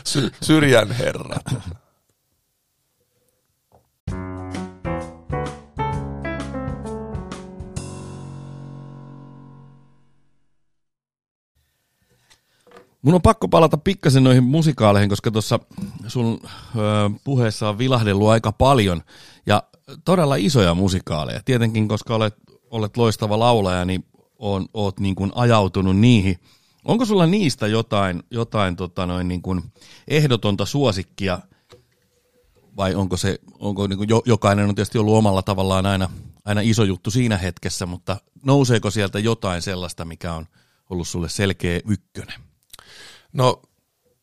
sy- 0.06 0.32
syrjän 0.42 0.92
herrat. 0.92 1.44
Mun 13.06 13.16
on 13.16 13.22
pakko 13.22 13.48
palata 13.48 13.78
pikkasen 13.78 14.24
noihin 14.24 14.44
musikaaleihin, 14.44 15.10
koska 15.10 15.32
tuossa 15.32 15.60
sun 16.08 16.40
puheessa 17.24 17.70
on 17.70 17.78
vilahdellut 17.78 18.30
aika 18.30 18.52
paljon. 18.52 19.02
Ja 19.46 19.64
todella 20.06 20.36
isoja 20.36 20.74
musikaaleja. 20.74 21.42
Tietenkin, 21.46 21.88
koska 21.88 22.16
olet, 22.16 22.36
olet 22.72 22.98
loistava 22.98 23.40
laulaja, 23.40 23.86
niin 23.86 24.06
on, 24.40 24.66
oot 24.74 25.00
niin 25.00 25.16
kuin 25.16 25.32
ajautunut 25.36 25.98
niihin 25.98 26.40
Onko 26.86 27.06
sulla 27.06 27.26
niistä 27.26 27.68
jotain, 27.68 28.24
jotain 28.32 28.76
tota 28.76 29.06
noin 29.06 29.28
niin 29.28 29.42
kuin 29.42 29.64
ehdotonta 30.08 30.66
suosikkia, 30.66 31.40
vai 32.78 32.96
onko 32.96 33.18
se, 33.18 33.40
onko 33.60 33.88
niin 33.88 33.98
kuin 33.98 34.10
jo, 34.10 34.22
jokainen 34.26 34.70
on 34.70 34.76
tietysti 34.76 34.98
ollut 34.98 35.16
omalla 35.16 35.42
tavallaan 35.42 35.86
aina, 35.86 36.10
aina 36.46 36.62
iso 36.62 36.84
juttu 36.84 37.12
siinä 37.12 37.38
hetkessä, 37.38 37.86
mutta 37.86 38.18
nouseeko 38.44 38.92
sieltä 38.92 39.20
jotain 39.20 39.62
sellaista, 39.62 40.06
mikä 40.06 40.34
on 40.34 40.46
ollut 40.90 41.08
sulle 41.08 41.30
selkeä 41.30 41.80
ykkönen? 41.88 42.55
No, 43.36 43.62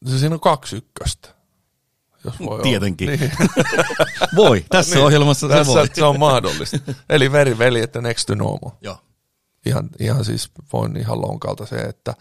se 0.07 0.19
siinä 0.19 0.35
on 0.35 0.41
kaksi 0.41 0.77
ykköstä. 0.77 1.29
Jos 2.25 2.35
voi 2.41 2.63
Tietenkin. 2.63 3.09
Olla. 3.09 3.19
Niin. 3.21 3.33
voi, 4.37 4.65
tässä 4.69 4.95
niin, 4.95 5.05
ohjelmassa 5.05 5.49
se 5.49 5.55
tässä 5.55 5.73
voi. 5.73 5.89
se 5.95 6.05
on 6.05 6.19
mahdollista. 6.19 6.79
Eli 7.09 7.33
veri, 7.33 7.59
veli, 7.59 7.81
että 7.81 8.01
next 8.01 8.27
to 8.27 8.35
normal. 8.35 8.71
Joo. 8.81 8.99
Ihan, 9.67 9.89
ihan 9.99 10.25
siis 10.25 10.51
voin 10.73 10.97
ihan 10.97 11.21
lonkalta 11.21 11.67
se, 11.67 11.77
että 11.77 12.15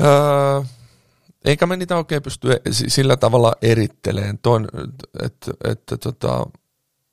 öö, 0.00 0.62
eikä 1.44 1.66
me 1.66 1.76
niitä 1.76 1.96
oikein 1.96 2.22
pysty 2.22 2.52
e- 2.52 2.72
si- 2.72 2.90
sillä 2.90 3.16
tavalla 3.16 3.52
eritteleen, 3.62 4.38
ton, 4.38 4.68
että, 5.22 5.52
että 5.64 5.96
tota, 5.96 6.46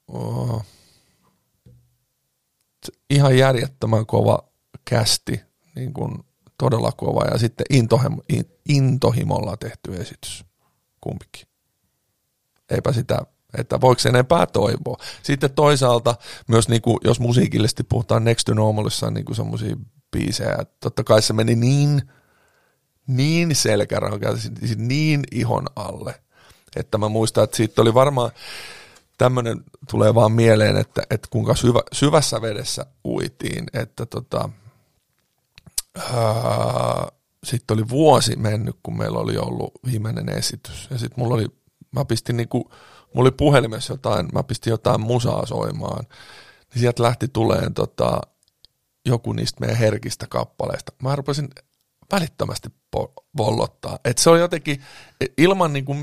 oh, 0.08 0.66
ihan 3.10 3.38
järjettömän 3.38 4.06
kova 4.06 4.40
kästi, 4.86 5.42
niin 5.76 5.94
kuin 5.94 6.24
todella 6.60 6.92
kova, 6.92 7.26
ja 7.32 7.38
sitten 7.38 7.66
intohimo, 7.70 8.22
in, 8.30 8.46
intohimolla 8.70 9.58
tehty 9.58 9.96
esitys, 9.96 10.46
kumpikin. 11.02 11.48
Eipä 12.70 12.94
sitä, 12.94 13.20
että 13.58 13.82
voiko 13.82 14.02
enempää 14.10 14.46
toivoa. 14.46 14.98
Sitten 15.24 15.54
toisaalta 15.54 16.16
myös, 16.48 16.70
niin 16.70 16.82
kuin, 16.82 16.98
jos 17.04 17.20
musiikillisesti 17.20 17.84
puhutaan 17.84 18.24
Next 18.24 18.46
to 18.46 18.54
Normalissa, 18.54 19.12
niin 19.12 19.36
semmoisia 19.36 19.76
biisejä, 20.12 20.56
että 20.60 20.76
totta 20.80 21.04
kai 21.04 21.22
se 21.22 21.34
meni 21.34 21.56
niin, 21.56 22.02
niin 23.08 23.56
selkärankaan, 23.56 24.38
niin 24.76 25.24
ihon 25.32 25.66
alle, 25.76 26.22
että 26.76 26.98
mä 26.98 27.10
muistan, 27.10 27.44
että 27.44 27.58
siitä 27.58 27.82
oli 27.82 27.94
varmaan, 27.94 28.32
tämmöinen 29.18 29.64
tulee 29.92 30.16
vaan 30.16 30.32
mieleen, 30.32 30.78
että, 30.78 31.02
että 31.10 31.28
kuinka 31.32 31.56
syvä, 31.56 31.80
syvässä 31.94 32.42
vedessä 32.42 32.86
uitiin, 33.06 33.66
että 33.74 34.06
tota, 34.06 34.50
sitten 37.44 37.78
oli 37.78 37.90
vuosi 37.90 38.36
mennyt, 38.36 38.76
kun 38.84 38.98
meillä 38.98 39.20
oli 39.20 39.38
ollut 39.38 39.72
viimeinen 39.86 40.30
esitys. 40.30 40.88
Ja 40.92 40.98
sitten 40.98 41.20
mulla 41.20 41.36
oli, 41.36 41.48
mä 41.92 42.06
pistin 42.06 42.38
niinku, 42.38 42.72
mulla 43.14 43.28
oli 43.28 43.32
puhelimessa 43.32 43.94
jotain, 43.94 44.28
mä 44.34 44.44
pistin 44.44 44.72
jotain 44.72 45.02
musaa 45.02 45.46
soimaan. 45.46 46.06
Niin 46.74 46.82
sieltä 46.82 47.04
lähti 47.04 47.28
tuleen 47.28 47.74
tota, 47.74 48.22
joku 49.06 49.34
niistä 49.34 49.60
meidän 49.60 49.78
herkistä 49.78 50.28
kappaleista. 50.30 50.92
Mä 51.04 51.16
rupesin 51.16 51.50
välittömästi 52.12 52.70
vollottaa. 53.38 54.00
Et 54.06 54.18
se 54.18 54.30
oli 54.30 54.40
jotenkin 54.40 54.84
ilman 55.38 55.74
niinku 55.74 55.96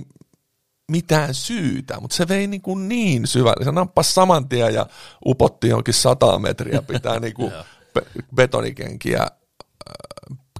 mitään 0.90 1.34
syytä, 1.34 2.00
mutta 2.00 2.16
se 2.16 2.28
vei 2.28 2.46
niin, 2.46 2.62
kuin 2.62 2.88
niin 2.88 3.26
syvälle. 3.26 3.64
Se 3.64 3.72
nappasi 3.72 4.12
saman 4.12 4.48
tien 4.48 4.74
ja 4.74 4.86
upotti 5.26 5.68
jonkin 5.68 5.94
sata 5.94 6.38
metriä, 6.38 6.82
pitää 6.82 7.20
niin 7.20 7.34
kuin 7.34 7.52
be- 7.94 8.06
betonikenkiä 8.34 9.26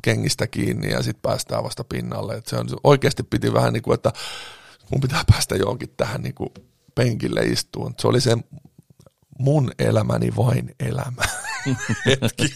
kengistä 0.03 0.47
kiinni 0.47 0.91
ja 0.91 1.03
sitten 1.03 1.22
päästään 1.22 1.64
vasta 1.64 1.85
pinnalle. 1.85 2.35
Et 2.35 2.47
se 2.47 2.57
on, 2.57 2.66
oikeasti 2.85 3.22
piti 3.22 3.53
vähän 3.53 3.72
niin 3.72 3.83
kuin, 3.83 3.95
että 3.95 4.12
mun 4.91 5.01
pitää 5.01 5.22
päästä 5.31 5.57
johonkin 5.57 5.95
tähän 5.97 6.22
niin 6.22 6.35
kuin 6.35 6.51
penkille 6.95 7.41
istuun. 7.41 7.95
Se 7.99 8.09
oli 8.09 8.20
se 8.20 8.37
mun 9.39 9.70
elämäni 9.79 10.37
vain 10.37 10.74
elämä 10.81 11.22
hetki. 12.07 12.55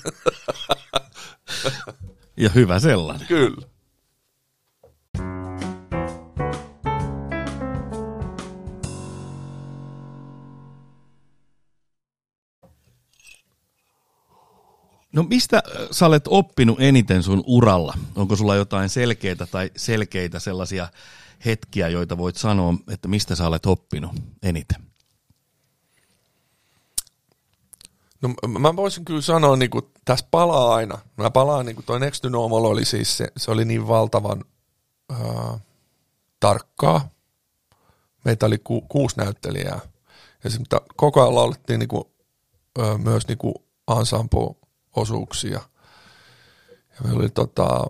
Ja 2.36 2.50
hyvä 2.54 2.78
sellainen. 2.78 3.26
Kyllä. 3.26 3.69
No 15.12 15.22
mistä 15.22 15.56
äh, 15.56 15.88
sä 15.90 16.06
olet 16.06 16.24
oppinut 16.28 16.80
eniten 16.80 17.22
sun 17.22 17.44
uralla? 17.46 17.94
Onko 18.16 18.36
sulla 18.36 18.56
jotain 18.56 18.88
selkeitä 18.88 19.46
tai 19.46 19.70
selkeitä 19.76 20.38
sellaisia 20.38 20.88
hetkiä, 21.44 21.88
joita 21.88 22.18
voit 22.18 22.36
sanoa, 22.36 22.74
että 22.90 23.08
mistä 23.08 23.34
sä 23.34 23.46
olet 23.46 23.66
oppinut 23.66 24.12
eniten? 24.42 24.90
No 28.22 28.58
mä 28.58 28.76
voisin 28.76 29.04
kyllä 29.04 29.20
sanoa, 29.20 29.56
niin 29.56 29.70
kuin, 29.70 29.84
tässä 30.04 30.26
palaa 30.30 30.74
aina. 30.74 30.98
Mä 31.16 31.30
palaan, 31.30 31.66
niin 31.66 31.76
kuin 31.76 31.86
toi 31.86 32.00
Next 32.00 32.24
Normal 32.24 32.64
oli 32.64 32.84
siis, 32.84 33.16
se, 33.16 33.32
se 33.36 33.50
oli 33.50 33.64
niin 33.64 33.88
valtavan 33.88 34.44
äh, 35.12 35.60
tarkkaa. 36.40 37.08
Meitä 38.24 38.46
oli 38.46 38.58
ku, 38.58 38.80
kuusi 38.80 39.16
näyttelijää. 39.16 39.80
Ja 40.44 40.50
sitten 40.50 40.80
koko 40.96 41.22
ajan 41.22 41.34
laulettiin 41.34 41.78
niin 41.78 41.88
kuin, 41.88 42.04
äh, 42.80 42.98
myös 42.98 43.28
niin 43.28 43.38
kuin 43.38 43.54
ensemble-osuuksia. 44.96 45.60
Ja 46.70 47.08
me 47.08 47.12
oli 47.16 47.28
tota, 47.28 47.86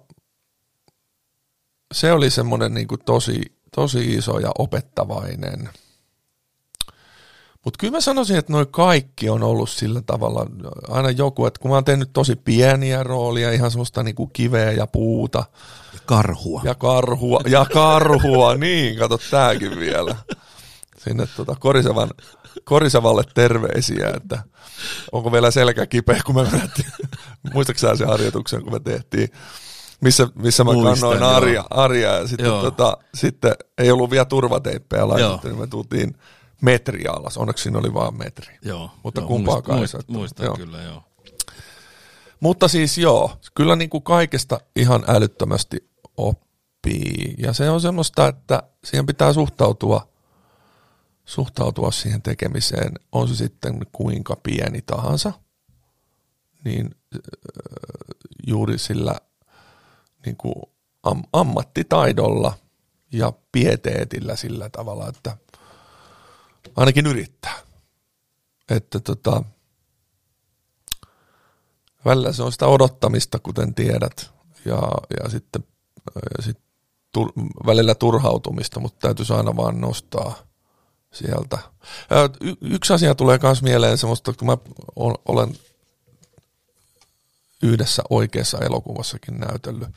se 1.94 2.12
oli 2.12 2.30
semmoinen 2.30 2.74
niin 2.74 2.88
kuin 2.88 3.00
tosi, 3.04 3.42
tosi 3.74 4.14
iso 4.14 4.38
ja 4.38 4.50
opettavainen– 4.58 5.68
mutta 7.64 7.78
kyllä 7.78 7.92
mä 7.92 8.00
sanoisin, 8.00 8.36
että 8.36 8.52
noin 8.52 8.66
kaikki 8.68 9.30
on 9.30 9.42
ollut 9.42 9.70
sillä 9.70 10.02
tavalla, 10.06 10.46
aina 10.88 11.10
joku, 11.10 11.46
että 11.46 11.60
kun 11.60 11.70
mä 11.70 11.74
oon 11.74 11.84
tehnyt 11.84 12.10
tosi 12.12 12.36
pieniä 12.36 13.02
roolia, 13.02 13.52
ihan 13.52 13.70
semmoista 13.70 14.02
niinku 14.02 14.26
kiveä 14.26 14.72
ja 14.72 14.86
puuta. 14.86 15.44
Ja 15.92 16.00
karhua. 16.06 16.60
Ja 16.64 16.74
karhua, 16.74 17.40
ja 17.46 17.66
karhua, 17.72 18.54
niin, 18.66 18.98
kato 18.98 19.18
tääkin 19.30 19.78
vielä. 19.78 20.16
Sinne 20.98 21.28
tota 21.36 21.56
Korisevan, 21.60 22.10
Korisevalle 22.64 23.22
terveisiä, 23.34 24.12
että 24.16 24.42
onko 25.12 25.32
vielä 25.32 25.50
selkä 25.50 25.86
kipeä, 25.86 26.20
kun 26.26 26.34
me 26.34 26.42
menettiin, 26.42 26.92
sen 27.98 28.08
harjoituksen, 28.08 28.62
kun 28.62 28.72
me 28.72 28.80
tehtiin, 28.80 29.28
missä, 30.00 30.28
missä 30.34 30.64
mä 30.64 30.72
Muistan, 30.72 31.10
kannoin. 31.10 31.34
Arja, 31.36 31.64
Arja 31.70 32.16
ja 32.16 32.26
sitten, 32.26 32.46
Joo. 32.46 32.62
tota, 32.62 32.96
sitten 33.14 33.54
ei 33.78 33.90
ollut 33.90 34.10
vielä 34.10 34.24
turvateippejä 34.24 35.08
laitettu, 35.08 35.46
Joo. 35.46 35.54
niin 35.54 35.60
me 35.60 35.66
tultiin 35.66 36.16
metri 36.60 37.06
alas. 37.06 37.36
Onneksi 37.36 37.62
siinä 37.62 37.78
oli 37.78 37.94
vaan 37.94 38.14
metri. 38.18 38.58
Joo. 38.62 38.90
Mutta 39.02 39.20
joo, 39.20 39.28
kumpaakaan 39.28 39.76
ei 39.76 39.80
muist, 39.80 39.92
saa- 39.92 40.00
muist, 40.06 40.18
Muistan 40.18 40.46
joo. 40.46 40.56
kyllä, 40.56 40.82
joo. 40.82 41.02
Mutta 42.40 42.68
siis 42.68 42.98
joo, 42.98 43.32
kyllä 43.54 43.76
niin 43.76 43.90
kuin 43.90 44.02
kaikesta 44.02 44.60
ihan 44.76 45.04
älyttömästi 45.08 45.90
oppii. 46.16 47.34
Ja 47.38 47.52
se 47.52 47.70
on 47.70 47.80
semmoista, 47.80 48.28
että 48.28 48.62
siihen 48.84 49.06
pitää 49.06 49.32
suhtautua, 49.32 50.08
suhtautua 51.30 51.90
siihen 51.90 52.22
tekemiseen, 52.22 52.92
on 53.12 53.28
se 53.28 53.34
sitten 53.34 53.86
kuinka 53.92 54.36
pieni 54.42 54.82
tahansa, 54.82 55.32
niin 56.64 56.94
äh, 57.14 57.20
juuri 58.46 58.78
sillä 58.78 59.20
niin 60.26 60.36
kuin 60.36 60.54
am- 61.02 61.24
ammattitaidolla 61.32 62.54
ja 63.12 63.32
pieteetillä 63.52 64.36
sillä 64.36 64.68
tavalla, 64.68 65.08
että 65.08 65.36
ainakin 66.76 67.06
yrittää. 67.06 67.58
Että 68.68 69.00
tota, 69.00 69.42
välillä 72.04 72.32
se 72.32 72.42
on 72.42 72.52
sitä 72.52 72.66
odottamista, 72.66 73.38
kuten 73.38 73.74
tiedät, 73.74 74.30
ja, 74.64 74.82
ja 75.22 75.28
sitten 75.28 75.64
ja 76.38 76.42
sit 76.44 76.58
tur, 77.12 77.32
välillä 77.66 77.94
turhautumista, 77.94 78.80
mutta 78.80 78.98
täytyisi 79.00 79.32
aina 79.32 79.56
vaan 79.56 79.80
nostaa 79.80 80.49
sieltä. 81.12 81.58
Y- 82.40 82.56
yksi 82.60 82.92
asia 82.92 83.14
tulee 83.14 83.38
myös 83.42 83.62
mieleen 83.62 83.98
semmoista, 83.98 84.32
kun 84.32 84.46
mä 84.46 84.56
olen 85.26 85.56
yhdessä 87.62 88.02
oikeassa 88.10 88.58
elokuvassakin 88.58 89.40
näytellyt 89.40 89.88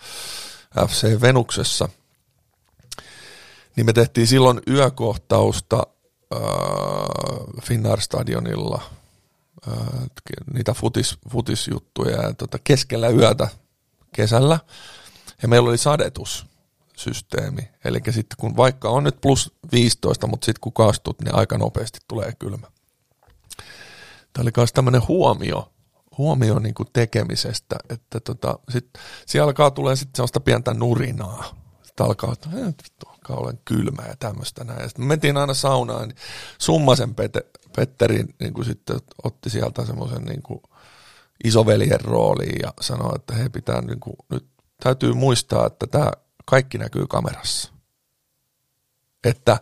FC 0.87 1.21
Venuksessa, 1.21 1.89
niin 3.75 3.85
me 3.85 3.93
tehtiin 3.93 4.27
silloin 4.27 4.61
yökohtausta 4.67 5.87
äh, 6.35 6.41
Finnair 7.63 8.01
Stadionilla 8.01 8.81
äh, 9.67 9.77
niitä 10.53 10.73
futis, 10.73 11.17
futisjuttuja 11.29 12.21
ja 12.21 12.33
tota, 12.33 12.59
keskellä 12.63 13.09
yötä 13.09 13.47
kesällä. 14.15 14.59
Ja 15.41 15.47
meillä 15.47 15.69
oli 15.69 15.77
sadetussysteemi. 17.03 17.69
Eli 17.85 17.99
sitten 18.09 18.37
kun 18.39 18.57
vaikka 18.57 18.89
on 18.89 19.03
nyt 19.03 19.21
plus 19.21 19.51
15, 19.71 20.27
mutta 20.27 20.45
sitten 20.45 20.61
kun 20.61 20.73
kastut, 20.73 21.21
niin 21.21 21.35
aika 21.35 21.57
nopeasti 21.57 21.99
tulee 22.07 22.33
kylmä. 22.39 22.67
Tämä 24.33 24.41
oli 24.41 24.51
myös 24.57 24.73
tämmöinen 24.73 25.07
huomio, 25.07 25.71
huomio 26.17 26.59
niin 26.59 26.73
kuin 26.75 26.87
tekemisestä, 26.93 27.75
että 27.89 28.19
tota, 28.19 28.59
sit, 28.69 28.89
siellä 29.25 29.45
alkaa 29.47 29.71
tulee 29.71 29.95
sitten 29.95 30.15
sellaista 30.15 30.39
pientä 30.39 30.73
nurinaa. 30.73 31.55
Sitten 31.83 32.05
alkaa, 32.05 32.33
että 32.33 32.49
"Eh, 32.53 32.65
vittu, 32.65 33.05
alkaa 33.07 33.37
olen 33.37 33.59
kylmä 33.65 34.03
ja 34.07 34.15
tämmöistä 34.19 34.63
näin. 34.63 34.89
Sitten 34.89 35.05
me 35.05 35.07
mentiin 35.07 35.37
aina 35.37 35.53
saunaan, 35.53 36.07
niin 36.07 36.17
Summasen 36.57 37.15
Pete, 37.15 37.45
Petteri 37.75 38.23
niin 38.39 38.53
kuin 38.53 38.65
sitten 38.65 38.99
otti 39.23 39.49
sieltä 39.49 39.85
semmoisen 39.85 40.23
niin 40.23 40.43
kuin 40.43 40.61
isoveljen 41.43 42.01
rooliin 42.01 42.59
ja 42.63 42.73
sanoi, 42.81 43.11
että 43.15 43.33
he 43.33 43.49
pitää 43.49 43.81
niin 43.81 43.99
kuin, 43.99 44.15
nyt 44.29 44.45
täytyy 44.83 45.13
muistaa, 45.13 45.67
että 45.67 45.87
tämä 45.87 46.11
kaikki 46.45 46.77
näkyy 46.77 47.07
kamerassa. 47.07 47.73
Että 49.23 49.57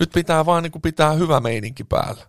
nyt 0.00 0.10
pitää 0.14 0.46
vaan 0.46 0.62
niin 0.62 0.72
kuin 0.72 0.82
pitää 0.82 1.12
hyvä 1.12 1.40
meininki 1.40 1.84
päällä. 1.84 2.26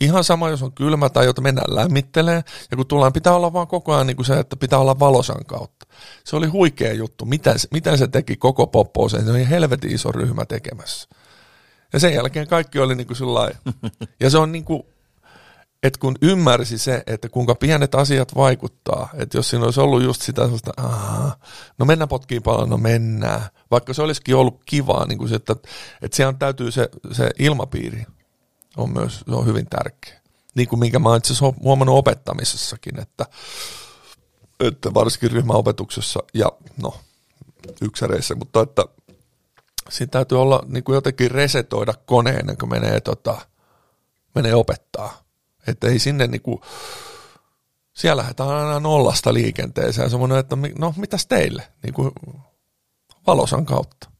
Ihan 0.00 0.24
sama, 0.24 0.48
jos 0.48 0.62
on 0.62 0.72
kylmä 0.72 1.08
tai 1.08 1.24
jota 1.24 1.40
mennään 1.42 1.76
lämmittelee. 1.76 2.44
Ja 2.70 2.76
kun 2.76 2.86
tullaan, 2.86 3.12
pitää 3.12 3.34
olla 3.34 3.52
vaan 3.52 3.66
koko 3.66 3.94
ajan 3.94 4.06
niin 4.06 4.16
kuin 4.16 4.26
se, 4.26 4.38
että 4.38 4.56
pitää 4.56 4.78
olla 4.78 4.98
valosan 4.98 5.44
kautta. 5.46 5.86
Se 6.24 6.36
oli 6.36 6.46
huikea 6.46 6.92
juttu. 6.92 7.24
Miten, 7.24 7.54
miten 7.70 7.98
se 7.98 8.08
teki 8.08 8.36
koko 8.36 8.66
poppooseen? 8.66 9.24
Se 9.24 9.30
oli 9.30 9.48
helvetin 9.48 9.94
iso 9.94 10.12
ryhmä 10.12 10.44
tekemässä. 10.44 11.08
Ja 11.92 12.00
sen 12.00 12.14
jälkeen 12.14 12.48
kaikki 12.48 12.78
oli 12.78 12.94
niin 12.94 13.06
kuin 13.06 13.18
Ja 14.20 14.30
se 14.30 14.38
on 14.38 14.52
niin 14.52 14.64
kuin, 14.64 14.82
että 15.86 16.00
kun 16.00 16.14
ymmärsi 16.22 16.78
se, 16.78 17.02
että 17.06 17.28
kuinka 17.28 17.54
pienet 17.54 17.94
asiat 17.94 18.34
vaikuttaa, 18.34 19.08
että 19.14 19.38
jos 19.38 19.50
siinä 19.50 19.64
olisi 19.64 19.80
ollut 19.80 20.02
just 20.02 20.22
sitä 20.22 20.42
sellaista, 20.42 20.72
no 21.78 21.86
mennään 21.86 22.08
potkiin 22.08 22.42
paljon, 22.42 22.70
no 22.70 22.76
mennään, 22.76 23.40
vaikka 23.70 23.94
se 23.94 24.02
olisikin 24.02 24.36
ollut 24.36 24.60
kivaa, 24.66 25.06
niin 25.06 25.18
kuin 25.18 25.28
se, 25.28 25.34
että, 25.34 25.56
että 26.02 26.16
siellä 26.16 26.32
täytyy 26.32 26.70
se, 26.70 26.88
se 27.12 27.30
ilmapiiri 27.38 28.06
on 28.76 28.92
myös 28.92 29.16
se 29.18 29.34
on 29.34 29.46
hyvin 29.46 29.66
tärkeä. 29.66 30.20
Niin 30.54 30.68
kuin 30.68 30.80
minkä 30.80 30.98
mä 30.98 31.08
oon 31.08 31.18
itse 31.18 31.32
asiassa 31.32 31.60
huomannut 31.62 31.98
opettamisessakin, 31.98 33.00
että, 33.00 33.26
että 34.60 34.94
varsinkin 34.94 35.30
ryhmäopetuksessa 35.30 36.20
ja 36.34 36.52
no 36.82 36.94
yksäreissä, 37.82 38.34
mutta 38.34 38.60
että 38.60 38.84
siinä 39.90 40.10
täytyy 40.10 40.40
olla 40.40 40.62
niin 40.66 40.84
kuin 40.84 40.94
jotenkin 40.94 41.30
resetoida 41.30 41.94
koneen, 42.06 42.56
kun 42.60 42.68
menee, 42.68 43.00
tota, 43.00 43.38
menee 44.34 44.54
opettaa. 44.54 45.25
Että 45.66 45.88
ei 45.88 45.98
sinne 45.98 46.26
niin 46.26 46.42
kuin, 46.42 46.60
siellä 47.92 48.20
lähdetään 48.20 48.50
aina 48.50 48.80
nollasta 48.80 49.34
liikenteeseen 49.34 50.10
semmoinen, 50.10 50.38
että 50.38 50.56
no 50.78 50.94
mitäs 50.96 51.26
teille, 51.26 51.68
niin 51.82 51.94
kuin 51.94 52.10
valosan 53.26 53.66
kautta. 53.66 54.10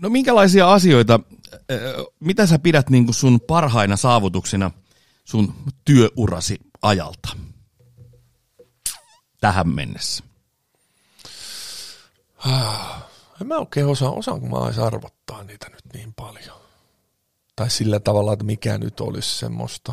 No 0.00 0.08
minkälaisia 0.10 0.72
asioita, 0.72 1.20
mitä 2.20 2.46
sä 2.46 2.58
pidät 2.58 2.90
niin 2.90 3.04
kuin 3.04 3.14
sun 3.14 3.40
parhaina 3.40 3.96
saavutuksina 3.96 4.70
sun 5.24 5.54
työurasi 5.84 6.58
ajalta 6.82 7.28
tähän 9.40 9.68
mennessä? 9.68 10.24
En 13.40 13.46
mä 13.46 13.56
oikein 13.58 13.86
osaa, 13.86 14.10
osaanko 14.10 14.46
mä 14.46 14.66
edes 14.66 14.78
arvottaa 14.78 15.42
niitä 15.42 15.66
nyt 15.70 15.94
niin 15.94 16.14
paljon. 16.14 16.56
Tai 17.56 17.70
sillä 17.70 18.00
tavalla, 18.00 18.32
että 18.32 18.44
mikä 18.44 18.78
nyt 18.78 19.00
olisi 19.00 19.38
semmoista. 19.38 19.92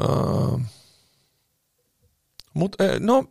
Öö, 0.00 0.58
Mutta 2.54 2.84
no, 3.00 3.24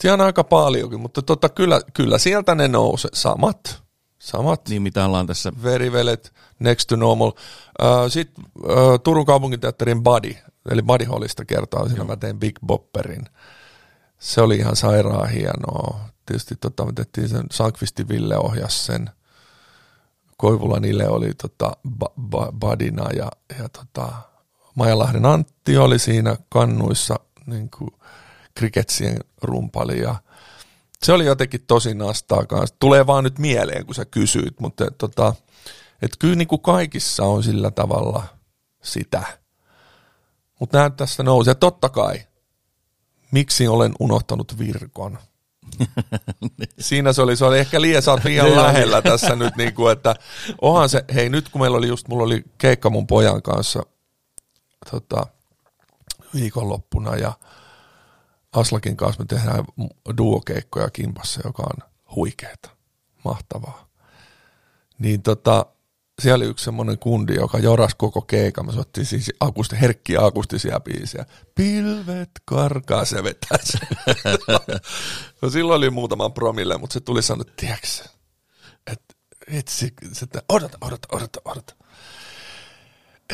siellä 0.00 0.22
on 0.22 0.26
aika 0.26 0.44
paljonkin, 0.44 1.00
mutta 1.00 1.22
tota, 1.22 1.48
kyllä, 1.48 1.80
kyllä 1.94 2.18
sieltä 2.18 2.54
ne 2.54 2.68
nousee. 2.68 3.10
Samat. 3.14 3.82
Samat. 4.18 4.68
Niin 4.68 4.82
mitä 4.82 5.04
ollaan 5.04 5.26
tässä. 5.26 5.52
Verivelet, 5.62 6.32
Next 6.58 6.88
to 6.88 6.96
Normal. 6.96 7.28
Uh, 7.28 8.10
Sitten 8.10 8.44
uh, 8.44 9.00
Turun 9.04 9.26
kaupunginteatterin 9.26 10.02
Buddy, 10.02 10.34
eli 10.70 10.82
Buddy 10.82 11.04
Hallista 11.04 11.44
kertaa, 11.44 11.88
siinä 11.88 12.04
mä 12.04 12.16
tein 12.16 12.38
Big 12.38 12.58
Bopperin. 12.66 13.26
Se 14.24 14.40
oli 14.40 14.56
ihan 14.56 14.76
sairaan 14.76 15.28
hienoa. 15.30 16.00
Tietysti 16.26 16.56
tota, 16.56 16.84
me 16.84 16.92
tehtiin 16.92 17.28
sen, 17.28 17.46
Sankvisti 17.52 18.08
Ville 18.08 18.38
ohjas 18.38 18.86
sen. 18.86 19.10
Koivula 20.36 20.80
Nile 20.80 21.08
oli 21.08 21.34
tota, 21.42 21.76
ba, 21.98 22.06
ba, 22.20 22.52
Badina 22.52 23.10
ja, 23.10 23.30
ja 23.58 23.68
tota, 23.68 24.12
Majalahden 24.74 25.26
Antti 25.26 25.76
oli 25.76 25.98
siinä 25.98 26.36
kannuissa 26.48 27.20
niin 27.46 27.70
kuin, 27.70 27.90
kriketsien 28.54 29.18
rumpali 29.42 30.00
ja 30.00 30.14
se 31.02 31.12
oli 31.12 31.26
jotenkin 31.26 31.64
tosi 31.66 31.94
nastaa 31.94 32.46
kanssa. 32.46 32.76
Tulee 32.78 33.06
vaan 33.06 33.24
nyt 33.24 33.38
mieleen, 33.38 33.86
kun 33.86 33.94
sä 33.94 34.04
kysyit, 34.04 34.60
mutta 34.60 34.90
tota, 34.90 35.34
et 36.02 36.10
kyllä 36.18 36.34
niin 36.34 36.48
kuin 36.48 36.60
kaikissa 36.60 37.24
on 37.24 37.42
sillä 37.42 37.70
tavalla 37.70 38.24
sitä. 38.82 39.22
Mutta 40.60 40.78
näet 40.78 40.96
tässä 40.96 41.22
nousi. 41.22 41.50
Ja 41.50 41.54
totta 41.54 41.88
kai, 41.88 42.26
miksi 43.34 43.68
olen 43.68 43.92
unohtanut 44.00 44.58
virkon? 44.58 45.18
Siinä 46.78 47.12
se 47.12 47.22
oli, 47.22 47.36
se 47.36 47.44
oli 47.44 47.58
ehkä 47.58 47.80
liian, 47.80 48.02
sä 48.02 48.10
oot 48.10 48.24
liian 48.24 48.56
lähellä 48.56 49.02
tässä 49.02 49.36
nyt, 49.36 49.56
niin 49.56 49.74
kuin, 49.74 49.92
että 49.92 50.14
onhan 50.60 50.88
se, 50.88 51.04
hei 51.14 51.28
nyt 51.28 51.48
kun 51.48 51.60
meillä 51.60 51.78
oli 51.78 51.88
just, 51.88 52.08
mulla 52.08 52.24
oli 52.24 52.44
keikka 52.58 52.90
mun 52.90 53.06
pojan 53.06 53.42
kanssa 53.42 53.82
tota, 54.90 55.26
viikonloppuna 56.34 57.16
ja 57.16 57.32
Aslakin 58.52 58.96
kanssa 58.96 59.22
me 59.22 59.26
tehdään 59.26 59.64
duokeikkoja 60.18 60.90
kimpassa, 60.90 61.40
joka 61.44 61.62
on 61.62 61.90
huikeeta, 62.14 62.70
mahtavaa. 63.24 63.88
Niin 64.98 65.22
tota, 65.22 65.66
siellä 66.22 66.42
oli 66.42 66.50
yksi 66.50 66.64
semmoinen 66.64 66.98
kundi, 66.98 67.34
joka 67.34 67.58
joras 67.58 67.94
koko 67.94 68.22
keikan. 68.22 68.66
Me 68.66 68.72
soittiin 68.72 69.06
siis 69.06 69.32
akusti, 69.40 69.80
herkkiä 69.80 70.24
akustisia 70.24 70.80
biisejä. 70.80 71.26
Pilvet 71.54 72.30
karkaa, 72.44 73.04
se 73.04 73.24
vetää 73.24 73.58
se. 73.62 73.78
no 75.42 75.50
silloin 75.50 75.78
oli 75.78 75.90
muutaman 75.90 76.32
promille, 76.32 76.78
mutta 76.78 76.94
se 76.94 77.00
tuli 77.00 77.22
sanoa, 77.22 77.44
että 77.48 77.54
tiedätkö, 77.56 77.86
että 78.86 79.14
etsi, 79.46 79.92
että 80.22 80.42
odota, 80.48 80.78
odota, 80.80 81.08
odota, 81.12 81.40
odota 81.44 81.74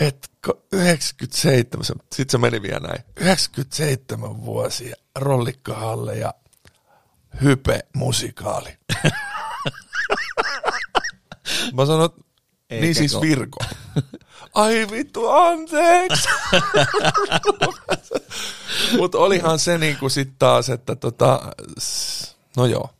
että 0.01 0.29
97, 0.73 1.85
sitten 2.13 2.31
se 2.31 2.39
meni 2.39 2.63
vielä 2.63 2.89
näin, 2.89 3.05
97 3.17 4.45
vuosia, 4.45 4.97
rollikkahalle 5.15 6.17
ja 6.17 6.35
hype 7.43 7.81
musikaali. 7.95 8.79
Mä 11.75 11.87
sanon, 11.87 12.11
Eikä 12.71 12.85
niin 12.85 12.95
siis 12.95 13.21
Virko. 13.21 13.59
Ai 14.55 14.87
vittu, 14.91 15.29
anteeksi. 15.29 16.29
Mutta 18.99 19.19
olihan 19.19 19.59
se 19.59 19.79
niinku 19.79 20.09
sit 20.09 20.33
taas, 20.39 20.71
että 20.71 20.97
tota, 20.97 21.53
no 22.57 22.67
joo. 22.67 22.91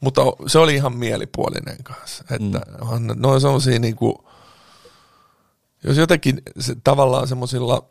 Mutta 0.00 0.22
se 0.46 0.58
oli 0.58 0.74
ihan 0.74 0.96
mielipuolinen 0.96 1.82
kanssa. 1.82 2.24
Että 2.30 2.60
mm. 2.98 3.06
no 3.14 3.30
on 3.30 3.40
semmosia 3.40 3.78
niinku, 3.78 4.24
jos 5.84 5.96
jotenkin 5.96 6.42
se, 6.60 6.76
tavallaan 6.84 7.28
semmoisilla 7.28 7.88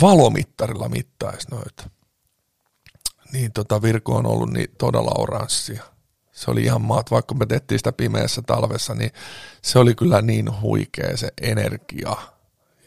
valomittarilla 0.00 0.88
mittaisi 0.88 1.50
noita, 1.50 1.90
niin 3.32 3.52
tota 3.52 3.82
Virko 3.82 4.16
on 4.16 4.26
ollut 4.26 4.50
niin 4.50 4.68
todella 4.78 5.12
oranssia. 5.18 5.84
Se 6.40 6.50
oli 6.50 6.62
ihan 6.62 6.82
maat, 6.82 7.10
vaikka 7.10 7.34
me 7.34 7.46
tehtiin 7.46 7.78
sitä 7.78 7.92
pimeässä 7.92 8.42
talvessa, 8.42 8.94
niin 8.94 9.10
se 9.62 9.78
oli 9.78 9.94
kyllä 9.94 10.22
niin 10.22 10.60
huikea 10.60 11.16
se 11.16 11.28
energia. 11.42 12.16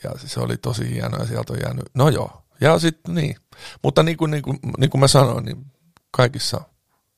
Ja 0.03 0.11
se 0.25 0.39
oli 0.39 0.57
tosi 0.57 0.89
hieno 0.93 1.17
ja 1.17 1.25
sieltä 1.25 1.53
on 1.53 1.59
jäänyt, 1.63 1.85
no 1.93 2.09
joo, 2.09 2.43
ja 2.61 2.79
sitten 2.79 3.15
niin. 3.15 3.35
Mutta 3.83 4.03
niin 4.03 4.17
kuin, 4.17 4.31
niin, 4.31 4.43
kuin, 4.43 4.59
niin 4.77 4.89
kuin 4.89 5.01
mä 5.01 5.07
sanoin, 5.07 5.45
niin 5.45 5.65
kaikissa, 6.11 6.61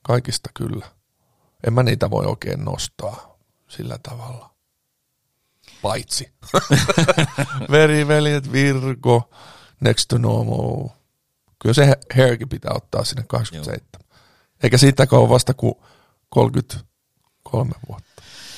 kaikista 0.02 0.50
kyllä. 0.54 0.86
En 1.68 1.74
mä 1.74 1.84
niitä 1.84 2.10
voi 2.10 2.26
oikein 2.26 2.66
nostaa 2.66 3.38
sillä 3.68 3.98
tavalla 4.04 4.50
paitsi. 5.82 6.32
Veriveljet, 7.72 8.52
Virgo, 8.52 9.30
Next 9.82 10.08
to 10.08 10.18
Normal. 10.18 10.90
Kyllä 11.60 11.74
se 11.74 11.94
Hairkin 12.16 12.50
pitää 12.50 12.72
ottaa 12.76 13.04
sinne 13.04 13.24
27. 13.28 13.80
Joo. 13.94 14.20
Eikä 14.64 14.78
siitä 14.78 15.08
ole 15.12 15.30
vasta 15.30 15.54
kuin 15.54 15.76
33 16.30 17.72
vuotta. 17.90 18.06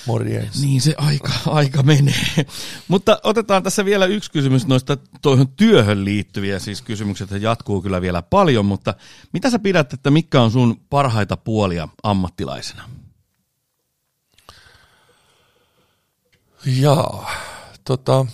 Morjens. 0.07 0.61
Niin 0.61 0.81
se 0.81 0.95
aika, 0.97 1.31
aika 1.45 1.83
menee. 1.83 2.45
Mutta 2.87 3.19
otetaan 3.23 3.63
tässä 3.63 3.85
vielä 3.85 4.05
yksi 4.05 4.31
kysymys 4.31 4.67
noista 4.67 4.97
tuohon 5.21 5.47
työhön 5.47 6.05
liittyviä, 6.05 6.59
siis 6.59 6.81
kysymykset 6.81 7.29
jatkuu 7.41 7.81
kyllä 7.81 8.01
vielä 8.01 8.21
paljon, 8.21 8.65
mutta 8.65 8.93
mitä 9.33 9.49
sä 9.49 9.59
pidät, 9.59 9.93
että 9.93 10.11
mikä 10.11 10.41
on 10.41 10.51
sun 10.51 10.79
parhaita 10.89 11.37
puolia 11.37 11.87
ammattilaisena? 12.03 12.89
Jaa, 16.65 17.31
tota... 17.83 18.25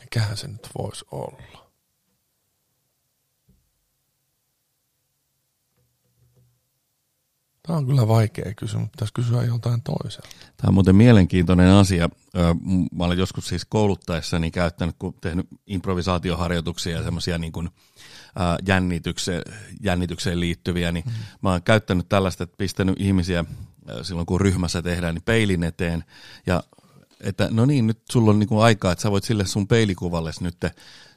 Mikähän 0.00 0.36
se 0.36 0.48
nyt 0.48 0.68
voisi 0.78 1.04
olla? 1.10 1.57
Tämä 7.68 7.78
on 7.78 7.86
kyllä 7.86 8.08
vaikea 8.08 8.54
kysymys, 8.56 8.82
mutta 8.82 8.96
pitäisi 8.96 9.14
kysyä 9.14 9.42
joltain 9.42 9.82
toiselta. 9.82 10.28
Tämä 10.56 10.68
on 10.68 10.74
muuten 10.74 10.96
mielenkiintoinen 10.96 11.70
asia. 11.70 12.08
Mä 12.94 13.04
olen 13.04 13.18
joskus 13.18 13.48
siis 13.48 13.64
kouluttaessani 13.64 14.50
käyttänyt, 14.50 14.96
kun 14.98 15.14
tehnyt 15.20 15.46
improvisaatioharjoituksia 15.66 16.96
ja 16.96 17.02
semmoisia 17.02 17.38
niin 17.38 17.52
kuin, 17.52 17.68
jännitykseen, 18.66 19.42
jännitykseen 19.80 20.40
liittyviä, 20.40 20.92
niin 20.92 21.04
mm-hmm. 21.04 21.24
mä 21.42 21.50
oon 21.50 21.62
käyttänyt 21.62 22.08
tällaista, 22.08 22.44
että 22.44 22.56
pistänyt 22.56 23.00
ihmisiä 23.00 23.44
silloin 24.02 24.26
kun 24.26 24.40
ryhmässä 24.40 24.82
tehdään, 24.82 25.14
niin 25.14 25.24
peilin 25.24 25.64
eteen 25.64 26.04
ja 26.46 26.62
että 27.20 27.48
no 27.50 27.66
niin, 27.66 27.86
nyt 27.86 27.98
sulla 28.10 28.30
on 28.30 28.38
niinku 28.38 28.60
aikaa, 28.60 28.92
että 28.92 29.02
sä 29.02 29.10
voit 29.10 29.24
sille 29.24 29.46
sun 29.46 29.68
peilikuvalle 29.68 30.30
nyt 30.40 30.56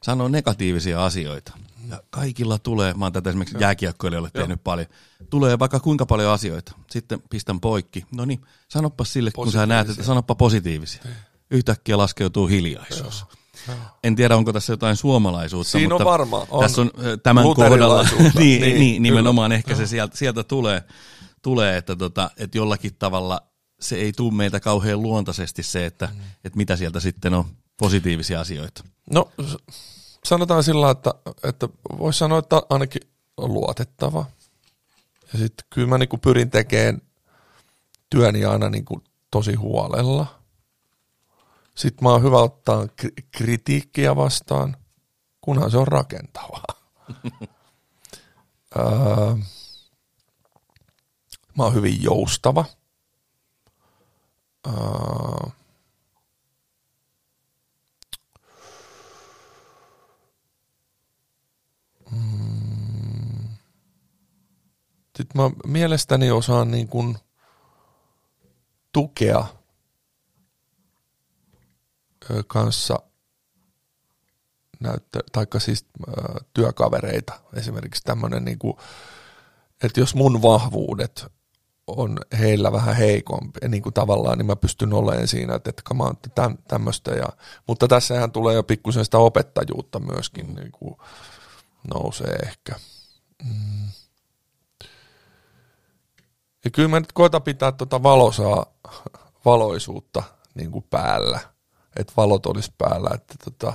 sanoa 0.03 0.29
negatiivisia 0.29 1.05
asioita. 1.05 1.57
Ja 1.91 2.03
kaikilla 2.09 2.59
tulee, 2.59 2.93
mä 2.93 3.05
oon 3.05 3.13
tätä 3.13 3.29
esimerkiksi 3.29 3.57
jääkiekkoilijoille 3.59 4.29
tehnyt 4.33 4.63
paljon, 4.63 4.87
tulee 5.29 5.59
vaikka 5.59 5.79
kuinka 5.79 6.05
paljon 6.05 6.31
asioita. 6.33 6.75
Sitten 6.89 7.23
pistän 7.29 7.59
poikki. 7.59 8.05
No 8.15 8.25
niin, 8.25 8.41
sanoppa 8.67 9.05
sille, 9.05 9.31
kun 9.31 9.51
sä 9.51 9.65
näet, 9.65 9.89
että 9.89 10.03
sanoppa 10.03 10.35
positiivisia. 10.35 11.01
Niin. 11.03 11.15
Yhtäkkiä 11.51 11.97
laskeutuu 11.97 12.47
hiljaisuus. 12.47 13.25
Joo. 13.67 13.77
En 14.03 14.15
tiedä, 14.15 14.35
onko 14.35 14.53
tässä 14.53 14.73
jotain 14.73 14.95
suomalaisuutta, 14.95 15.71
Siinä 15.71 15.89
mutta 15.89 16.03
on 16.03 16.11
varma. 16.11 16.47
On 16.49 16.61
tässä 16.61 16.81
on 16.81 16.91
tämän 17.23 17.43
kohdalla, 17.43 18.03
niin, 18.39 18.61
niin, 18.61 18.79
niin, 18.79 19.03
nimenomaan 19.03 19.49
kyllä. 19.49 19.57
ehkä 19.57 19.75
se 19.75 19.87
sieltä, 19.87 20.17
sieltä 20.17 20.43
tulee, 20.43 20.83
tulee 21.41 21.77
että, 21.77 21.95
tota, 21.95 22.31
että 22.37 22.57
jollakin 22.57 22.95
tavalla 22.99 23.41
se 23.79 23.95
ei 23.95 24.13
tule 24.13 24.33
meiltä 24.33 24.59
kauhean 24.59 25.01
luontaisesti 25.01 25.63
se, 25.63 25.85
että, 25.85 26.09
mm. 26.13 26.21
että 26.43 26.57
mitä 26.57 26.75
sieltä 26.75 26.99
sitten 26.99 27.33
on 27.33 27.45
positiivisia 27.77 28.41
asioita. 28.41 28.83
No 29.13 29.31
sanotaan 30.25 30.63
sillä 30.63 30.91
että, 30.91 31.13
että 31.43 31.69
voisi 31.97 32.19
sanoa, 32.19 32.39
että 32.39 32.61
ainakin 32.69 33.01
luotettava. 33.37 34.25
Ja 35.33 35.39
sitten 35.39 35.65
kyllä 35.69 35.87
mä 35.87 35.97
niinku 35.97 36.17
pyrin 36.17 36.49
tekemään 36.49 37.01
työni 38.09 38.45
aina 38.45 38.69
niinku 38.69 39.03
tosi 39.31 39.53
huolella. 39.53 40.41
Sitten 41.75 42.03
mä 42.03 42.09
oon 42.09 42.23
hyvä 42.23 42.37
ottaa 42.37 42.87
kritiikkiä 43.31 44.15
vastaan, 44.15 44.77
kunhan 45.41 45.71
se 45.71 45.77
on 45.77 45.87
rakentavaa. 45.87 46.65
öö, 48.79 49.35
mä 51.57 51.63
oon 51.63 51.73
hyvin 51.73 52.03
joustava. 52.03 52.65
Öö, 54.67 55.51
Sitten 65.17 65.41
mä 65.41 65.51
mielestäni 65.67 66.31
osaan 66.31 66.71
niin 66.71 66.87
kuin 66.87 67.17
tukea 68.91 69.45
kanssa 72.47 72.99
näyttä, 74.79 75.19
taikka 75.31 75.59
siis 75.59 75.85
työkavereita. 76.53 77.33
Esimerkiksi 77.53 78.03
tämmöinen, 78.03 78.45
niin 78.45 78.59
kuin, 78.59 78.77
että 79.83 79.99
jos 79.99 80.15
mun 80.15 80.41
vahvuudet 80.41 81.25
on 81.87 82.17
heillä 82.39 82.71
vähän 82.71 82.95
heikompi, 82.95 83.59
niin 83.67 83.83
kuin 83.83 83.93
tavallaan, 83.93 84.37
niin 84.37 84.45
mä 84.45 84.55
pystyn 84.55 84.93
olemaan 84.93 85.27
siinä, 85.27 85.55
että, 85.55 85.69
että 85.69 85.81
come 85.83 86.03
on, 86.03 86.15
tämmöistä. 86.67 87.11
Ja, 87.11 87.27
mutta 87.67 87.87
tässähän 87.87 88.31
tulee 88.31 88.55
jo 88.55 88.63
pikkusen 88.63 89.05
sitä 89.05 89.17
opettajuutta 89.17 89.99
myöskin, 89.99 90.55
niin 90.55 90.71
kuin, 90.71 90.95
nousee 91.93 92.35
ehkä. 92.35 92.75
Mm. 93.43 93.87
Ja 96.65 96.71
kyllä 96.71 96.89
mä 96.89 96.99
nyt 96.99 97.11
koitan 97.11 97.41
pitää 97.41 97.71
tuota 97.71 98.03
valosaa, 98.03 98.65
valoisuutta 99.45 100.23
niin 100.55 100.71
kuin 100.71 100.85
päällä, 100.89 101.39
että 101.95 102.13
valot 102.17 102.45
olisi 102.45 102.73
päällä, 102.77 103.09
että 103.13 103.35
tota, 103.43 103.73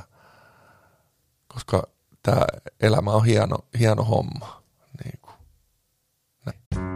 koska 1.48 1.82
tämä 2.22 2.42
elämä 2.80 3.10
on 3.10 3.24
hieno, 3.24 3.58
hieno 3.78 4.04
homma. 4.04 4.62
Niin 5.04 5.18
kuin. 5.22 5.34
Näin. 6.46 6.86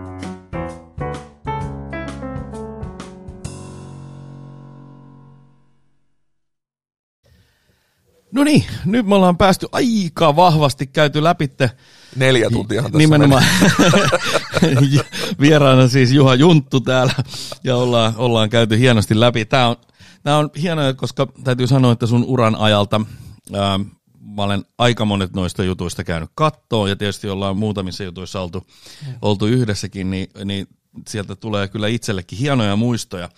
No 8.32 8.44
niin, 8.44 8.64
nyt 8.84 9.06
me 9.06 9.14
ollaan 9.14 9.38
päästy 9.38 9.68
aika 9.72 10.36
vahvasti 10.36 10.86
käyty 10.86 11.24
läpi. 11.24 11.50
Neljä 12.16 12.50
tuntiahan 12.50 12.92
tässä 12.92 12.98
Nimenomaan. 12.98 13.44
Vieraana 15.40 15.88
siis 15.88 16.12
Juha 16.12 16.34
Junttu 16.34 16.80
täällä 16.80 17.12
ja 17.64 17.76
ollaan, 17.76 18.14
ollaan 18.16 18.50
käyty 18.50 18.78
hienosti 18.78 19.20
läpi. 19.20 19.44
Tämä 19.44 19.68
on, 19.68 19.76
tämä 20.22 20.36
on 20.38 20.50
hienoa, 20.62 20.94
koska 20.94 21.26
täytyy 21.44 21.66
sanoa, 21.66 21.92
että 21.92 22.06
sun 22.06 22.24
uran 22.24 22.56
ajalta 22.56 23.00
ää, 23.54 23.78
mä 24.20 24.42
olen 24.42 24.64
aika 24.78 25.04
monet 25.04 25.32
noista 25.32 25.64
jutuista 25.64 26.04
käynyt 26.04 26.30
kattoon 26.34 26.88
ja 26.88 26.96
tietysti 26.96 27.28
ollaan 27.28 27.56
muutamissa 27.56 28.04
jutuissa 28.04 28.40
oltu, 28.40 28.66
oltu 29.22 29.46
yhdessäkin, 29.46 30.10
niin, 30.10 30.28
niin 30.44 30.66
sieltä 31.08 31.36
tulee 31.36 31.68
kyllä 31.68 31.88
itsellekin 31.88 32.38
hienoja 32.38 32.76
muistoja. 32.76 33.28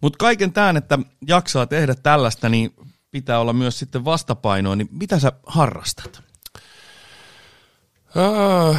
Mutta 0.00 0.16
kaiken 0.16 0.52
tämän, 0.52 0.76
että 0.76 0.98
jaksaa 1.28 1.66
tehdä 1.66 1.94
tällaista, 1.94 2.48
niin 2.48 2.74
pitää 3.10 3.40
olla 3.40 3.52
myös 3.52 3.78
sitten 3.78 4.04
vastapainoa, 4.04 4.76
niin 4.76 4.88
mitä 4.90 5.18
sä 5.18 5.32
harrastat? 5.46 6.27
Öö, 8.16 8.74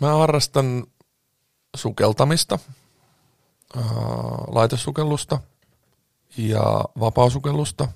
mä 0.00 0.12
harrastan 0.12 0.86
sukeltamista, 1.76 2.58
öö, 3.76 3.82
laitesukellusta 4.46 5.40
ja 6.36 6.84
vapaasukellusta, 7.00 7.88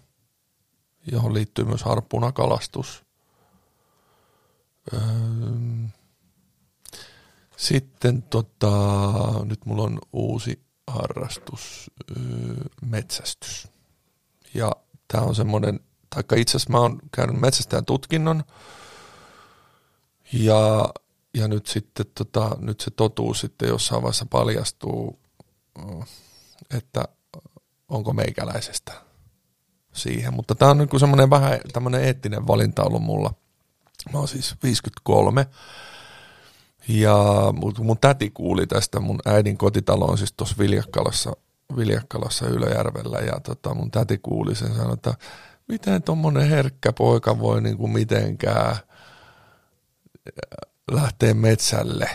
johon 1.12 1.34
liittyy 1.34 1.64
myös 1.64 1.82
harppunakalastus. 1.82 3.04
Öö, 4.94 5.00
sitten 7.56 8.22
tota, 8.22 8.70
nyt 9.44 9.66
mulla 9.66 9.82
on 9.82 9.98
uusi 10.12 10.62
harrastus, 10.86 11.90
öö, 12.10 12.54
metsästys. 12.82 13.68
Ja 14.54 14.72
Tämä 15.12 15.24
on 15.24 15.34
semmoinen, 15.34 15.80
taikka 16.10 16.36
itse 16.36 16.56
asiassa 16.56 16.72
mä 16.72 16.78
oon 16.78 16.98
käynyt 17.12 17.40
metsästäjän 17.40 17.84
tutkinnon 17.84 18.44
ja, 20.32 20.88
ja 21.34 21.48
nyt 21.48 21.66
sitten 21.66 22.06
tota, 22.14 22.56
nyt 22.60 22.80
se 22.80 22.90
totuus 22.90 23.40
sitten 23.40 23.68
jossain 23.68 24.02
vaiheessa 24.02 24.26
paljastuu, 24.26 25.18
että 26.76 27.04
onko 27.88 28.12
meikäläisestä 28.12 28.92
siihen. 29.92 30.34
Mutta 30.34 30.54
tämä 30.54 30.70
on 30.70 30.78
niin 30.78 31.00
semmoinen 31.00 31.30
vähän 31.30 31.60
tämmöinen 31.72 32.04
eettinen 32.04 32.46
valinta 32.46 32.84
ollut 32.84 33.02
mulla. 33.02 33.34
Mä 34.12 34.18
oon 34.18 34.28
siis 34.28 34.54
53 34.62 35.46
ja 36.88 37.16
mun 37.78 37.98
täti 38.00 38.30
kuuli 38.30 38.66
tästä, 38.66 39.00
mun 39.00 39.18
äidin 39.26 39.58
kotitalo 39.58 40.04
on 40.04 40.18
siis 40.18 40.32
tuossa 40.32 40.56
Viljakkalassa 40.58 41.32
Viljakkalassa 41.76 42.46
Ylöjärvellä 42.46 43.18
ja 43.18 43.40
tota, 43.40 43.74
mun 43.74 43.90
täti 43.90 44.18
kuuli 44.18 44.54
sen 44.54 44.74
sanoi, 44.74 44.94
että 44.94 45.14
miten 45.68 46.02
tuommoinen 46.02 46.48
herkkä 46.48 46.92
poika 46.92 47.38
voi 47.38 47.62
niin 47.62 47.76
kuin 47.76 47.92
mitenkään 47.92 48.76
äh, 50.28 50.70
lähteä 50.90 51.34
metsälle. 51.34 52.10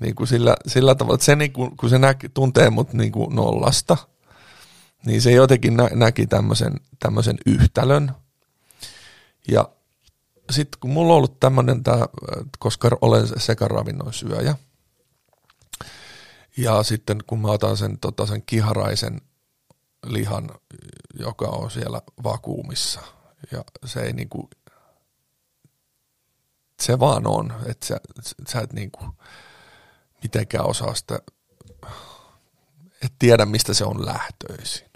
Niin 0.00 0.14
kuin 0.14 0.26
sillä, 0.26 0.56
sillä 0.66 0.94
tavalla, 0.94 1.14
että 1.14 1.24
se 1.24 1.36
niin 1.36 1.52
kuin, 1.52 1.76
kun 1.76 1.90
se 1.90 1.98
näki, 1.98 2.28
tuntee 2.28 2.70
mut 2.70 2.92
niin 2.92 3.12
kuin 3.12 3.34
nollasta, 3.34 3.96
niin 5.06 5.22
se 5.22 5.32
jotenkin 5.32 5.76
nä, 5.76 5.88
näki 5.94 6.26
tämmöisen, 6.26 6.72
tämmöisen 6.98 7.38
yhtälön. 7.46 8.12
Ja 9.48 9.68
sitten 10.50 10.80
kun 10.80 10.90
mulla 10.90 11.12
on 11.12 11.16
ollut 11.16 11.40
tämmöinen, 11.40 11.82
koska 12.58 12.90
olen 13.00 13.28
sekaravinnon 13.36 14.12
syöjä, 14.12 14.56
ja 16.56 16.82
sitten 16.82 17.18
kun 17.26 17.40
mä 17.40 17.48
otan 17.48 17.76
sen, 17.76 17.98
tota, 17.98 18.26
sen 18.26 18.42
kiharaisen 18.46 19.20
lihan, 20.06 20.50
joka 21.18 21.46
on 21.46 21.70
siellä 21.70 22.02
vakuumissa, 22.24 23.00
ja 23.52 23.64
se 23.84 24.00
ei 24.02 24.12
niinku, 24.12 24.50
se 26.80 26.98
vaan 26.98 27.26
on, 27.26 27.54
että 27.66 27.86
sä, 27.86 28.00
sä 28.48 28.60
et 28.60 28.72
niinku 28.72 29.04
mitenkään 30.22 30.66
osaa 30.66 30.94
sitä, 30.94 31.18
et 33.02 33.12
tiedä 33.18 33.46
mistä 33.46 33.74
se 33.74 33.84
on 33.84 34.06
lähtöisin. 34.06 34.86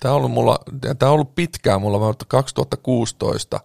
Tämä 0.00 0.14
on 0.14 0.16
ollut, 0.16 0.32
mulla, 0.32 0.58
tämä 0.98 1.10
on 1.10 1.14
ollut 1.14 1.34
pitkään 1.34 1.80
mulla, 1.80 1.98
mutta 1.98 2.24
2016 2.28 3.60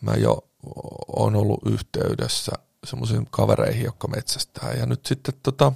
mä 0.00 0.14
jo 0.14 0.48
on 1.16 1.36
ollut 1.36 1.60
yhteydessä 1.66 2.52
semmoisiin 2.84 3.26
kavereihin, 3.30 3.84
jotka 3.84 4.08
metsästää. 4.08 4.72
Ja 4.72 4.86
nyt 4.86 5.06
sitten 5.06 5.34
tota, 5.42 5.72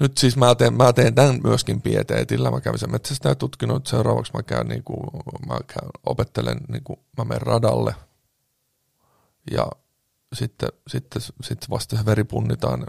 nyt 0.00 0.18
siis 0.18 0.36
mä 0.36 0.54
teen, 0.54 0.74
mä 0.74 0.92
teen 0.92 1.14
tämän 1.14 1.40
myöskin 1.44 1.82
pieteetillä. 1.82 2.50
Mä 2.50 2.60
kävin 2.60 2.78
sen 2.78 2.92
metsästä 2.92 3.34
tutkinut. 3.34 3.86
Seuraavaksi 3.86 4.32
mä 4.34 4.42
käyn, 4.42 4.68
niin 4.68 4.84
kuin, 4.84 5.00
mä 5.46 5.58
käyn 5.66 5.90
opettelen, 6.06 6.60
niin 6.68 6.84
kuin, 6.84 7.00
mä 7.18 7.24
menen 7.24 7.42
radalle. 7.42 7.94
Ja 9.50 9.66
sitten, 10.32 10.68
sitten, 10.88 11.22
sitten 11.22 11.70
vasta 11.70 11.96
se 11.96 12.04
veri 12.06 12.24
punnitaan, 12.24 12.86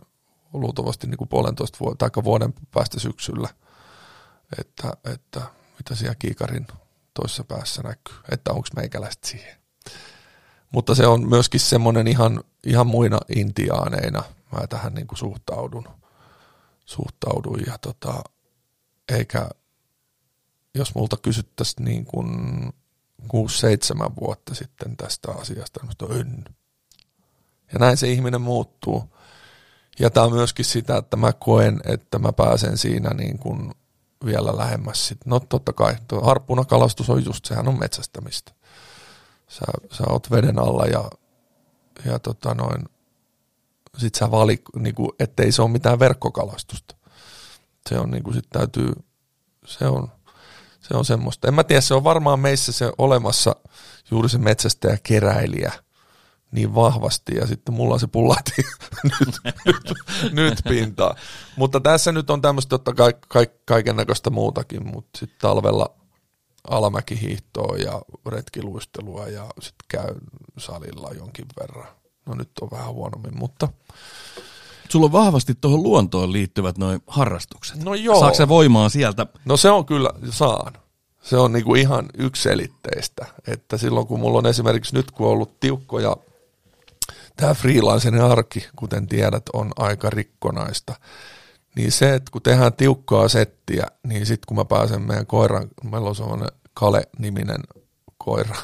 luultavasti 0.53 1.07
niin 1.07 1.17
kuin 1.17 1.27
puolentoista 1.27 1.77
vuoden, 1.79 1.97
tai 1.97 2.09
vuoden 2.23 2.53
päästä 2.71 2.99
syksyllä, 2.99 3.49
että, 4.59 4.91
että 5.13 5.41
mitä 5.77 5.95
siellä 5.95 6.15
kiikarin 6.15 6.67
toisessa 7.13 7.43
päässä 7.43 7.81
näkyy, 7.81 8.15
että 8.31 8.51
onko 8.51 8.67
meikäläistä 8.75 9.27
siihen. 9.27 9.55
Mutta 10.71 10.95
se 10.95 11.07
on 11.07 11.29
myöskin 11.29 11.59
semmoinen 11.59 12.07
ihan, 12.07 12.43
ihan 12.65 12.87
muina 12.87 13.19
intiaaneina, 13.35 14.23
mä 14.51 14.67
tähän 14.67 14.93
niin 14.93 15.07
kuin 15.07 15.19
suhtaudun, 15.19 16.00
suhtaudun 16.91 17.59
ja 17.67 17.77
tota, 17.77 18.23
eikä 19.09 19.49
jos 20.75 20.95
multa 20.95 21.17
kysyttäisiin 21.17 21.85
niin 21.85 22.05
kuin 22.05 22.29
6-7 23.23 23.27
vuotta 24.21 24.55
sitten 24.55 24.97
tästä 24.97 25.31
asiasta, 25.31 25.79
niin 25.83 26.19
en. 26.19 26.45
Ja 27.73 27.79
näin 27.79 27.97
se 27.97 28.11
ihminen 28.11 28.41
muuttuu. 28.41 29.03
Ja 29.99 30.09
tämä 30.09 30.25
on 30.25 30.33
myöskin 30.33 30.65
sitä, 30.65 30.97
että 30.97 31.17
mä 31.17 31.33
koen, 31.33 31.81
että 31.85 32.19
mä 32.19 32.31
pääsen 32.33 32.77
siinä 32.77 33.09
niin 33.09 33.37
kuin 33.39 33.71
vielä 34.25 34.57
lähemmäs. 34.57 35.07
Sit. 35.07 35.25
No 35.25 35.39
totta 35.39 35.73
kai, 35.73 35.95
tuo 36.07 36.21
harppunakalastus 36.21 37.09
on 37.09 37.25
just, 37.25 37.45
sehän 37.45 37.67
on 37.67 37.79
metsästämistä. 37.79 38.51
Sä, 39.47 39.65
sä 39.91 40.03
oot 40.09 40.31
veden 40.31 40.59
alla 40.59 40.85
ja, 40.85 41.09
ja 42.05 42.19
tota 42.19 42.53
noin, 42.53 42.85
sit 43.97 44.15
sä 44.15 44.31
vali, 44.31 44.61
niin 44.75 44.95
kuin, 44.95 45.09
ettei 45.19 45.51
se 45.51 45.61
ole 45.61 45.71
mitään 45.71 45.99
verkkokalastusta. 45.99 46.95
Se 47.89 47.99
on 47.99 48.11
niin 48.11 48.23
kuin 48.23 48.33
sit 48.33 48.49
täytyy, 48.49 48.93
se 49.65 49.87
on, 49.87 50.11
se 50.81 50.97
on 50.97 51.05
semmoista. 51.05 51.47
En 51.47 51.53
mä 51.53 51.63
tiedä, 51.63 51.81
se 51.81 51.93
on 51.93 52.03
varmaan 52.03 52.39
meissä 52.39 52.71
se 52.71 52.91
olemassa 52.97 53.55
juuri 54.11 54.29
se 54.29 54.37
metsästäjä 54.37 54.97
keräilijä 55.03 55.71
niin 56.51 56.75
vahvasti 56.75 57.35
ja 57.35 57.47
sitten 57.47 57.75
mulla 57.75 57.99
se 57.99 58.07
pullati 58.07 58.51
nyt, 59.19 59.55
nyt, 59.65 59.93
nyt 60.31 60.59
pintaa. 60.69 61.15
Mutta 61.55 61.79
tässä 61.79 62.11
nyt 62.11 62.29
on 62.29 62.41
tämmöistä 62.41 62.69
totta 62.69 62.93
kai, 62.93 63.13
kai, 63.27 63.47
kaiken 63.65 63.95
näköistä 63.95 64.29
muutakin, 64.29 64.87
mutta 64.87 65.19
sitten 65.19 65.39
talvella 65.41 65.95
alamäkihiihtoa 66.69 67.77
ja 67.77 68.01
retkiluistelua 68.25 69.27
ja 69.27 69.49
sitten 69.59 69.85
käy 69.87 70.15
salilla 70.57 71.09
jonkin 71.17 71.45
verran. 71.59 72.00
No 72.25 72.33
nyt 72.33 72.51
on 72.61 72.71
vähän 72.71 72.93
huonommin, 72.93 73.37
mutta... 73.37 73.67
Sulla 74.89 75.05
on 75.05 75.11
vahvasti 75.11 75.55
tuohon 75.61 75.83
luontoon 75.83 76.33
liittyvät 76.33 76.77
noin 76.77 77.01
harrastukset. 77.07 77.83
No 77.83 77.93
joo. 77.93 78.19
Saatko 78.19 78.47
voimaa 78.47 78.89
sieltä? 78.89 79.25
No 79.45 79.57
se 79.57 79.69
on 79.69 79.85
kyllä, 79.85 80.09
saan. 80.29 80.73
Se 81.21 81.37
on 81.37 81.51
niinku 81.51 81.75
ihan 81.75 82.05
ykselitteistä, 82.17 83.25
että 83.47 83.77
silloin 83.77 84.07
kun 84.07 84.19
mulla 84.19 84.37
on 84.37 84.45
esimerkiksi 84.45 84.95
nyt 84.95 85.11
kun 85.11 85.27
on 85.27 85.33
ollut 85.33 85.59
tiukkoja, 85.59 86.17
tämä 87.35 87.53
freelancerin 87.53 88.21
arki, 88.21 88.67
kuten 88.75 89.07
tiedät, 89.07 89.43
on 89.53 89.71
aika 89.77 90.09
rikkonaista, 90.09 90.95
niin 91.75 91.91
se, 91.91 92.13
että 92.13 92.31
kun 92.31 92.41
tehdään 92.41 92.73
tiukkaa 92.73 93.27
settiä, 93.27 93.87
niin 94.07 94.25
sitten 94.25 94.45
kun 94.47 94.57
mä 94.57 94.65
pääsen 94.65 95.01
meidän 95.01 95.27
koiran, 95.27 95.67
meillä 95.83 96.09
on 96.09 96.15
semmoinen 96.15 96.49
Kale-niminen 96.73 97.61
koira, 98.17 98.55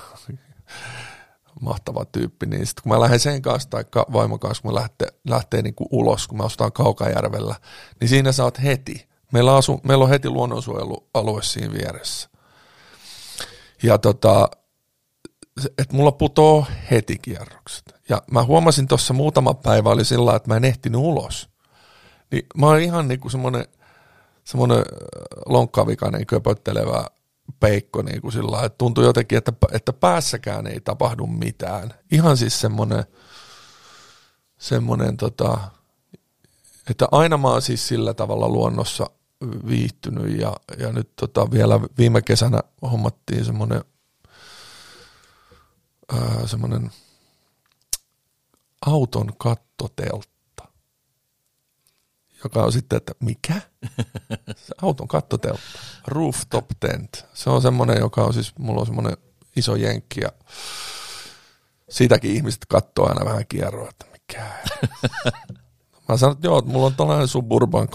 mahtava 1.62 2.06
tyyppi, 2.06 2.46
niin 2.46 2.66
sitten 2.68 2.84
kun 2.84 2.92
mä 2.92 3.00
lähden 3.00 3.20
sen 3.20 3.42
kanssa 3.42 3.70
tai 3.70 3.84
vaimon 4.14 4.40
kanssa, 4.40 4.62
kun 4.62 4.72
mä 4.72 4.80
lähtee, 4.80 5.08
lähtee 5.28 5.62
niin 5.62 5.76
kuin 5.76 5.88
ulos, 5.92 6.28
kun 6.28 6.38
mä 6.38 6.44
asutaan 6.44 6.72
Kaukajärvellä, 6.72 7.56
niin 8.00 8.10
siinä 8.10 8.32
saat 8.32 8.64
heti. 8.64 9.08
Meillä, 9.34 9.56
asu, 9.56 9.82
meillä 9.84 10.04
on 10.04 10.10
heti 10.10 10.30
luonnonsuojelualue 10.30 11.44
siinä 11.44 11.74
vieressä. 11.74 12.30
Ja 13.84 13.98
tota, 13.98 14.50
että 15.66 15.96
mulla 15.96 16.12
putoo 16.12 16.66
heti 16.92 17.18
kierrokset. 17.22 17.96
Ja 18.10 18.22
mä 18.32 18.44
huomasin 18.44 18.88
tuossa 18.88 19.14
muutama 19.14 19.54
päivä 19.54 19.90
oli 19.90 20.06
sillä 20.06 20.36
että 20.36 20.50
mä 20.50 20.58
en 20.58 20.66
ehtinyt 20.66 21.02
ulos. 21.02 21.50
Niin 22.32 22.46
mä 22.58 22.66
oon 22.66 22.82
ihan 22.82 23.08
niinku 23.08 23.30
semmonen, 23.30 23.66
semmonen 24.44 24.84
lonkkavikainen 25.46 26.26
köpöttelevä 26.26 27.06
peikko 27.60 28.02
niin 28.02 28.22
kuin 28.22 28.32
sillä 28.32 28.66
että 28.66 28.78
tuntui 28.78 29.06
jotenkin, 29.06 29.38
että, 29.38 29.54
että 29.72 29.94
päässäkään 29.94 30.68
ei 30.68 30.82
tapahdu 30.82 31.28
mitään. 31.28 31.94
Ihan 32.12 32.38
siis 32.38 32.60
semmoinen, 32.60 33.04
semmoinen 34.58 35.18
tota, 35.18 35.58
että 36.90 37.08
aina 37.12 37.38
mä 37.38 37.48
oon 37.48 37.62
siis 37.62 37.88
sillä 37.88 38.14
tavalla 38.14 38.50
luonnossa 38.50 39.10
viihtynyt 39.68 40.40
ja, 40.40 40.56
ja 40.78 40.92
nyt 40.92 41.16
tota 41.16 41.52
vielä 41.52 41.82
viime 41.98 42.22
kesänä 42.22 42.60
hommattiin 42.82 43.46
semmoinen 43.46 43.84
semmoinen 46.46 46.92
auton 48.86 49.34
kattoteltta, 49.38 50.37
joka 52.44 52.64
on 52.64 52.72
sitten, 52.72 52.98
että 52.98 53.14
mikä? 53.20 53.62
Se 54.56 54.76
auton 54.82 55.08
kattoteltta, 55.08 55.80
rooftop 56.08 56.66
tent. 56.80 57.26
Se 57.34 57.50
on 57.50 57.62
semmoinen, 57.62 57.98
joka 58.00 58.24
on 58.24 58.34
siis, 58.34 58.54
mulla 58.60 58.80
on 58.80 58.86
semmoinen 58.86 59.18
iso 59.56 59.76
jenkki 59.76 60.22
ja 60.22 60.32
siitäkin 61.90 62.32
ihmiset 62.32 62.66
katsoo 62.70 63.10
aina 63.10 63.26
vähän 63.26 63.46
kierroa, 63.50 63.90
että 63.90 64.06
mikä. 64.12 64.46
Mä 66.10 66.18
sanoin, 66.18 66.36
että 66.36 66.48
joo, 66.48 66.58
että 66.58 66.72
mulla 66.72 66.86
on 66.86 66.96
tällainen 66.96 67.28
Suburban 67.28 67.88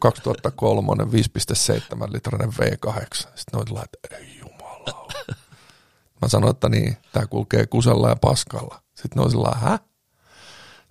2003 0.00 1.04
5,7 1.04 2.12
litrainen 2.12 2.48
V8. 2.48 3.14
Sitten 3.14 3.40
ne 3.52 3.58
on 3.58 3.84
että 3.84 4.16
ei 4.16 4.38
jumala. 4.38 5.08
Mä 6.22 6.28
sanoin, 6.28 6.50
että 6.50 6.68
niin, 6.68 6.96
tämä 7.12 7.26
kulkee 7.26 7.66
kusella 7.66 8.08
ja 8.08 8.16
paskalla. 8.16 8.82
Sitten 8.94 9.10
ne 9.16 9.22
on 9.22 9.30
sillä 9.30 9.52
hä? 9.54 9.78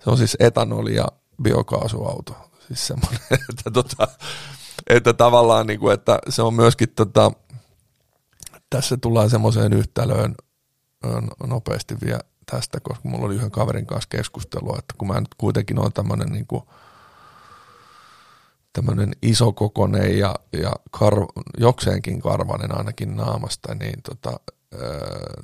Se 0.04 0.10
on 0.10 0.18
siis 0.18 0.36
etanoli- 0.40 0.94
ja 0.94 1.06
biokaasuauto. 1.42 2.49
Siis 2.70 2.86
semmoinen, 2.86 3.20
että, 3.50 3.70
tota, 3.70 4.08
että 4.86 5.12
tavallaan 5.12 5.66
niin 5.66 5.80
kuin, 5.80 5.94
että 5.94 6.18
se 6.28 6.42
on 6.42 6.54
myöskin 6.54 6.88
tota, 6.88 7.32
tässä 8.70 8.96
tullaan 8.96 9.30
semmoiseen 9.30 9.72
yhtälöön 9.72 10.34
nopeasti 11.46 11.94
vielä 12.04 12.20
tästä, 12.50 12.80
koska 12.80 13.08
mulla 13.08 13.26
oli 13.26 13.34
yhden 13.34 13.50
kaverin 13.50 13.86
kanssa 13.86 14.08
keskustelua, 14.08 14.76
että 14.78 14.94
kun 14.98 15.08
mä 15.08 15.20
nyt 15.20 15.34
kuitenkin 15.38 15.78
olen 15.78 15.92
tämmöinen 15.92 16.28
niin 16.28 16.46
kuin, 16.46 16.62
tämmöinen 18.72 19.12
isokokonen 19.22 20.18
ja, 20.18 20.34
ja 20.52 20.72
kar, 20.90 21.14
jokseenkin 21.58 22.20
karvanen 22.20 22.78
ainakin 22.78 23.16
naamasta, 23.16 23.74
niin 23.74 24.02
tota, 24.02 24.40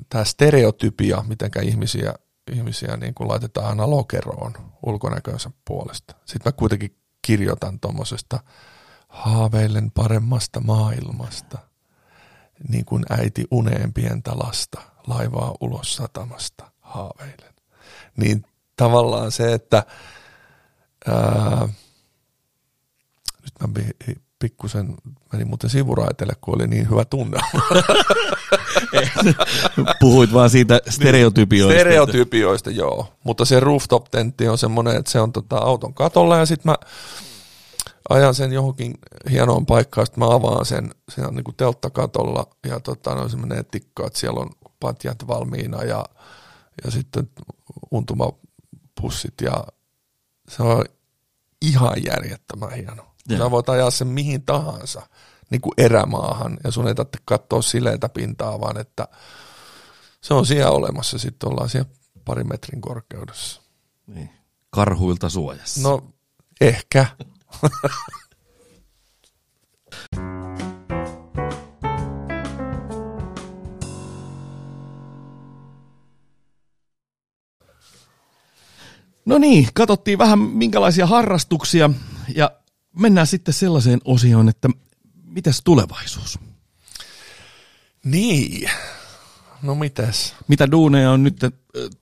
tämä 0.09 0.23
stereotypia, 0.23 1.23
miten 1.27 1.51
ihmisiä, 1.63 2.13
ihmisiä 2.51 2.97
niin 2.97 3.13
kuin 3.13 3.27
laitetaan 3.27 3.67
aina 3.67 3.89
lokeroon 3.89 4.53
puolesta. 5.65 6.15
Sitten 6.25 6.49
mä 6.49 6.57
kuitenkin 6.57 6.97
kirjoitan 7.27 7.79
tuommoisesta 7.79 8.39
haaveilen 9.07 9.91
paremmasta 9.91 10.59
maailmasta, 10.59 11.57
niin 12.69 12.85
kuin 12.85 13.05
äiti 13.09 13.45
uneen 13.51 13.93
pientä 13.93 14.31
lasta 14.35 14.81
laivaa 15.07 15.55
ulos 15.61 15.95
satamasta 15.95 16.71
haaveilen. 16.81 17.53
Niin 18.17 18.45
tavallaan 18.75 19.31
se, 19.31 19.53
että 19.53 19.83
ää, 21.07 21.69
nyt 23.43 23.53
mä 23.59 23.83
pikkusen 24.39 24.95
meni 25.31 25.45
muuten 25.45 25.69
sivuraitelle, 25.69 26.33
kun 26.41 26.55
oli 26.55 26.67
niin 26.67 26.89
hyvä 26.89 27.05
tunne. 27.05 27.39
Puhuit 29.99 30.33
vaan 30.33 30.49
siitä 30.49 30.79
stereotypioista. 30.89 31.79
Stereotypioista, 31.79 32.71
joo. 32.71 33.13
Mutta 33.23 33.45
se 33.45 33.59
rooftop-tentti 33.59 34.47
on 34.47 34.57
semmoinen, 34.57 34.95
että 34.95 35.11
se 35.11 35.19
on 35.19 35.31
tota 35.31 35.57
auton 35.57 35.93
katolla 35.93 36.37
ja 36.37 36.45
sitten 36.45 36.71
mä 36.71 36.75
ajan 38.09 38.35
sen 38.35 38.53
johonkin 38.53 38.93
hienoon 39.31 39.65
paikkaan, 39.65 40.07
sitten 40.07 40.23
mä 40.23 40.33
avaan 40.33 40.65
sen, 40.65 40.91
se 41.09 41.21
on 41.21 41.35
niinku 41.35 41.51
telttakatolla 41.51 42.47
ja 42.67 42.79
tota, 42.79 43.15
no 43.15 43.29
semmoinen 43.29 43.65
tikka, 43.71 44.07
että 44.07 44.19
siellä 44.19 44.39
on 44.39 44.49
patjat 44.79 45.27
valmiina 45.27 45.83
ja, 45.83 46.05
ja 46.83 46.91
sitten 46.91 47.29
untumapussit 47.91 49.41
ja 49.41 49.63
se 50.49 50.63
on 50.63 50.85
ihan 51.61 51.93
järjettömän 52.05 52.71
hieno. 52.71 53.05
Ja. 53.29 53.37
Sä 53.37 53.51
voit 53.51 53.69
ajaa 53.69 53.91
sen 53.91 54.07
mihin 54.07 54.41
tahansa 54.41 55.01
niin 55.49 55.61
kuin 55.61 55.73
erämaahan 55.77 56.57
ja 56.63 56.71
sun 56.71 56.87
ei 56.87 56.95
tarvitse 56.95 57.19
katsoa 57.25 57.61
sileitä 57.61 58.09
pintaa, 58.09 58.59
vaan 58.59 58.77
että 58.77 59.07
se 60.21 60.33
on 60.33 60.45
siellä 60.45 60.71
olemassa. 60.71 61.17
Sitten 61.17 61.49
ollaan 61.49 61.69
siellä 61.69 61.89
pari 62.25 62.43
metrin 62.43 62.81
korkeudessa. 62.81 63.61
Niin. 64.07 64.29
Karhuilta 64.69 65.29
suojassa. 65.29 65.81
No 65.81 66.03
ehkä. 66.61 67.05
No 79.25 79.37
niin, 79.37 79.67
katsottiin 79.73 80.17
vähän 80.17 80.39
minkälaisia 80.39 81.05
harrastuksia 81.05 81.89
ja 82.35 82.51
mennään 82.99 83.27
sitten 83.27 83.53
sellaiseen 83.53 83.99
osioon, 84.05 84.49
että 84.49 84.69
mitäs 85.37 85.61
tulevaisuus? 85.63 86.39
Niin, 88.03 88.69
no 89.61 89.75
mitäs? 89.75 90.35
Mitä 90.47 90.71
duuneja 90.71 91.11
on 91.11 91.23
nyt 91.23 91.37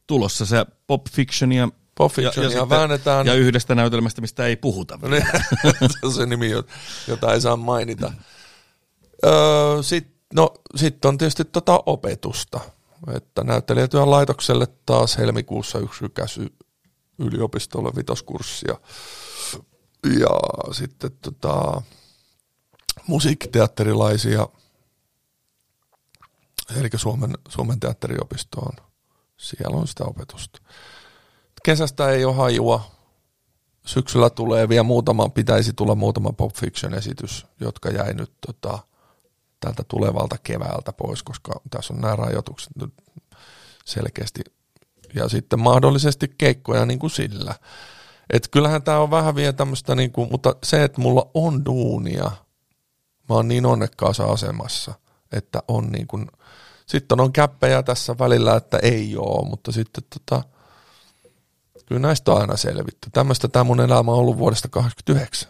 tulossa? 0.08 0.46
Se 0.46 0.66
Pop 0.88 1.06
Fictionia 1.12 1.70
Pop 1.98 2.12
Fictionia 2.12 2.50
sitten- 2.50 2.70
väännetään. 2.70 3.28
Ja 3.28 3.34
yhdestä 3.34 3.76
näytelmästä, 3.76 4.22
mistä 4.22 4.46
ei 4.46 4.56
puhuta. 4.56 5.00
No 5.02 5.08
niin, 5.10 5.26
se 5.92 6.06
on 6.06 6.14
se 6.14 6.26
nimi, 6.26 6.50
jo- 6.50 6.64
jota 7.08 7.34
ei 7.34 7.42
saa 7.42 7.56
mainita. 7.56 8.12
Öö, 9.26 9.84
Sitten 9.84 10.16
no, 10.34 10.54
sit 10.76 11.06
on 11.06 11.18
tietysti 11.18 11.46
tota 11.46 11.84
opetusta. 11.86 12.60
Että 13.16 13.44
näyttelijätyön 13.44 14.12
laitokselle 14.12 14.68
taas 14.86 15.18
helmikuussa 15.18 15.80
yksi 15.80 16.02
rykäsy 16.02 16.54
yliopistolle 17.20 17.92
vitoskurssia. 17.96 18.76
Ja 20.20 20.30
sitten 20.74 21.12
tota, 21.22 21.82
musiikkiteatterilaisia, 23.08 24.48
eli 26.76 26.90
Suomen, 26.96 27.34
Suomen 27.50 27.80
teatteriopisto 27.80 28.62
on, 28.62 28.86
siellä 29.38 29.78
on 29.78 29.88
sitä 29.88 30.04
opetusta. 30.04 30.62
Kesästä 31.64 32.10
ei 32.10 32.26
ole 32.26 32.36
hajua, 32.36 32.92
syksyllä 33.86 34.30
tulee 34.30 34.70
vielä 34.70 34.84
muutama, 34.84 35.30
pitäisi 35.30 35.74
tulla 35.74 35.96
muutama 35.96 36.34
Pop 36.34 36.56
Fiction-esitys, 36.56 37.46
jotka 37.60 37.90
jäi 37.90 38.14
nyt 38.14 38.32
tota, 38.48 38.80
tältä 39.60 39.84
tulevalta 39.88 40.38
keväältä 40.44 40.94
pois, 40.94 41.24
koska 41.24 41.62
tässä 41.70 41.94
on 41.94 42.02
nämä 42.02 42.16
rajoitukset 42.16 42.76
nyt 42.76 42.94
selkeästi. 43.86 44.42
Ja 45.14 45.30
sitten 45.30 45.60
mahdollisesti 45.60 46.36
keikkoja 46.38 46.86
niin 46.86 47.00
kuin 47.00 47.12
sillä. 47.12 47.56
Et 48.30 48.48
kyllähän 48.48 48.84
tämä 48.84 49.00
on 49.00 49.12
vähän 49.12 49.36
vielä 49.36 49.54
tämmöistä, 49.54 49.96
niin 49.96 50.12
kuin, 50.12 50.32
mutta 50.32 50.56
se, 50.64 50.84
että 50.84 51.02
mulla 51.02 51.32
on 51.34 51.66
duunia, 51.66 52.32
mä 53.30 53.36
oon 53.36 53.48
niin 53.48 53.66
onnekkaassa 53.66 54.26
asemassa, 54.26 54.94
että 55.32 55.64
on 55.68 55.92
niin 55.92 56.08
kuin, 56.08 56.28
sitten 56.86 57.20
on 57.20 57.34
käppejä 57.34 57.84
tässä 57.84 58.16
välillä, 58.20 58.56
että 58.56 58.78
ei 58.78 59.16
oo, 59.18 59.46
mutta 59.46 59.72
sitten 59.72 60.04
tota, 60.10 60.44
Kyllä 61.86 62.02
näistä 62.02 62.32
on 62.32 62.42
aina 62.42 62.58
selvitty. 62.58 63.10
Tämmöistä 63.12 63.48
tämä 63.48 63.64
mun 63.64 63.82
elämä 63.82 64.12
on 64.12 64.18
ollut 64.18 64.38
vuodesta 64.38 64.68
89. 64.68 65.50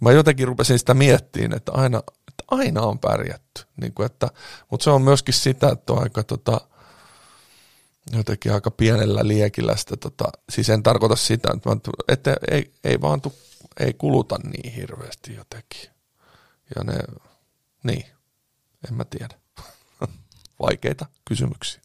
Mä 0.00 0.12
jotenkin 0.12 0.48
rupesin 0.48 0.78
sitä 0.78 0.94
miettiin, 0.94 1.54
että 1.56 1.72
aina, 1.72 1.98
että 2.28 2.44
aina 2.48 2.82
on 2.82 2.98
pärjätty. 2.98 3.62
Niin 3.76 3.94
kuin 3.94 4.06
että, 4.06 4.28
mutta 4.70 4.84
se 4.84 4.90
on 4.90 5.02
myöskin 5.02 5.34
sitä, 5.34 5.68
että 5.68 5.92
on 5.92 6.02
aika 6.02 6.22
tota, 6.22 6.60
jotenkin 8.12 8.52
aika 8.52 8.70
pienellä 8.70 9.20
liekillä 9.28 9.76
sitä, 9.76 9.96
tota, 9.96 10.24
siis 10.50 10.70
en 10.70 10.82
tarkoita 10.82 11.16
sitä, 11.16 11.48
että, 11.56 11.68
mä, 11.68 11.76
että 12.08 12.36
ei, 12.50 12.72
ei 12.84 13.00
vaan 13.00 13.20
tu, 13.20 13.32
ei 13.80 13.94
kuluta 13.94 14.38
niin 14.38 14.72
hirveästi 14.72 15.34
jotenkin. 15.34 15.95
Ja 16.74 16.84
ne, 16.84 16.98
niin, 17.82 18.06
en 18.88 18.94
mä 18.94 19.04
tiedä. 19.04 19.34
Vaikeita 20.60 21.06
kysymyksiä. 21.24 21.80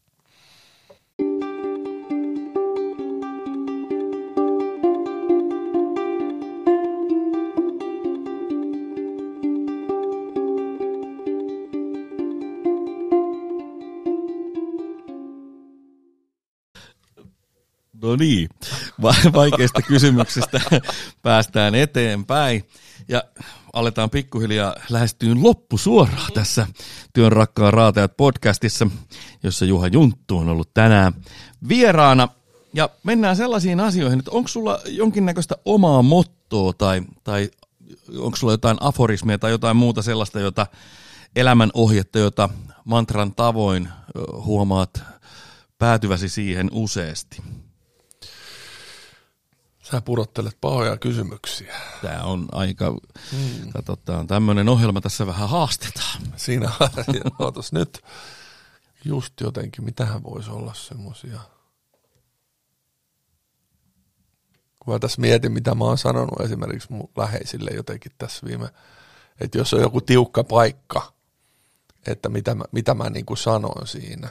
No 18.02 18.16
niin, 18.16 18.48
Va- 19.02 19.32
vaikeista 19.32 19.82
kysymyksistä 19.82 20.60
päästään 21.22 21.74
eteenpäin 21.74 22.64
ja 23.12 23.24
aletaan 23.72 24.10
pikkuhiljaa 24.10 24.76
lähestyyn 24.90 25.42
loppusuoraa 25.42 26.28
tässä 26.34 26.66
Työn 27.12 27.32
rakkaan 27.32 27.74
raatajat 27.74 28.16
podcastissa, 28.16 28.86
jossa 29.42 29.64
Juha 29.64 29.86
Junttu 29.86 30.38
on 30.38 30.48
ollut 30.48 30.74
tänään 30.74 31.12
vieraana. 31.68 32.28
Ja 32.74 32.88
mennään 33.02 33.36
sellaisiin 33.36 33.80
asioihin, 33.80 34.18
että 34.18 34.30
onko 34.30 34.48
sulla 34.48 34.80
jonkinnäköistä 34.86 35.54
omaa 35.64 36.02
mottoa 36.02 36.72
tai, 36.72 37.02
tai 37.24 37.50
onko 38.18 38.36
sulla 38.36 38.52
jotain 38.52 38.76
aforismia 38.80 39.38
tai 39.38 39.50
jotain 39.50 39.76
muuta 39.76 40.02
sellaista, 40.02 40.40
jota 40.40 40.66
elämän 41.36 41.70
ohjetta, 41.74 42.18
jota 42.18 42.48
mantran 42.84 43.34
tavoin 43.34 43.88
huomaat 44.44 45.02
päätyväsi 45.78 46.28
siihen 46.28 46.68
useasti? 46.72 47.42
Sä 49.82 50.00
pudottelet 50.00 50.56
pahoja 50.60 50.96
kysymyksiä. 50.96 51.76
Tämä 52.02 52.22
on 52.22 52.48
aika, 52.52 52.90
mm. 53.32 53.72
katsotaan, 53.72 54.26
tämmöinen 54.26 54.68
ohjelma 54.68 55.00
tässä 55.00 55.26
vähän 55.26 55.48
haastetaan. 55.48 56.20
Siinä, 56.36 56.72
ootas 57.38 57.72
nyt, 57.72 58.04
just 59.04 59.40
jotenkin, 59.40 59.84
mitähän 59.84 60.22
voisi 60.22 60.50
olla 60.50 60.74
semmosia. 60.74 61.40
Kun 64.78 64.94
mä 64.94 64.98
tässä 64.98 65.20
mietin, 65.20 65.52
mitä 65.52 65.74
mä 65.74 65.84
oon 65.84 65.98
sanonut 65.98 66.40
esimerkiksi 66.40 66.92
mun 66.92 67.10
läheisille 67.16 67.70
jotenkin 67.70 68.12
tässä 68.18 68.46
viime, 68.46 68.68
että 69.40 69.58
jos 69.58 69.74
on 69.74 69.80
joku 69.80 70.00
tiukka 70.00 70.44
paikka, 70.44 71.12
että 72.06 72.28
mitä 72.28 72.54
mä, 72.54 72.64
mitä 72.72 72.94
mä 72.94 73.10
niin 73.10 73.26
kuin 73.26 73.38
sanon 73.38 73.86
siinä. 73.86 74.28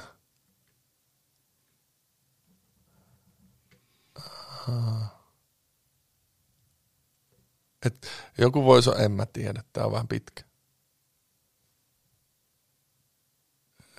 Et 7.85 8.07
joku 8.37 8.65
voisi, 8.65 8.89
en 8.99 9.11
mä 9.11 9.25
tiedä, 9.25 9.63
tämä 9.73 9.85
on 9.85 9.91
vähän 9.91 10.07
pitkä. 10.07 10.43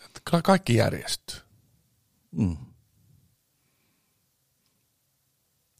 Et 0.04 0.20
ka- 0.30 0.42
kaikki 0.42 0.74
järjestyy. 0.74 1.40
Mm. 2.30 2.56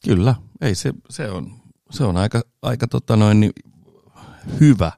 Kyllä, 0.04 0.34
ei 0.60 0.74
se, 0.74 0.92
se 1.10 1.30
on, 1.30 1.60
se 1.90 2.04
on 2.04 2.16
aika, 2.16 2.42
aika 2.62 2.88
tota 2.88 3.16
noin, 3.16 3.40
niin 3.40 3.52
hyvä, 4.60 4.92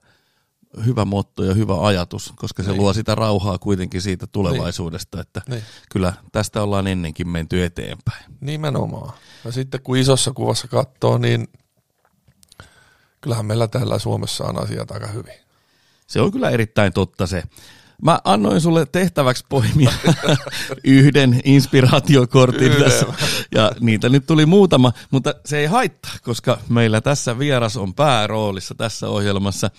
hyvä 0.85 1.05
motto 1.05 1.45
ja 1.45 1.55
hyvä 1.55 1.87
ajatus, 1.87 2.33
koska 2.37 2.63
se 2.63 2.71
Niin. 2.71 2.81
luo 2.81 2.93
sitä 2.93 3.15
rauhaa 3.15 3.59
kuitenkin 3.59 4.03
siitä 4.03 4.27
tulevaisuudesta, 4.27 5.21
että 5.21 5.43
Niin. 5.49 5.63
kyllä 5.91 6.13
tästä 6.33 6.63
ollaan 6.63 6.87
ennenkin 6.87 7.29
menty 7.29 7.65
eteenpäin. 7.65 8.25
Nimenomaan. 8.41 9.13
Ja 9.45 9.53
sitten 9.53 9.83
kun 9.83 9.97
isossa 9.97 10.33
kuvassa 10.33 10.69
katsoo, 10.69 11.19
niin 11.19 11.49
kyllähän 13.25 13.47
meillä 13.47 13.69
täällä 13.69 13.99
Suomessa 13.99 14.45
on 14.45 14.63
asiat 14.63 14.91
aika 14.91 15.07
hyvin. 15.07 15.35
Se 16.07 16.21
on 16.21 16.33
kyllä 16.33 16.51
erittäin 16.51 16.93
totta 16.93 17.27
se. 17.27 17.43
Mä 18.03 18.21
annoin 18.25 18.61
sulle 18.61 18.87
tehtäväksi 18.87 19.45
poimia 19.49 19.93
yhden 20.85 21.41
inspiraatiokortin 21.45 22.73
Yhden. 22.73 22.83
tässä, 22.83 23.07
ja 23.55 23.73
niitä 23.81 24.09
nyt 24.09 24.27
tuli 24.27 24.47
muutama, 24.47 24.93
mutta 25.11 25.35
se 25.45 25.59
ei 25.59 25.67
haittaa, 25.67 26.13
koska 26.23 26.59
meillä 26.69 27.01
tässä 27.01 27.39
vieras 27.39 27.77
on 27.77 27.95
pääroolissa 27.95 28.75
tässä 28.75 29.09
ohjelmassa, 29.09 29.71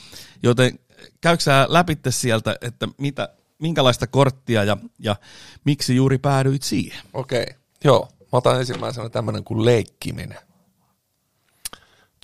joten 0.44 0.80
käyksää 1.22 1.66
läpitte 1.70 2.12
sieltä, 2.12 2.56
että 2.62 2.88
mitä, 2.98 3.30
minkälaista 3.60 4.08
korttia 4.08 4.64
ja, 4.64 4.78
ja 5.00 5.16
miksi 5.64 5.96
juuri 5.96 6.18
päädyit 6.18 6.64
siihen? 6.64 7.04
Okei, 7.14 7.46
joo. 7.84 8.10
Mä 8.22 8.38
otan 8.38 8.60
ensimmäisenä 8.60 9.10
tämmöinen 9.10 9.44
kuin 9.44 9.66
leikkiminen. 9.66 10.40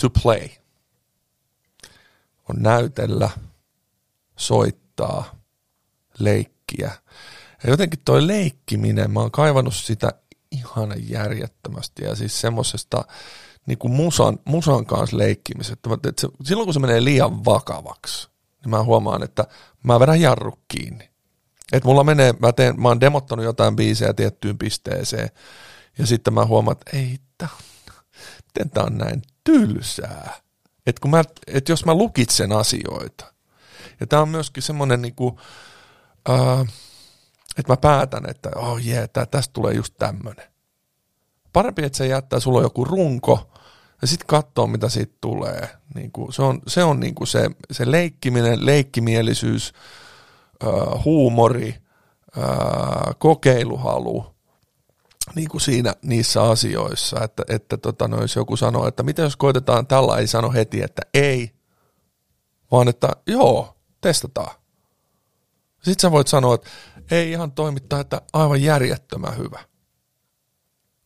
To 0.02 0.10
play. 0.24 0.50
On 2.52 2.64
näytellä, 2.64 3.30
soittaa, 4.38 5.36
leikkiä. 6.20 6.92
Ja 7.64 7.70
jotenkin 7.70 8.00
toi 8.06 8.28
leikkiminen, 8.28 9.12
mä 9.12 9.20
oon 9.20 9.32
kaivannut 9.32 9.76
sitä 9.76 10.12
ihan 10.52 10.94
järjettömästi 11.10 12.04
ja 12.04 12.16
siis 12.16 12.42
semmosesta 12.42 13.04
niin 13.66 13.78
kuin 13.78 13.94
musan, 13.94 14.40
musan 14.46 14.86
kanssa 14.86 15.18
leikkimisestä. 15.18 15.90
Että 16.10 16.28
silloin 16.44 16.68
kun 16.68 16.74
se 16.74 16.80
menee 16.80 17.04
liian 17.04 17.46
vakavaksi, 17.46 18.30
niin 18.62 18.70
mä 18.70 18.84
huomaan, 18.84 19.24
että 19.24 19.48
mä 19.84 20.00
vedän 20.00 20.22
jarru 20.22 20.60
kiinni. 20.68 21.10
Et 21.72 21.84
mulla 21.84 22.04
menee, 22.04 22.34
mä, 22.40 22.54
teen, 22.54 22.82
mä 22.82 22.88
oon 22.88 23.02
demottanut 23.02 23.46
jotain 23.46 23.76
biisejä 23.76 24.14
tiettyyn 24.14 24.58
pisteeseen, 24.58 25.30
ja 25.98 26.06
sitten 26.06 26.34
mä 26.34 26.46
huomaan, 26.46 26.78
että 26.78 26.98
ei, 26.98 27.20
tää, 27.38 27.50
miten 28.46 28.70
tää 28.70 28.84
on 28.84 28.98
näin 28.98 29.22
tylsää. 29.44 30.42
Et, 30.86 31.00
kun 31.00 31.12
mä, 31.12 31.24
et 31.48 31.70
jos 31.70 31.86
mä 31.86 31.94
lukitsen 31.94 32.52
asioita, 32.52 33.34
ja 34.00 34.08
tää 34.08 34.22
on 34.22 34.30
myöskin 34.30 34.64
semmoinen 34.64 35.02
niinku, 35.02 35.40
että 37.58 37.74
mä 37.74 37.78
päätän, 37.78 38.30
että 38.30 38.50
oh 38.56 38.78
jee, 38.78 38.96
yeah, 38.96 39.10
tästä 39.32 39.54
tulee 39.54 39.74
just 39.74 39.94
tämmönen. 40.00 40.52
Parempi, 41.54 41.84
että 41.84 41.98
se 41.98 42.08
jättää, 42.08 42.40
sulla 42.40 42.58
on 42.58 42.64
joku 42.64 42.86
runko, 42.86 43.52
ja 44.02 44.08
sitten 44.08 44.28
katsoo, 44.28 44.68
mitä 44.68 44.90
siitä 44.90 45.14
tulee. 45.22 45.70
Niinku, 45.96 46.32
se 46.32 46.42
on, 46.42 46.62
se, 46.68 46.84
on 46.84 47.00
niinku 47.00 47.26
se, 47.26 47.50
se 47.72 47.92
leikkiminen, 47.92 48.66
leikkimielisyys, 48.66 49.74
äh, 50.64 51.04
huumori, 51.06 51.76
äh, 52.38 53.16
kokeiluhalu 53.18 54.36
niin 55.36 55.50
kuin 55.50 55.62
siinä 55.62 55.94
niissä 56.02 56.44
asioissa, 56.44 57.24
että, 57.24 57.44
että 57.50 57.78
tota, 57.78 58.08
no, 58.08 58.22
jos 58.22 58.36
joku 58.36 58.58
sanoo, 58.58 58.88
että 58.88 59.04
mitä 59.04 59.22
jos 59.22 59.38
koitetaan 59.38 59.88
tällä, 59.88 60.18
ei 60.18 60.28
sano 60.28 60.52
heti, 60.52 60.84
että 60.84 61.02
ei, 61.14 61.52
vaan 62.72 62.88
että 62.88 63.10
joo, 63.28 63.78
testataan. 64.02 64.56
Sitten 65.76 66.02
sä 66.02 66.12
voit 66.12 66.28
sanoa, 66.28 66.56
että 66.56 66.70
ei 67.12 67.32
ihan 67.32 67.52
toimittaa, 67.52 68.00
että 68.00 68.22
aivan 68.34 68.62
järjettömän 68.62 69.38
hyvä. 69.38 69.60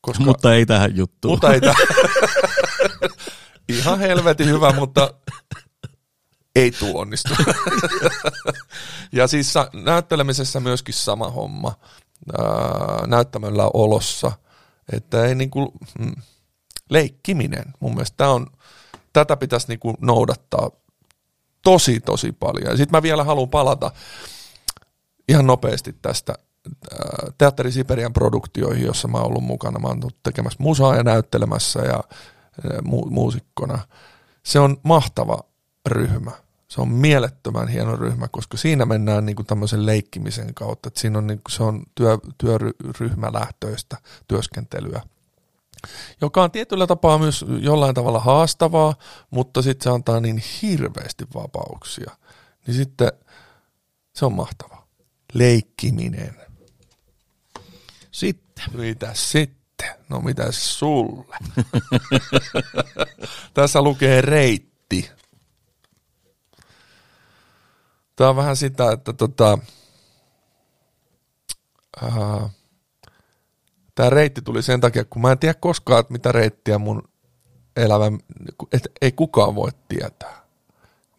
Koska, 0.01 0.23
Mutta 0.23 0.53
ei 0.53 0.65
tähän 0.65 0.95
juttuun. 0.95 1.34
mutta 1.34 1.53
ei 1.53 1.61
tää, 1.61 1.73
ihan 3.69 3.99
helvetin 3.99 4.49
hyvä, 4.49 4.73
mutta 4.73 5.13
ei 6.55 6.71
tuu 6.71 6.97
onnistu. 6.97 7.34
ja 9.11 9.28
siis 9.28 9.53
näyttelemisessä 9.73 10.59
myöskin 10.59 10.93
sama 10.93 11.30
homma. 11.30 11.76
Ää, 12.38 13.07
näyttämöllä 13.07 13.69
olossa, 13.73 14.32
että 14.93 15.26
ei 15.26 15.36
niinku, 15.36 15.73
mm, 15.99 16.15
leikkiminen, 16.89 17.65
mun 17.80 17.93
mielestä 17.93 18.17
tää 18.17 18.30
on, 18.30 18.47
tätä 19.13 19.38
pitäisi 19.38 19.67
niinku 19.67 19.93
noudattaa 20.01 20.71
tosi 21.63 21.99
tosi 21.99 22.32
paljon. 22.32 22.71
Ja 22.71 22.78
sitten 22.78 22.97
mä 22.97 23.01
vielä 23.01 23.23
haluan 23.23 23.49
palata 23.49 23.91
ihan 25.30 25.47
nopeasti 25.47 25.95
tästä 26.01 26.34
ää, 26.91 27.32
Teatteri 27.38 27.71
Siperian 27.71 28.13
produktioihin, 28.13 28.86
jossa 28.86 29.07
mä 29.07 29.17
oon 29.17 29.28
ollut 29.28 29.43
mukana. 29.43 29.80
Mä 29.80 29.88
oon 29.88 30.01
tekemässä 30.23 30.57
musaa 30.59 30.95
ja 30.95 31.03
näyttelemässä 31.03 31.80
ja 31.80 31.93
ää, 31.93 32.80
mu- 32.80 33.09
muusikkona. 33.09 33.80
Se 34.43 34.59
on 34.59 34.78
mahtava 34.84 35.39
ryhmä. 35.86 36.32
Se 36.76 36.82
on 36.82 36.89
mielettömän 36.89 37.67
hieno 37.67 37.95
ryhmä, 37.95 38.28
koska 38.28 38.57
siinä 38.57 38.86
mennään 38.86 39.26
niin 39.26 39.36
kuin 39.36 39.45
tämmöisen 39.45 39.86
leikkimisen 39.86 40.53
kautta. 40.53 40.88
Että 40.88 40.99
siinä 40.99 41.17
on, 41.17 41.28
niin 41.28 41.41
kuin, 41.43 41.51
se 41.51 41.63
on 41.63 41.84
työ, 41.95 42.17
työryhmälähtöistä 42.38 43.97
työskentelyä 44.28 45.01
joka 46.21 46.43
on 46.43 46.51
tietyllä 46.51 46.88
tapaa 46.88 47.17
myös 47.17 47.45
jollain 47.59 47.95
tavalla 47.95 48.19
haastavaa, 48.19 48.95
mutta 49.30 49.61
sitten 49.61 49.84
se 49.84 49.89
antaa 49.89 50.19
niin 50.19 50.43
hirveästi 50.61 51.26
vapauksia. 51.36 52.11
Niin 52.67 52.76
sitten 52.76 53.11
se 54.13 54.26
on 54.26 54.34
mahtavaa. 54.34 54.88
Leikkiminen. 55.34 56.36
Sitten. 58.11 58.65
Mitä 58.73 59.11
sitten? 59.13 59.89
No 60.09 60.19
mitä 60.19 60.51
sulle? 60.51 61.38
Tässä 63.53 63.82
lukee 63.82 64.21
reitti. 64.21 65.11
Tämä 68.16 68.30
on 68.30 68.36
vähän 68.36 68.55
sitä, 68.55 68.91
että 68.91 69.13
tota, 69.13 69.57
ää, 72.01 72.49
tämä 73.95 74.09
reitti 74.09 74.41
tuli 74.41 74.63
sen 74.63 74.82
takia, 74.82 75.05
kun 75.05 75.22
mä 75.22 75.32
en 75.32 75.39
tiedä 75.39 75.53
koskaan, 75.53 75.99
että 75.99 76.13
mitä 76.13 76.32
reittiä 76.32 76.78
mun 76.78 77.03
elämä, 77.76 78.18
että 78.72 78.89
ei 79.01 79.11
kukaan 79.11 79.55
voi 79.55 79.72
tietää. 79.88 80.45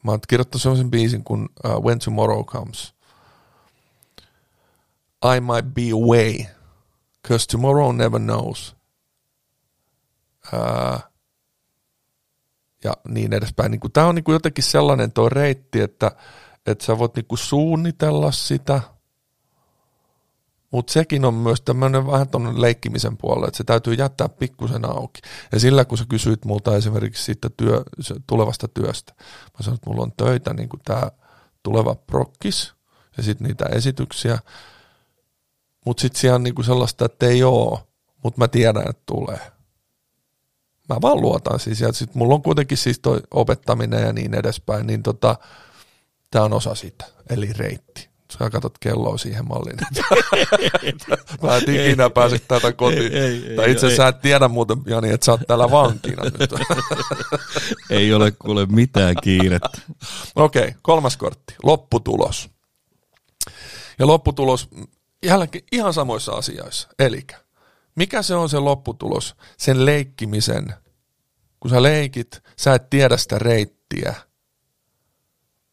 Mä 0.02 0.10
oon 0.10 0.20
kirjoittanut 0.28 0.62
sellaisen 0.62 0.90
biisin 0.90 1.24
kuin 1.24 1.48
uh, 1.64 1.84
When 1.84 1.98
Tomorrow 1.98 2.44
Comes. 2.44 2.94
I 5.36 5.40
might 5.40 5.74
be 5.74 5.82
away, 5.92 6.34
cause 7.28 7.46
tomorrow 7.46 7.96
never 7.96 8.20
knows. 8.20 8.76
Uh, 10.52 11.00
ja 12.84 12.92
niin 13.08 13.32
edespäin. 13.32 13.70
Niin 13.70 13.92
Tämä 13.92 14.06
on 14.06 14.14
niin 14.14 14.24
jotenkin 14.28 14.64
sellainen 14.64 15.12
tuo 15.12 15.28
reitti, 15.28 15.80
että, 15.80 16.12
että 16.66 16.84
sä 16.84 16.98
voit 16.98 17.16
niin 17.16 17.26
kuin 17.26 17.38
suunnitella 17.38 18.32
sitä– 18.32 18.80
mutta 20.70 20.92
sekin 20.92 21.24
on 21.24 21.34
myös 21.34 21.60
tämmöinen 21.60 22.06
vähän 22.06 22.28
tuonne 22.28 22.60
leikkimisen 22.60 23.16
puolelle, 23.16 23.46
että 23.46 23.58
se 23.58 23.64
täytyy 23.64 23.94
jättää 23.94 24.28
pikkusen 24.28 24.84
auki. 24.84 25.20
Ja 25.52 25.60
sillä 25.60 25.84
kun 25.84 25.98
sä 25.98 26.04
kysyit 26.08 26.44
multa 26.44 26.76
esimerkiksi 26.76 27.24
siitä 27.24 27.50
työ, 27.56 27.82
tulevasta 28.26 28.68
työstä, 28.68 29.12
mä 29.18 29.62
sanoin, 29.62 29.74
että 29.74 29.90
mulla 29.90 30.02
on 30.02 30.12
töitä, 30.16 30.54
niin 30.54 30.68
kuin 30.68 30.80
tämä 30.84 31.10
tuleva 31.62 31.94
prokkis 31.94 32.74
ja 33.16 33.22
sitten 33.22 33.46
niitä 33.46 33.64
esityksiä, 33.66 34.38
mutta 35.86 36.00
sitten 36.00 36.20
siellä 36.20 36.34
on 36.34 36.42
niin 36.42 36.54
kuin 36.54 36.64
sellaista, 36.64 37.04
että 37.04 37.26
ei 37.26 37.44
ole, 37.44 37.78
mutta 38.24 38.38
mä 38.38 38.48
tiedän, 38.48 38.90
että 38.90 39.02
tulee. 39.06 39.40
Mä 40.88 40.96
vaan 41.02 41.20
luotan 41.20 41.60
siis, 41.60 41.80
ja 41.80 41.92
sitten 41.92 42.18
mulla 42.18 42.34
on 42.34 42.42
kuitenkin 42.42 42.78
siis 42.78 42.98
toi 42.98 43.20
opettaminen 43.30 44.02
ja 44.06 44.12
niin 44.12 44.34
edespäin, 44.34 44.86
niin 44.86 45.02
tota, 45.02 45.36
tämä 46.36 46.44
on 46.44 46.52
osa 46.52 46.74
sitä, 46.74 47.04
eli 47.30 47.52
reitti 47.52 48.08
sä 48.32 48.50
katsot 48.50 48.78
kelloa 48.78 49.18
siihen 49.18 49.48
malliin. 49.48 49.78
Mä 51.42 51.56
et 51.56 51.68
ikinä 51.68 52.10
pääse 52.10 52.38
tätä 52.38 52.72
kotiin. 52.72 53.12
Ei, 53.12 53.46
ei, 53.48 53.56
tai 53.56 53.70
itse 53.70 53.86
asiassa 53.86 54.08
et 54.08 54.20
tiedä 54.20 54.48
muuten, 54.48 54.78
Jani, 54.86 55.10
että 55.10 55.24
sä 55.24 55.32
oot 55.32 55.40
täällä 55.46 55.70
vankina 55.70 56.22
nyt. 56.24 56.50
ei 57.90 58.14
ole 58.14 58.30
kuule 58.30 58.66
mitään 58.66 59.14
kiirettä. 59.22 59.78
Okei, 60.36 60.62
okay, 60.62 60.74
kolmas 60.82 61.16
kortti. 61.16 61.54
Lopputulos. 61.62 62.50
Ja 63.98 64.06
lopputulos 64.06 64.68
jälkeen 65.26 65.64
ihan 65.72 65.94
samoissa 65.94 66.32
asioissa. 66.32 66.88
Eli 66.98 67.26
mikä 67.94 68.22
se 68.22 68.34
on 68.34 68.48
se 68.48 68.58
lopputulos? 68.58 69.34
Sen 69.56 69.86
leikkimisen. 69.86 70.74
Kun 71.60 71.70
sä 71.70 71.82
leikit, 71.82 72.42
sä 72.56 72.74
et 72.74 72.90
tiedä 72.90 73.16
sitä 73.16 73.38
reittiä. 73.38 74.14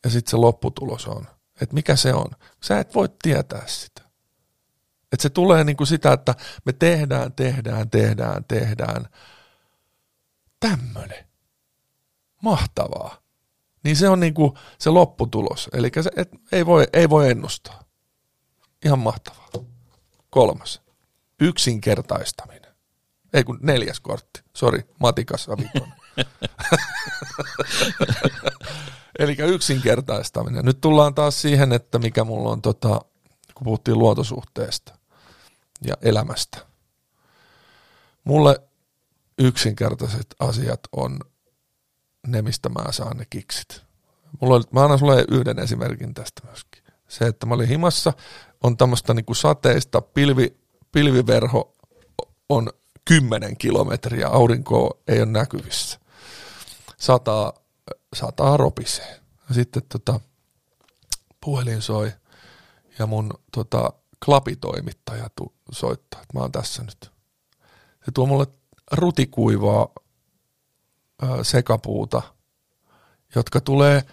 Ja 0.03 0.09
sitten 0.09 0.31
se 0.31 0.37
lopputulos 0.37 1.07
on 1.07 1.27
että 1.61 1.73
mikä 1.73 1.95
se 1.95 2.13
on. 2.13 2.31
Sä 2.63 2.79
et 2.79 2.95
voi 2.95 3.09
tietää 3.23 3.67
sitä. 3.67 4.01
Että 5.11 5.23
se 5.23 5.29
tulee 5.29 5.63
niin 5.63 5.77
kuin 5.77 5.87
sitä, 5.87 6.13
että 6.13 6.35
me 6.65 6.73
tehdään, 6.73 7.33
tehdään, 7.33 7.89
tehdään, 7.89 8.45
tehdään. 8.45 9.09
Tämmöinen. 10.59 11.27
Mahtavaa. 12.41 13.17
Niin 13.83 13.95
se 13.95 14.09
on 14.09 14.19
niin 14.19 14.33
kuin 14.33 14.51
se 14.79 14.89
lopputulos. 14.89 15.69
Eli 15.73 15.91
et, 16.15 16.29
ei, 16.51 16.65
voi, 16.65 16.87
ei 16.93 17.09
voi 17.09 17.31
ennustaa. 17.31 17.83
Ihan 18.85 18.99
mahtavaa. 18.99 19.47
Kolmas. 20.29 20.81
Yksinkertaistaminen. 21.39 22.75
Ei 23.33 23.43
kun 23.43 23.59
neljäs 23.61 23.99
kortti. 23.99 24.41
Sori, 24.55 24.83
matikassa 24.99 25.57
vitonen. 25.57 26.02
Eli 29.19 29.35
yksinkertaistaminen. 29.39 30.65
Nyt 30.65 30.81
tullaan 30.81 31.15
taas 31.15 31.41
siihen, 31.41 31.73
että 31.73 31.99
mikä 31.99 32.23
mulla 32.23 32.49
on, 32.49 32.61
tota, 32.61 33.01
kun 33.55 33.63
puhuttiin 33.63 33.99
luontosuhteesta 33.99 34.97
ja 35.85 35.93
elämästä. 36.01 36.57
Mulle 38.23 38.61
yksinkertaiset 39.39 40.35
asiat 40.39 40.79
on 40.91 41.19
ne, 42.27 42.41
mistä 42.41 42.69
mä 42.69 42.91
saan 42.91 43.17
ne 43.17 43.25
kiksit. 43.29 43.81
Mulla 44.41 44.55
oli, 44.55 44.63
mä 44.71 44.83
annan 44.83 44.99
sulle 44.99 45.25
yhden 45.31 45.59
esimerkin 45.59 46.13
tästä 46.13 46.41
myöskin. 46.45 46.83
Se, 47.07 47.25
että 47.25 47.45
mä 47.45 47.53
olin 47.53 47.67
himassa, 47.67 48.13
on 48.63 48.77
tämmöistä 48.77 49.13
niinku 49.13 49.33
sateista, 49.33 50.01
pilvi, 50.01 50.57
pilviverho 50.91 51.73
on 52.49 52.69
10 53.05 53.57
kilometriä, 53.57 54.27
aurinkoa 54.27 54.91
ei 55.07 55.21
ole 55.21 55.31
näkyvissä. 55.31 55.99
Sataa 57.03 57.53
sataa 58.13 58.57
ropisee. 58.57 59.19
Ja 59.49 59.55
sitten 59.55 59.83
tota, 59.89 60.19
puhelin 61.45 61.81
soi 61.81 62.11
ja 62.99 63.07
mun 63.07 63.33
tota, 63.51 63.93
klapitoimittaja 64.25 65.29
tu, 65.35 65.53
soittaa, 65.71 66.21
että 66.21 66.37
mä 66.37 66.41
oon 66.41 66.51
tässä 66.51 66.83
nyt. 66.83 67.11
Se 68.05 68.11
tuo 68.13 68.25
mulle 68.25 68.47
rutikuivaa 68.91 69.87
ö, 71.23 71.43
sekapuuta, 71.43 72.21
jotka 73.35 73.61
tulee 73.61 74.03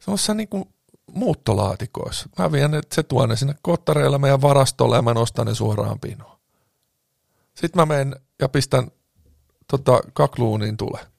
semmoisessa 0.00 0.34
niinku 0.34 0.68
muuttolaatikoissa. 1.12 2.28
Mä 2.38 2.52
vien 2.52 2.70
ne, 2.70 2.80
se 2.94 3.02
tuo 3.02 3.26
ne 3.26 3.36
sinne 3.36 3.54
kottareilla 3.62 4.18
meidän 4.18 4.42
varastolle 4.42 4.96
ja 4.96 5.02
mä 5.02 5.14
nostan 5.14 5.46
ne 5.46 5.54
suoraan 5.54 6.00
pinoon. 6.00 6.38
Sitten 7.54 7.82
mä 7.82 7.86
menen 7.86 8.16
ja 8.40 8.48
pistän 8.48 8.90
tota, 9.68 10.00
kakluuniin 10.12 10.76
tule. 10.76 11.17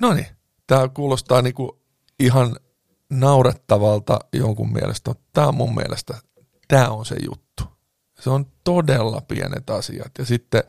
No 0.00 0.12
niin, 0.12 0.26
tämä 0.66 0.88
kuulostaa 0.88 1.42
niinku 1.42 1.80
ihan 2.18 2.56
naurettavalta 3.10 4.18
jonkun 4.32 4.72
mielestä. 4.72 5.14
Tämä 5.32 5.48
on 5.48 5.54
mun 5.54 5.74
mielestä, 5.74 6.14
tämä 6.68 6.88
on 6.88 7.06
se 7.06 7.16
juttu. 7.24 7.64
Se 8.20 8.30
on 8.30 8.46
todella 8.64 9.20
pienet 9.20 9.70
asiat. 9.70 10.12
Ja 10.18 10.24
sitten, 10.24 10.62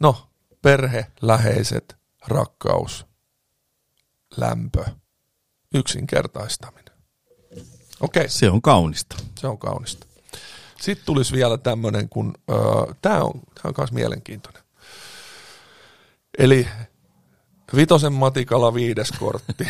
no, 0.00 0.28
perhe, 0.62 1.06
läheiset, 1.22 1.96
rakkaus, 2.26 3.06
lämpö, 4.36 4.84
yksinkertaistaminen. 5.74 6.94
Okei. 8.00 8.20
Okay. 8.20 8.28
Se 8.28 8.50
on 8.50 8.62
kaunista. 8.62 9.16
Se 9.38 9.46
on 9.46 9.58
kaunista. 9.58 10.06
Sitten 10.80 11.06
tulisi 11.06 11.32
vielä 11.32 11.58
tämmöinen, 11.58 12.08
kun 12.08 12.34
öö, 12.50 12.58
tämä 13.02 13.20
on, 13.20 13.32
tää 13.54 13.62
on 13.64 13.74
myös 13.78 13.92
mielenkiintoinen. 13.92 14.62
Eli 16.38 16.68
Vitosen 17.76 18.12
matikalla 18.12 18.74
viides 18.74 19.12
kortti. 19.12 19.66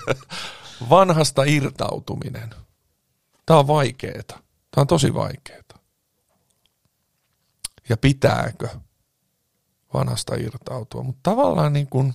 Vanhasta 0.90 1.44
irtautuminen. 1.44 2.54
Tämä 3.46 3.58
on 3.58 3.66
vaikeeta. 3.66 4.34
Tämä 4.70 4.82
on 4.82 4.86
tosi 4.86 5.14
vaikeeta. 5.14 5.78
Ja 7.88 7.96
pitääkö 7.96 8.68
vanhasta 9.94 10.34
irtautua? 10.34 11.02
Mutta 11.02 11.30
tavallaan 11.30 11.72
niin 11.72 11.86
kuin, 11.86 12.14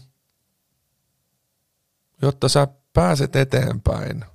jotta 2.21 2.49
sä 2.49 2.67
pääset 2.93 3.35
eteenpäin, 3.35 4.25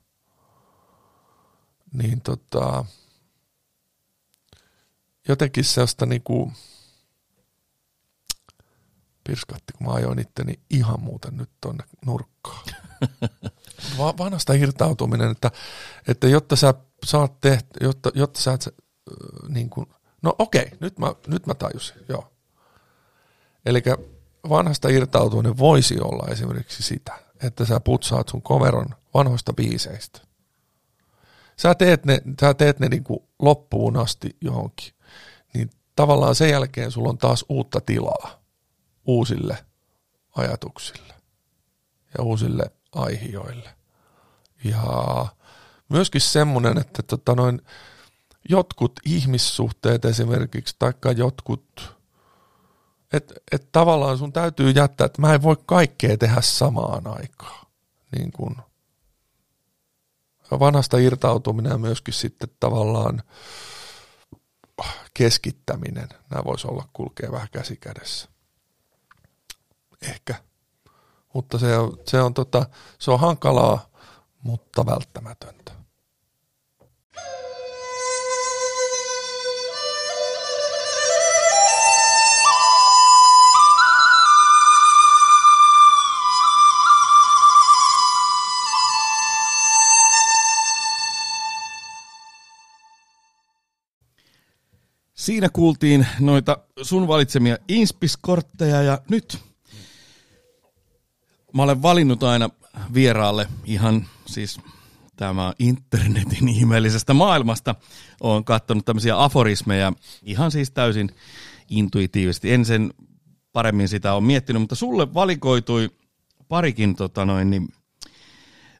niin 1.92 2.20
tota, 2.20 2.84
jotenkin 5.28 5.64
sellaista 5.64 6.06
niinku, 6.06 6.52
pirskatti, 9.24 9.72
kun 9.72 9.86
mä 9.86 9.92
ajoin 9.92 10.18
itteni 10.18 10.60
ihan 10.70 11.00
muuten 11.00 11.36
nyt 11.36 11.50
tonne 11.60 11.84
nurkkaan. 12.06 12.64
Va- 13.98 14.18
vanhasta 14.18 14.52
irtautuminen, 14.52 15.30
että, 15.30 15.50
että 16.08 16.28
jotta 16.28 16.56
sä 16.56 16.74
saat 17.04 17.40
tehty, 17.40 17.70
jotta, 17.80 18.10
jotta 18.14 18.40
sä 18.40 18.52
et, 18.52 18.74
niin 19.48 19.70
kuin, 19.70 19.86
no 20.22 20.34
okei, 20.38 20.70
nyt 20.80 20.98
mä, 20.98 21.14
nyt 21.26 21.46
mä 21.46 21.54
tajusin, 21.54 21.96
joo. 22.08 22.32
Eli 23.66 23.82
vanhasta 24.48 24.88
irtautuminen 24.88 25.58
voisi 25.58 26.00
olla 26.00 26.32
esimerkiksi 26.32 26.82
sitä, 26.82 27.18
että 27.42 27.64
sä 27.64 27.80
putsaat 27.80 28.28
sun 28.28 28.42
koveron 28.42 28.86
vanhoista 29.14 29.52
biiseistä. 29.52 30.20
Sä 31.56 31.74
teet 31.74 32.04
ne, 32.04 32.22
sä 32.40 32.54
teet 32.54 32.80
ne 32.80 32.88
niin 32.88 33.04
kuin 33.04 33.20
loppuun 33.38 33.96
asti 33.96 34.36
johonkin. 34.40 34.92
Niin 35.54 35.70
tavallaan 35.96 36.34
sen 36.34 36.50
jälkeen 36.50 36.90
sulla 36.90 37.08
on 37.08 37.18
taas 37.18 37.44
uutta 37.48 37.80
tilaa 37.80 38.43
uusille 39.06 39.64
ajatuksille 40.36 41.14
ja 42.18 42.24
uusille 42.24 42.70
aihioille. 42.92 43.70
Ja 44.64 45.26
myöskin 45.88 46.20
semmoinen, 46.20 46.78
että 46.78 47.02
tota 47.02 47.34
noin, 47.34 47.62
jotkut 48.48 48.92
ihmissuhteet 49.04 50.04
esimerkiksi, 50.04 50.76
taikka 50.78 51.12
jotkut, 51.12 51.94
että 53.12 53.34
et 53.52 53.68
tavallaan 53.72 54.18
sun 54.18 54.32
täytyy 54.32 54.70
jättää, 54.70 55.04
että 55.04 55.20
mä 55.20 55.34
en 55.34 55.42
voi 55.42 55.56
kaikkea 55.66 56.18
tehdä 56.18 56.40
samaan 56.40 57.06
aikaan. 57.06 57.66
Niin 58.16 58.32
kun, 58.32 58.56
vanhasta 60.50 60.98
irtautuminen 60.98 61.72
ja 61.72 61.78
myöskin 61.78 62.14
sitten 62.14 62.48
tavallaan 62.60 63.22
keskittäminen, 65.14 66.08
nämä 66.30 66.44
voisi 66.44 66.68
olla 66.68 66.88
kulkea 66.92 67.32
vähän 67.32 67.48
käsi 67.52 67.76
kädessä. 67.76 68.33
Ehkä. 70.08 70.34
Mutta 71.34 71.58
se 71.58 71.78
on, 71.78 71.98
se 72.06 72.22
on, 72.22 72.34
tota, 72.34 72.66
se 72.98 73.10
on 73.10 73.20
hankalaa, 73.20 73.86
mutta 74.42 74.86
välttämätöntä. 74.86 75.72
Siinä 95.14 95.48
kuultiin 95.48 96.06
noita 96.20 96.58
sun 96.82 97.08
valitsemia 97.08 97.56
inspiskortteja 97.68 98.82
ja 98.82 98.98
nyt 99.10 99.38
mä 101.54 101.62
olen 101.62 101.82
valinnut 101.82 102.22
aina 102.22 102.50
vieraalle 102.94 103.48
ihan 103.64 104.06
siis 104.26 104.60
tämä 105.16 105.52
internetin 105.58 106.48
ihmeellisestä 106.48 107.14
maailmasta. 107.14 107.74
Olen 108.20 108.44
katsonut 108.44 108.84
tämmöisiä 108.84 109.22
aforismeja 109.22 109.92
ihan 110.22 110.50
siis 110.50 110.70
täysin 110.70 111.10
intuitiivisesti. 111.68 112.52
En 112.52 112.64
sen 112.64 112.94
paremmin 113.52 113.88
sitä 113.88 114.14
on 114.14 114.24
miettinyt, 114.24 114.62
mutta 114.62 114.74
sulle 114.74 115.14
valikoitui 115.14 115.90
parikin 116.48 116.96
tota 116.96 117.24
noin, 117.24 117.50
niin, 117.50 117.68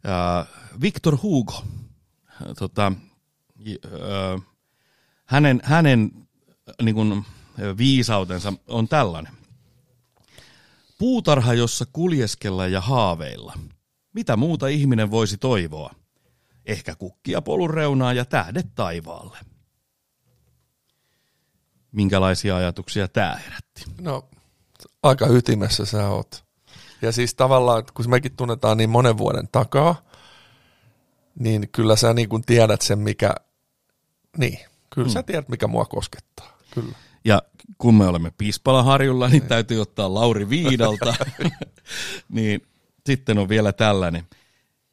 äh, 0.09 0.47
Victor 0.81 1.19
Hugo. 1.23 1.65
Tota, 2.59 2.93
äh, 3.69 4.43
hänen, 5.25 5.61
hänen 5.65 6.11
niin 6.83 6.95
kuin, 6.95 7.25
viisautensa 7.79 8.53
on 8.69 8.89
tällainen. 8.89 9.44
Puutarha, 11.05 11.55
jossa 11.55 11.85
kuljeskella 11.93 12.67
ja 12.67 12.81
haaveilla. 12.81 13.59
Mitä 14.13 14.37
muuta 14.37 14.69
ihminen 14.69 15.11
voisi 15.11 15.39
toivoa? 15.39 15.95
Ehkä 16.67 16.95
kukkia 16.95 17.43
polun 17.43 17.71
reunaa 17.71 18.13
ja 18.13 18.25
tähdet 18.25 18.67
taivaalle. 18.75 19.39
Minkälaisia 21.93 22.57
ajatuksia 22.57 23.09
tämä 23.09 23.37
herätti? 23.45 23.85
No, 24.01 24.29
aika 25.03 25.27
ytimessä 25.27 25.85
sä 25.85 26.09
oot. 26.09 26.45
Ja 27.03 27.13
siis 27.13 27.35
tavallaan, 27.35 27.85
kun 27.95 28.11
mekin 28.11 28.37
tunnetaan 28.37 28.77
niin 28.77 28.91
monen 28.91 29.19
vuoden 29.19 29.49
takaa, 29.53 30.03
niin 31.39 31.69
kyllä 31.73 31.97
sä 31.97 32.15
niin 32.15 32.29
kuin 32.29 32.43
tiedät 32.43 32.81
sen, 32.81 32.99
mikä, 32.99 33.35
niin, 34.37 34.59
kyllä 34.91 35.09
mm. 35.09 35.13
sä 35.13 35.23
tiedät, 35.23 35.49
mikä 35.49 35.67
mua 35.67 35.85
koskettaa, 35.85 36.59
kyllä. 36.71 36.95
Ja 37.25 37.43
kun 37.79 37.95
me 37.95 38.07
olemme 38.07 38.33
Pispalaharjulla, 38.39 39.29
niin 39.29 39.43
täytyy 39.43 39.81
ottaa 39.81 40.15
Lauri 40.15 40.49
Viidalta. 40.49 41.15
niin 42.29 42.67
sitten 43.07 43.39
on 43.39 43.49
vielä 43.49 43.73
tällainen. 43.73 44.25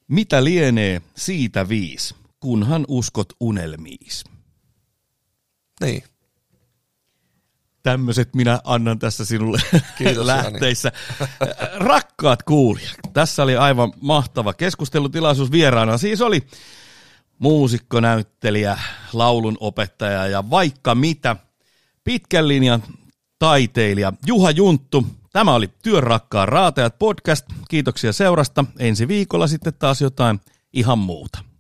Mitä 0.08 0.44
lienee 0.44 1.02
siitä 1.16 1.70
viis, 1.70 2.16
kunhan 2.40 2.86
uskot 2.88 3.34
unelmiis? 3.40 4.24
Niin. 5.82 6.04
Tämmöiset 7.84 8.36
minä 8.36 8.60
annan 8.64 9.00
tässä 9.00 9.26
sinulle 9.26 9.60
Kiitos, 9.98 10.26
lähteissä. 10.26 10.92
Rakkaat 11.76 12.44
kuulijat, 12.44 13.00
tässä 13.14 13.44
oli 13.44 13.58
aivan 13.58 13.94
mahtava 14.02 14.54
keskustelutilaisuus 14.54 15.52
vieraana. 15.52 15.98
Siis 15.98 16.22
oli 16.22 16.48
muusikko, 17.40 18.00
näyttelijä, 18.00 18.80
laulun 19.14 19.58
opettaja 19.60 20.28
ja 20.28 20.50
vaikka 20.50 20.96
mitä– 20.96 21.36
pitkän 22.04 22.48
linjan 22.48 22.84
taiteilija 23.40 24.14
Juha 24.26 24.52
Junttu. 24.52 25.06
Tämä 25.34 25.56
oli 25.56 25.70
Työn 25.84 26.04
rakkaan 26.04 26.48
raatajat 26.48 27.00
podcast. 27.00 27.46
Kiitoksia 27.70 28.14
seurasta. 28.14 28.66
Ensi 28.80 29.08
viikolla 29.08 29.48
sitten 29.48 29.74
taas 29.74 30.02
jotain 30.02 30.42
ihan 30.74 31.00
muuta. 31.00 31.51